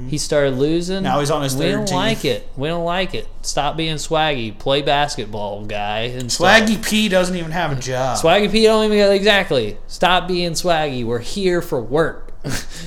He 0.07 0.17
started 0.17 0.55
losing. 0.55 1.03
Now 1.03 1.19
he's 1.19 1.29
on 1.29 1.43
his 1.43 1.55
We 1.55 1.69
don't 1.69 1.91
like 1.91 2.25
it. 2.25 2.49
We 2.55 2.67
don't 2.69 2.85
like 2.85 3.13
it. 3.13 3.27
Stop 3.41 3.77
being 3.77 3.97
swaggy. 3.97 4.57
Play 4.57 4.81
basketball, 4.81 5.65
guy. 5.65 6.03
And 6.03 6.31
stuff. 6.31 6.47
Swaggy 6.47 6.83
P 6.83 7.09
doesn't 7.09 7.35
even 7.35 7.51
have 7.51 7.77
a 7.77 7.79
job. 7.79 8.17
Swaggy 8.17 8.49
P 8.51 8.63
don't 8.63 8.91
even 8.91 9.11
exactly. 9.11 9.77
Stop 9.87 10.27
being 10.27 10.53
swaggy. 10.53 11.05
We're 11.05 11.19
here 11.19 11.61
for 11.61 11.81
work. 11.81 12.33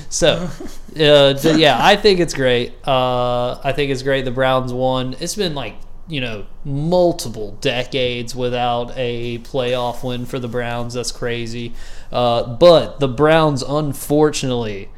so, 0.09 0.49
uh, 0.99 1.35
yeah, 1.55 1.77
I 1.79 1.95
think 1.95 2.19
it's 2.19 2.33
great. 2.33 2.73
Uh, 2.85 3.59
I 3.63 3.71
think 3.71 3.91
it's 3.91 4.03
great. 4.03 4.25
The 4.25 4.31
Browns 4.31 4.73
won. 4.73 5.15
It's 5.19 5.35
been 5.35 5.53
like 5.53 5.75
you 6.11 6.19
know 6.21 6.45
multiple 6.65 7.57
decades 7.61 8.35
without 8.35 8.91
a 8.97 9.39
playoff 9.39 10.03
win 10.03 10.25
for 10.25 10.37
the 10.39 10.47
Browns. 10.49 10.93
That's 10.93 11.11
crazy. 11.11 11.73
Uh, 12.11 12.43
but 12.55 12.99
the 12.99 13.07
Browns, 13.07 13.63
unfortunately, 13.63 14.89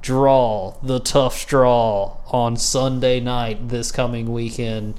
draw 0.00 0.74
the 0.82 1.00
tough 1.00 1.46
draw 1.46 2.16
on 2.28 2.56
Sunday 2.56 3.20
night 3.20 3.68
this 3.68 3.92
coming 3.92 4.32
weekend. 4.32 4.98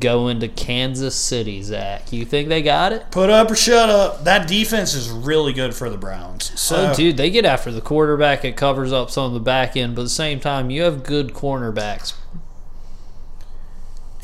Going 0.00 0.40
to 0.40 0.48
Kansas 0.48 1.14
City, 1.14 1.62
Zach. 1.62 2.12
You 2.12 2.24
think 2.24 2.48
they 2.48 2.62
got 2.62 2.92
it? 2.92 3.12
Put 3.12 3.30
up 3.30 3.48
or 3.48 3.54
shut 3.54 3.88
up. 3.88 4.24
That 4.24 4.48
defense 4.48 4.92
is 4.92 5.08
really 5.08 5.52
good 5.52 5.72
for 5.72 5.88
the 5.88 5.96
Browns. 5.96 6.50
So, 6.60 6.90
Oh, 6.90 6.94
dude, 6.94 7.16
they 7.16 7.30
get 7.30 7.44
after 7.44 7.70
the 7.70 7.80
quarterback. 7.80 8.44
It 8.44 8.56
covers 8.56 8.92
up 8.92 9.08
some 9.08 9.26
of 9.26 9.34
the 9.34 9.38
back 9.38 9.76
end, 9.76 9.94
but 9.94 10.00
at 10.02 10.06
the 10.06 10.10
same 10.10 10.40
time, 10.40 10.68
you 10.68 10.82
have 10.82 11.04
good 11.04 11.32
cornerbacks. 11.32 12.14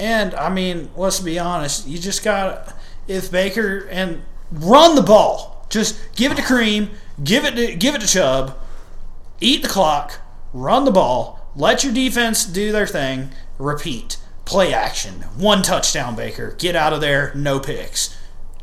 And 0.00 0.34
I 0.34 0.48
mean, 0.48 0.90
let's 0.96 1.20
be 1.20 1.38
honest. 1.38 1.86
You 1.86 1.98
just 1.98 2.24
got 2.24 2.74
if 3.06 3.30
Baker 3.30 3.86
and 3.90 4.22
run 4.50 4.94
the 4.94 5.02
ball. 5.02 5.66
Just 5.68 6.00
give 6.16 6.32
it 6.32 6.36
to 6.36 6.42
Kareem. 6.42 6.88
Give 7.22 7.44
it 7.44 7.54
to 7.56 7.76
give 7.76 7.94
it 7.94 8.00
to 8.00 8.06
Chubb. 8.06 8.56
Eat 9.42 9.60
the 9.62 9.68
clock. 9.68 10.20
Run 10.54 10.86
the 10.86 10.90
ball. 10.90 11.46
Let 11.54 11.84
your 11.84 11.92
defense 11.92 12.46
do 12.46 12.72
their 12.72 12.86
thing. 12.86 13.28
Repeat. 13.58 14.16
Play 14.46 14.72
action. 14.72 15.22
One 15.36 15.60
touchdown, 15.62 16.16
Baker. 16.16 16.56
Get 16.58 16.74
out 16.74 16.94
of 16.94 17.02
there. 17.02 17.32
No 17.34 17.60
picks. 17.60 18.16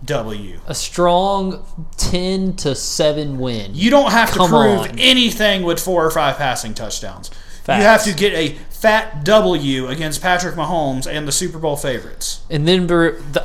W. 0.03 0.59
A 0.65 0.73
strong 0.73 1.63
ten 1.97 2.55
to 2.57 2.73
seven 2.73 3.37
win. 3.37 3.75
You 3.75 3.91
don't 3.91 4.11
have 4.11 4.31
to 4.33 4.39
prove 4.39 4.79
on. 4.79 4.99
anything 4.99 5.61
with 5.61 5.79
four 5.79 6.03
or 6.03 6.11
five 6.11 6.37
passing 6.37 6.73
touchdowns. 6.73 7.29
Facts. 7.67 7.81
You 7.81 7.85
have 7.85 8.03
to 8.05 8.13
get 8.13 8.33
a 8.33 8.55
fat 8.69 9.25
W 9.25 9.87
against 9.87 10.21
Patrick 10.21 10.55
Mahomes 10.55 11.05
and 11.05 11.27
the 11.27 11.33
Super 11.33 11.59
Bowl 11.59 11.75
favorites. 11.75 12.45
And 12.49 12.65
then 12.65 12.89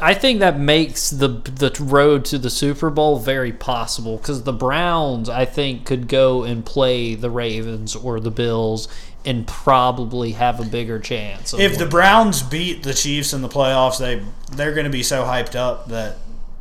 I 0.00 0.14
think 0.14 0.38
that 0.38 0.60
makes 0.60 1.10
the 1.10 1.26
the 1.26 1.76
road 1.80 2.24
to 2.26 2.38
the 2.38 2.48
Super 2.48 2.88
Bowl 2.88 3.18
very 3.18 3.50
possible 3.50 4.18
because 4.18 4.44
the 4.44 4.52
Browns 4.52 5.28
I 5.28 5.44
think 5.44 5.86
could 5.86 6.06
go 6.06 6.44
and 6.44 6.64
play 6.64 7.16
the 7.16 7.30
Ravens 7.30 7.96
or 7.96 8.20
the 8.20 8.30
Bills 8.30 8.86
and 9.24 9.44
probably 9.44 10.32
have 10.32 10.60
a 10.60 10.64
bigger 10.66 11.00
chance. 11.00 11.52
If 11.52 11.76
the. 11.76 11.86
Browns 11.86 12.44
beat 12.44 12.84
the 12.84 12.94
Chiefs 12.94 13.32
in 13.32 13.42
the 13.42 13.48
playoffs, 13.48 13.98
they 13.98 14.22
they're 14.52 14.72
going 14.72 14.84
to 14.84 14.90
be 14.90 15.02
so 15.02 15.24
hyped 15.24 15.56
up 15.56 15.88
that 15.88 16.18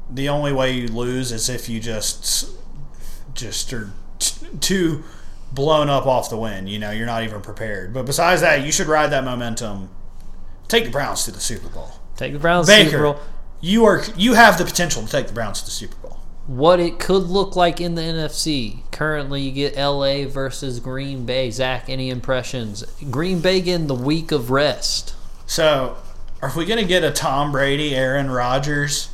the 0.09 0.29
only 0.29 0.51
way 0.51 0.71
you 0.71 0.87
lose 0.87 1.31
is 1.31 1.47
if 1.47 1.69
you 1.69 1.79
just 1.79 2.49
just 3.35 3.71
are 3.71 3.91
t- 4.17 4.47
too 4.59 5.03
blown 5.53 5.89
up 5.89 6.05
off 6.05 6.29
the 6.29 6.37
win. 6.37 6.67
You 6.67 6.79
know, 6.79 6.91
you're 6.91 7.05
not 7.05 7.23
even 7.23 7.41
prepared. 7.41 7.93
But 7.93 8.05
besides 8.05 8.41
that, 8.41 8.65
you 8.65 8.71
should 8.71 8.87
ride 8.87 9.07
that 9.07 9.23
momentum. 9.23 9.89
Take 10.67 10.85
the 10.85 10.91
Browns 10.91 11.25
to 11.25 11.31
the 11.31 11.39
Super 11.39 11.67
Bowl. 11.69 11.91
take 12.15 12.33
the 12.33 12.39
Browns 12.39 12.67
to 12.67 12.71
the 12.71 12.77
Super 12.77 12.89
Baker, 12.91 13.03
Bowl, 13.03 13.19
you 13.59 13.85
are 13.85 14.03
you 14.15 14.33
have 14.33 14.57
the 14.57 14.65
potential 14.65 15.03
to 15.03 15.09
take 15.09 15.27
the 15.27 15.33
Browns 15.33 15.59
to 15.59 15.65
the 15.65 15.71
Super 15.71 15.95
Bowl. 15.97 16.19
what 16.47 16.79
it 16.79 16.97
could 16.99 17.23
look 17.23 17.55
like 17.55 17.79
in 17.81 17.95
the 17.95 18.01
NFC. 18.01 18.79
Currently, 18.91 19.41
you 19.41 19.51
get 19.51 19.75
LA 19.75 20.27
versus 20.27 20.79
Green 20.79 21.25
Bay. 21.25 21.51
Zach, 21.51 21.89
any 21.89 22.09
impressions? 22.09 22.83
Green 23.09 23.39
Bay 23.39 23.61
getting 23.61 23.87
the 23.87 23.95
week 23.95 24.31
of 24.31 24.49
rest. 24.51 25.15
So, 25.45 25.97
are 26.41 26.51
we 26.55 26.65
going 26.65 26.79
to 26.79 26.85
get 26.85 27.03
a 27.03 27.11
Tom 27.11 27.51
Brady, 27.51 27.95
Aaron 27.95 28.29
Rodgers 28.31 29.09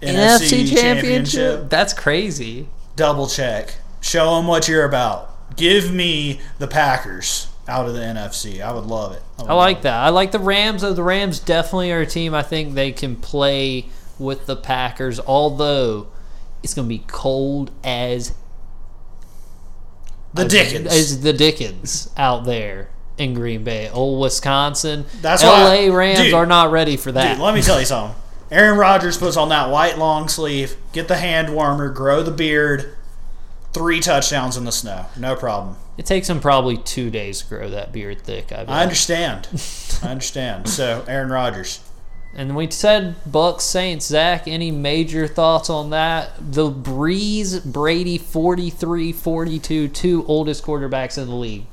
NFC, 0.00 0.62
NFC, 0.64 0.74
championship? 0.80 1.68
That's 1.68 1.92
crazy. 1.92 2.68
Double 2.96 3.26
check. 3.26 3.76
Show 4.00 4.36
them 4.36 4.46
what 4.46 4.68
you're 4.68 4.84
about. 4.84 5.27
Give 5.56 5.92
me 5.92 6.40
the 6.58 6.68
Packers 6.68 7.48
out 7.66 7.86
of 7.86 7.94
the 7.94 8.00
NFC. 8.00 8.60
I 8.62 8.72
would 8.72 8.86
love 8.86 9.12
it. 9.12 9.22
would 9.38 9.48
I 9.48 9.54
like 9.54 9.82
that. 9.82 9.94
I 9.94 10.08
like 10.10 10.32
the 10.32 10.38
Rams. 10.38 10.82
The 10.82 11.02
Rams 11.02 11.40
definitely 11.40 11.92
are 11.92 12.00
a 12.00 12.06
team. 12.06 12.34
I 12.34 12.42
think 12.42 12.74
they 12.74 12.92
can 12.92 13.16
play 13.16 13.86
with 14.18 14.46
the 14.46 14.56
Packers. 14.56 15.20
Although 15.20 16.08
it's 16.62 16.74
going 16.74 16.86
to 16.86 16.88
be 16.88 17.04
cold 17.06 17.70
as 17.84 18.34
the 20.34 20.44
Dickens. 20.44 20.86
as 20.86 21.20
the 21.22 21.32
Dickens 21.32 22.10
out 22.16 22.44
there 22.44 22.90
in 23.16 23.34
Green 23.34 23.64
Bay. 23.64 23.88
Old 23.90 24.20
Wisconsin. 24.20 25.04
That's 25.20 25.42
L.A. 25.42 25.90
why- 25.90 25.96
Rams 25.96 26.18
dude, 26.20 26.34
are 26.34 26.46
not 26.46 26.70
ready 26.70 26.96
for 26.96 27.12
that. 27.12 27.34
Dude, 27.34 27.42
let 27.42 27.54
me 27.54 27.62
tell 27.62 27.80
you 27.80 27.86
something. 27.86 28.16
Aaron 28.50 28.78
Rodgers 28.78 29.18
puts 29.18 29.36
on 29.36 29.50
that 29.50 29.68
white 29.70 29.98
long 29.98 30.28
sleeve, 30.28 30.76
get 30.92 31.06
the 31.08 31.16
hand 31.16 31.54
warmer, 31.54 31.90
grow 31.90 32.22
the 32.22 32.30
beard, 32.30 32.96
three 33.78 34.00
touchdowns 34.00 34.56
in 34.56 34.64
the 34.64 34.72
snow. 34.72 35.06
No 35.16 35.36
problem. 35.36 35.76
it 35.96 36.04
takes 36.06 36.28
him 36.28 36.40
probably 36.40 36.76
two 36.76 37.10
days 37.10 37.40
to 37.42 37.48
grow 37.48 37.70
that 37.70 37.92
beard 37.92 38.22
thick. 38.22 38.52
I. 38.52 38.64
I 38.68 38.82
understand. 38.82 39.48
I 40.02 40.08
understand. 40.08 40.68
So, 40.68 41.04
Aaron 41.06 41.30
Rodgers. 41.30 41.80
And 42.34 42.54
we 42.54 42.70
said 42.70 43.16
Bucs 43.28 43.62
Saints. 43.62 44.06
Zach, 44.06 44.46
any 44.46 44.70
major 44.70 45.26
thoughts 45.26 45.70
on 45.70 45.90
that? 45.90 46.32
The 46.38 46.70
Brees 46.70 47.64
Brady 47.64 48.18
43 48.18 49.12
42, 49.12 49.88
two 49.88 50.24
oldest 50.26 50.62
quarterbacks 50.64 51.16
in 51.20 51.26
the 51.28 51.34
league. 51.34 51.64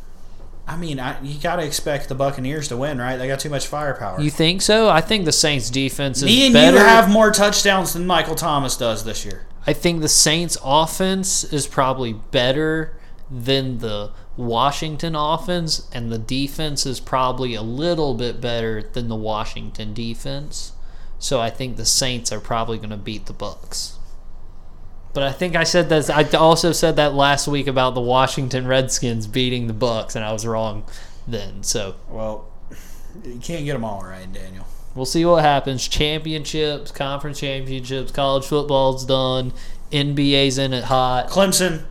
I 0.67 0.77
mean, 0.77 0.99
I, 0.99 1.21
you 1.21 1.39
got 1.39 1.57
to 1.57 1.63
expect 1.65 2.09
the 2.09 2.15
Buccaneers 2.15 2.69
to 2.69 2.77
win, 2.77 2.97
right? 2.97 3.17
They 3.17 3.27
got 3.27 3.39
too 3.39 3.49
much 3.51 3.67
firepower. 3.67 4.19
You 4.21 4.31
think 4.31 4.63
so? 4.63 4.89
I 4.89 5.01
think 5.01 5.25
the 5.25 5.31
Saints 5.31 5.69
defense 5.69 6.19
is 6.19 6.23
Me 6.23 6.45
and 6.45 6.53
better. 6.53 6.77
you 6.77 6.83
have 6.83 7.09
more 7.11 7.31
touchdowns 7.31 7.93
than 7.93 8.07
Michael 8.07 8.33
Thomas 8.35 8.75
does 8.77 9.03
this 9.03 9.25
year. 9.25 9.45
I 9.67 9.73
think 9.73 10.01
the 10.01 10.09
Saints 10.09 10.57
offense 10.63 11.43
is 11.43 11.67
probably 11.67 12.13
better 12.13 12.97
than 13.31 13.79
the 13.79 14.11
Washington 14.37 15.15
offense, 15.15 15.89
and 15.91 16.11
the 16.11 16.19
defense 16.19 16.85
is 16.85 16.99
probably 16.99 17.55
a 17.55 17.61
little 17.61 18.13
bit 18.13 18.39
better 18.39 18.83
than 18.83 19.07
the 19.07 19.15
Washington 19.15 19.93
defense. 19.93 20.73
So 21.17 21.39
I 21.39 21.49
think 21.49 21.77
the 21.77 21.85
Saints 21.85 22.31
are 22.31 22.39
probably 22.39 22.77
going 22.77 22.89
to 22.91 22.97
beat 22.97 23.25
the 23.25 23.33
Bucs. 23.33 23.93
But 25.13 25.23
I 25.23 25.31
think 25.31 25.55
I 25.55 25.63
said 25.63 25.89
that. 25.89 26.09
I 26.09 26.23
also 26.37 26.73
said 26.73 26.97
that 26.97 27.13
last 27.13 27.47
week 27.47 27.67
about 27.67 27.95
the 27.95 28.01
Washington 28.01 28.67
Redskins 28.67 29.27
beating 29.27 29.67
the 29.67 29.73
Bucs, 29.73 30.15
and 30.15 30.25
I 30.25 30.33
was 30.33 30.45
wrong 30.45 30.83
then. 31.25 31.63
So 31.63 31.95
Well, 32.09 32.51
you 33.23 33.39
can't 33.39 33.63
get 33.63 33.73
them 33.73 33.85
all 33.85 34.03
right, 34.03 34.31
Daniel. 34.31 34.67
We'll 34.95 35.05
see 35.05 35.25
what 35.25 35.43
happens. 35.43 35.87
Championships, 35.87 36.91
conference 36.91 37.39
championships, 37.39 38.11
college 38.11 38.45
football's 38.45 39.05
done. 39.05 39.51
NBA's 39.91 40.57
in 40.57 40.73
it 40.73 40.85
hot. 40.85 41.27
Clemson, 41.27 41.83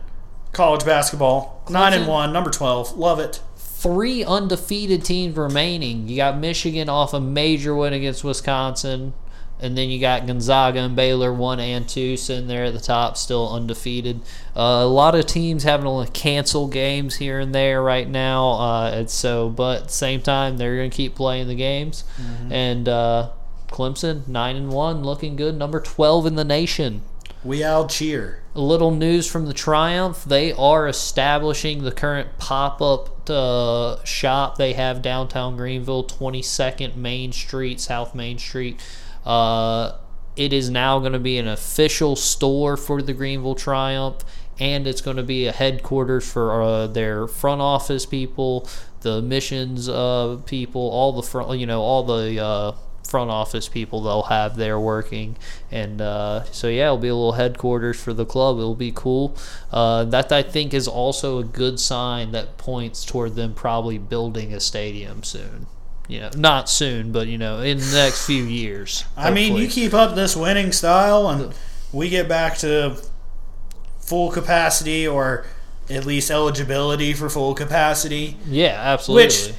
college 0.51 0.83
basketball, 0.83 1.63
nine 1.69 1.93
and 1.93 2.07
one, 2.07 2.33
number 2.33 2.49
twelve. 2.49 2.97
Love 2.97 3.19
it. 3.19 3.41
Three 3.55 4.23
undefeated 4.23 5.05
teams 5.05 5.37
remaining. 5.37 6.07
You 6.07 6.15
got 6.15 6.39
Michigan 6.39 6.89
off 6.89 7.13
a 7.13 7.19
major 7.21 7.75
win 7.75 7.93
against 7.93 8.23
Wisconsin. 8.23 9.13
And 9.59 9.77
then 9.77 9.89
you 9.89 9.99
got 9.99 10.27
Gonzaga 10.27 10.79
and 10.79 10.95
Baylor, 10.95 11.33
one 11.33 11.59
and 11.59 11.87
two, 11.87 12.17
sitting 12.17 12.47
there 12.47 12.65
at 12.65 12.73
the 12.73 12.79
top, 12.79 13.15
still 13.15 13.49
undefeated. 13.49 14.21
Uh, 14.55 14.83
a 14.83 14.87
lot 14.87 15.15
of 15.15 15.25
teams 15.25 15.63
having 15.63 15.85
to 15.85 16.11
cancel 16.11 16.67
games 16.67 17.15
here 17.15 17.39
and 17.39 17.55
there 17.55 17.81
right 17.81 18.07
now. 18.07 18.49
Uh, 18.51 18.91
and 18.93 19.09
so, 19.09 19.49
but 19.49 19.81
at 19.81 19.87
the 19.87 19.93
same 19.93 20.21
time, 20.21 20.57
they're 20.57 20.75
going 20.75 20.89
to 20.89 20.95
keep 20.95 21.15
playing 21.15 21.47
the 21.47 21.55
games. 21.55 22.03
And 22.51 22.89
uh, 22.89 23.29
Clemson, 23.69 24.27
nine 24.27 24.55
and 24.55 24.71
one, 24.71 25.03
looking 25.03 25.35
good, 25.35 25.55
number 25.57 25.79
twelve 25.79 26.25
in 26.25 26.35
the 26.35 26.43
nation. 26.43 27.01
We 27.45 27.63
all 27.63 27.87
cheer. 27.87 28.41
A 28.55 28.59
little 28.59 28.89
news 28.89 29.29
from 29.29 29.45
the 29.45 29.53
Triumph. 29.53 30.23
They 30.25 30.51
are 30.53 30.87
establishing 30.87 31.83
the 31.83 31.91
current 31.91 32.39
pop 32.39 32.81
up 32.81 33.29
uh, 33.29 34.03
shop 34.03 34.57
they 34.57 34.73
have 34.73 35.01
downtown 35.01 35.55
Greenville, 35.55 36.03
22nd 36.03 36.95
Main 36.95 37.31
Street, 37.31 37.79
South 37.79 38.15
Main 38.15 38.37
Street. 38.39 38.79
Uh, 39.25 39.93
it 40.35 40.51
is 40.53 40.69
now 40.69 40.99
going 40.99 41.13
to 41.13 41.19
be 41.19 41.37
an 41.37 41.47
official 41.47 42.15
store 42.15 42.77
for 42.77 43.01
the 43.01 43.13
Greenville 43.13 43.55
Triumph, 43.55 44.17
and 44.59 44.85
it's 44.85 45.01
going 45.01 45.17
to 45.17 45.23
be 45.23 45.47
a 45.47 45.51
headquarters 45.51 46.29
for 46.29 46.61
uh, 46.61 46.87
their 46.87 47.27
front 47.27 47.61
office 47.61 48.05
people, 48.05 48.67
the 49.01 49.21
missions 49.21 49.87
uh, 49.87 50.37
people, 50.45 50.81
all 50.81 51.13
the 51.13 51.23
front, 51.23 51.57
you 51.59 51.65
know, 51.65 51.81
all 51.81 52.03
the 52.03 52.41
uh, 52.43 52.71
front 53.07 53.29
office 53.29 53.69
people 53.69 54.01
they'll 54.01 54.23
have 54.23 54.55
there 54.57 54.79
working. 54.79 55.37
And 55.71 56.01
uh, 56.01 56.43
so 56.45 56.67
yeah 56.67 56.85
it'll 56.85 56.97
be 56.97 57.07
a 57.07 57.15
little 57.15 57.33
headquarters 57.33 58.01
for 58.01 58.13
the 58.13 58.25
club. 58.25 58.57
It'll 58.57 58.75
be 58.75 58.91
cool. 58.93 59.35
Uh, 59.71 60.03
that 60.05 60.31
i 60.31 60.41
think 60.41 60.73
is 60.73 60.87
also 60.87 61.37
a 61.37 61.43
good 61.43 61.79
sign 61.79 62.31
that 62.31 62.57
points 62.57 63.05
toward 63.05 63.35
them 63.35 63.53
probably 63.53 63.97
building 63.97 64.53
a 64.53 64.59
stadium 64.59 65.23
soon 65.23 65.67
you 66.07 66.19
know 66.19 66.29
not 66.37 66.69
soon 66.69 67.11
but 67.11 67.27
you 67.27 67.37
know 67.37 67.59
in 67.59 67.77
the 67.77 67.91
next 67.93 68.25
few 68.25 68.43
years 68.43 69.05
I 69.17 69.31
mean, 69.31 69.55
you 69.55 69.67
keep 69.67 69.93
up 69.93 70.15
this 70.15 70.35
winning 70.35 70.71
style, 70.71 71.27
and 71.29 71.53
we 71.91 72.09
get 72.09 72.27
back 72.27 72.57
to 72.59 72.97
full 73.99 74.29
capacity 74.31 75.07
or 75.07 75.45
at 75.89 76.05
least 76.05 76.29
eligibility 76.31 77.13
for 77.13 77.29
full 77.29 77.53
capacity. 77.55 78.37
Yeah, 78.47 78.77
absolutely. 78.79 79.25
Which 79.25 79.53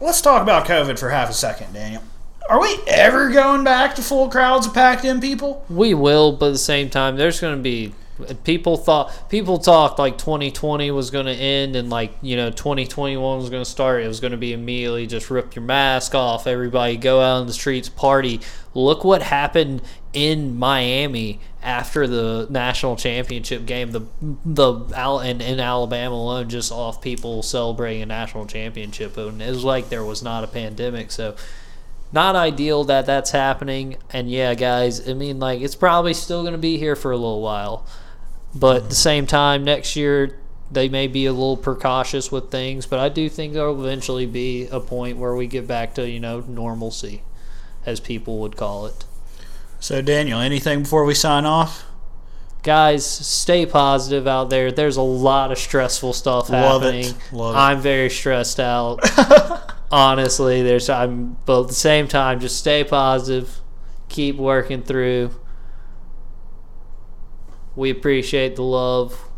let's 0.00 0.20
talk 0.20 0.42
about 0.42 0.66
COVID 0.66 0.98
for 0.98 1.10
half 1.10 1.30
a 1.30 1.34
second, 1.34 1.72
Daniel. 1.72 2.02
Are 2.48 2.60
we 2.60 2.78
ever 2.86 3.30
going 3.30 3.64
back 3.64 3.94
to 3.94 4.02
full 4.02 4.28
crowds 4.28 4.66
of 4.66 4.74
packed 4.74 5.04
in 5.04 5.20
people? 5.20 5.64
We 5.70 5.94
will, 5.94 6.32
but 6.32 6.46
at 6.46 6.52
the 6.52 6.58
same 6.58 6.90
time, 6.90 7.16
there's 7.16 7.40
going 7.40 7.56
to 7.56 7.62
be 7.62 7.94
people 8.44 8.76
thought 8.76 9.28
people 9.28 9.58
talked 9.58 9.98
like 9.98 10.18
2020 10.18 10.90
was 10.90 11.10
going 11.10 11.26
to 11.26 11.32
end 11.32 11.74
and 11.74 11.90
like 11.90 12.12
you 12.22 12.36
know 12.36 12.50
2021 12.50 13.38
was 13.38 13.50
going 13.50 13.62
to 13.62 13.68
start. 13.68 14.02
It 14.02 14.08
was 14.08 14.20
going 14.20 14.32
to 14.32 14.38
be 14.38 14.52
immediately 14.52 15.06
just 15.06 15.30
rip 15.30 15.54
your 15.54 15.64
mask 15.64 16.14
off, 16.14 16.46
everybody 16.46 16.96
go 16.96 17.20
out 17.20 17.40
in 17.40 17.46
the 17.46 17.52
streets, 17.52 17.88
party. 17.88 18.40
Look 18.74 19.04
what 19.04 19.22
happened 19.22 19.82
in 20.12 20.56
Miami 20.56 21.40
after 21.62 22.06
the 22.06 22.46
national 22.50 22.96
championship 22.96 23.66
game. 23.66 23.90
The 23.90 24.02
the 24.44 25.20
in, 25.24 25.40
in 25.40 25.60
Alabama 25.60 26.14
alone, 26.14 26.48
just 26.48 26.70
off 26.70 27.02
people 27.02 27.42
celebrating 27.42 28.02
a 28.02 28.06
national 28.06 28.46
championship, 28.46 29.16
and 29.16 29.42
it 29.42 29.50
was 29.50 29.64
like 29.64 29.88
there 29.88 30.04
was 30.04 30.22
not 30.22 30.44
a 30.44 30.48
pandemic. 30.48 31.10
So 31.10 31.34
not 32.14 32.36
ideal 32.36 32.84
that 32.84 33.06
that's 33.06 33.32
happening. 33.32 33.96
And 34.10 34.30
yeah, 34.30 34.54
guys, 34.54 35.06
I 35.08 35.14
mean, 35.14 35.40
like, 35.40 35.60
it's 35.60 35.74
probably 35.74 36.14
still 36.14 36.42
going 36.42 36.52
to 36.52 36.58
be 36.58 36.78
here 36.78 36.94
for 36.94 37.10
a 37.10 37.16
little 37.16 37.42
while. 37.42 37.84
But 38.54 38.76
at 38.84 38.88
the 38.88 38.94
same 38.94 39.26
time, 39.26 39.64
next 39.64 39.96
year, 39.96 40.38
they 40.70 40.88
may 40.88 41.06
be 41.06 41.26
a 41.26 41.32
little 41.32 41.56
precautious 41.56 42.30
with 42.30 42.50
things. 42.50 42.86
But 42.86 43.00
I 43.00 43.08
do 43.08 43.28
think 43.28 43.52
there 43.52 43.66
will 43.66 43.84
eventually 43.84 44.26
be 44.26 44.68
a 44.68 44.80
point 44.80 45.18
where 45.18 45.34
we 45.34 45.46
get 45.46 45.66
back 45.66 45.94
to, 45.94 46.08
you 46.08 46.20
know, 46.20 46.40
normalcy, 46.40 47.22
as 47.84 48.00
people 48.00 48.38
would 48.40 48.56
call 48.56 48.86
it. 48.86 49.04
So, 49.80 50.00
Daniel, 50.00 50.40
anything 50.40 50.82
before 50.82 51.04
we 51.04 51.14
sign 51.14 51.44
off? 51.44 51.84
Guys, 52.62 53.04
stay 53.04 53.66
positive 53.66 54.26
out 54.26 54.48
there. 54.48 54.72
There's 54.72 54.96
a 54.96 55.02
lot 55.02 55.52
of 55.52 55.58
stressful 55.58 56.14
stuff 56.14 56.48
Love 56.48 56.82
happening. 56.82 57.06
It. 57.06 57.16
Love 57.32 57.54
I'm 57.54 57.80
very 57.80 58.08
stressed 58.08 58.58
out. 58.58 59.00
honestly, 59.94 60.62
there's 60.62 60.90
I'm 60.90 61.36
but 61.46 61.62
at 61.62 61.68
the 61.68 61.74
same 61.74 62.08
time, 62.08 62.40
just 62.40 62.58
stay 62.58 62.84
positive, 62.84 63.60
keep 64.08 64.36
working 64.36 64.82
through. 64.82 65.30
We 67.76 67.90
appreciate 67.90 68.56
the 68.56 68.62
love. 68.62 69.28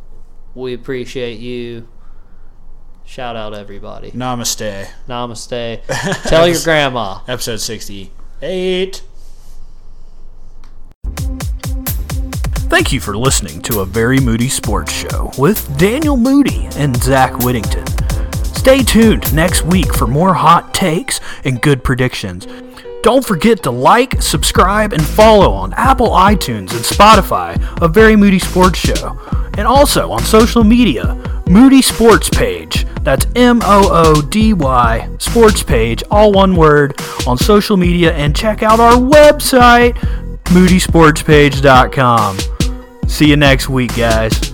We 0.54 0.74
appreciate 0.74 1.38
you. 1.38 1.88
Shout 3.04 3.36
out 3.36 3.54
everybody. 3.54 4.10
Namaste. 4.10 4.88
Namaste. 5.08 5.82
Tell 6.28 6.48
your 6.48 6.60
grandma. 6.64 7.20
Episode 7.28 7.60
68. 7.60 9.02
Thank 12.68 12.92
you 12.92 13.00
for 13.00 13.16
listening 13.16 13.62
to 13.62 13.80
a 13.80 13.86
Very 13.86 14.18
Moody 14.18 14.48
Sports 14.48 14.92
Show 14.92 15.30
with 15.38 15.78
Daniel 15.78 16.16
Moody 16.16 16.66
and 16.74 16.96
Zach 16.96 17.38
Whittington. 17.38 17.86
Stay 18.42 18.82
tuned 18.82 19.32
next 19.32 19.62
week 19.64 19.94
for 19.94 20.08
more 20.08 20.34
hot 20.34 20.74
takes 20.74 21.20
and 21.44 21.62
good 21.62 21.84
predictions. 21.84 22.46
Don't 23.06 23.24
forget 23.24 23.62
to 23.62 23.70
like, 23.70 24.20
subscribe, 24.20 24.92
and 24.92 25.00
follow 25.00 25.52
on 25.52 25.72
Apple 25.74 26.08
iTunes 26.08 26.72
and 26.72 26.80
Spotify 26.84 27.54
a 27.80 27.86
Very 27.86 28.16
Moody 28.16 28.40
Sports 28.40 28.80
Show. 28.80 29.16
And 29.56 29.64
also 29.64 30.10
on 30.10 30.18
social 30.24 30.64
media, 30.64 31.14
Moody 31.46 31.82
Sports 31.82 32.28
Page. 32.28 32.84
That's 33.02 33.24
M 33.36 33.60
O 33.62 33.88
O 33.92 34.22
D 34.22 34.54
Y 34.54 35.08
Sports 35.20 35.62
Page, 35.62 36.02
all 36.10 36.32
one 36.32 36.56
word, 36.56 37.00
on 37.28 37.38
social 37.38 37.76
media. 37.76 38.12
And 38.12 38.34
check 38.34 38.64
out 38.64 38.80
our 38.80 38.94
website, 38.94 39.92
moodysportspage.com. 40.46 42.38
See 43.08 43.28
you 43.28 43.36
next 43.36 43.68
week, 43.68 43.94
guys. 43.94 44.46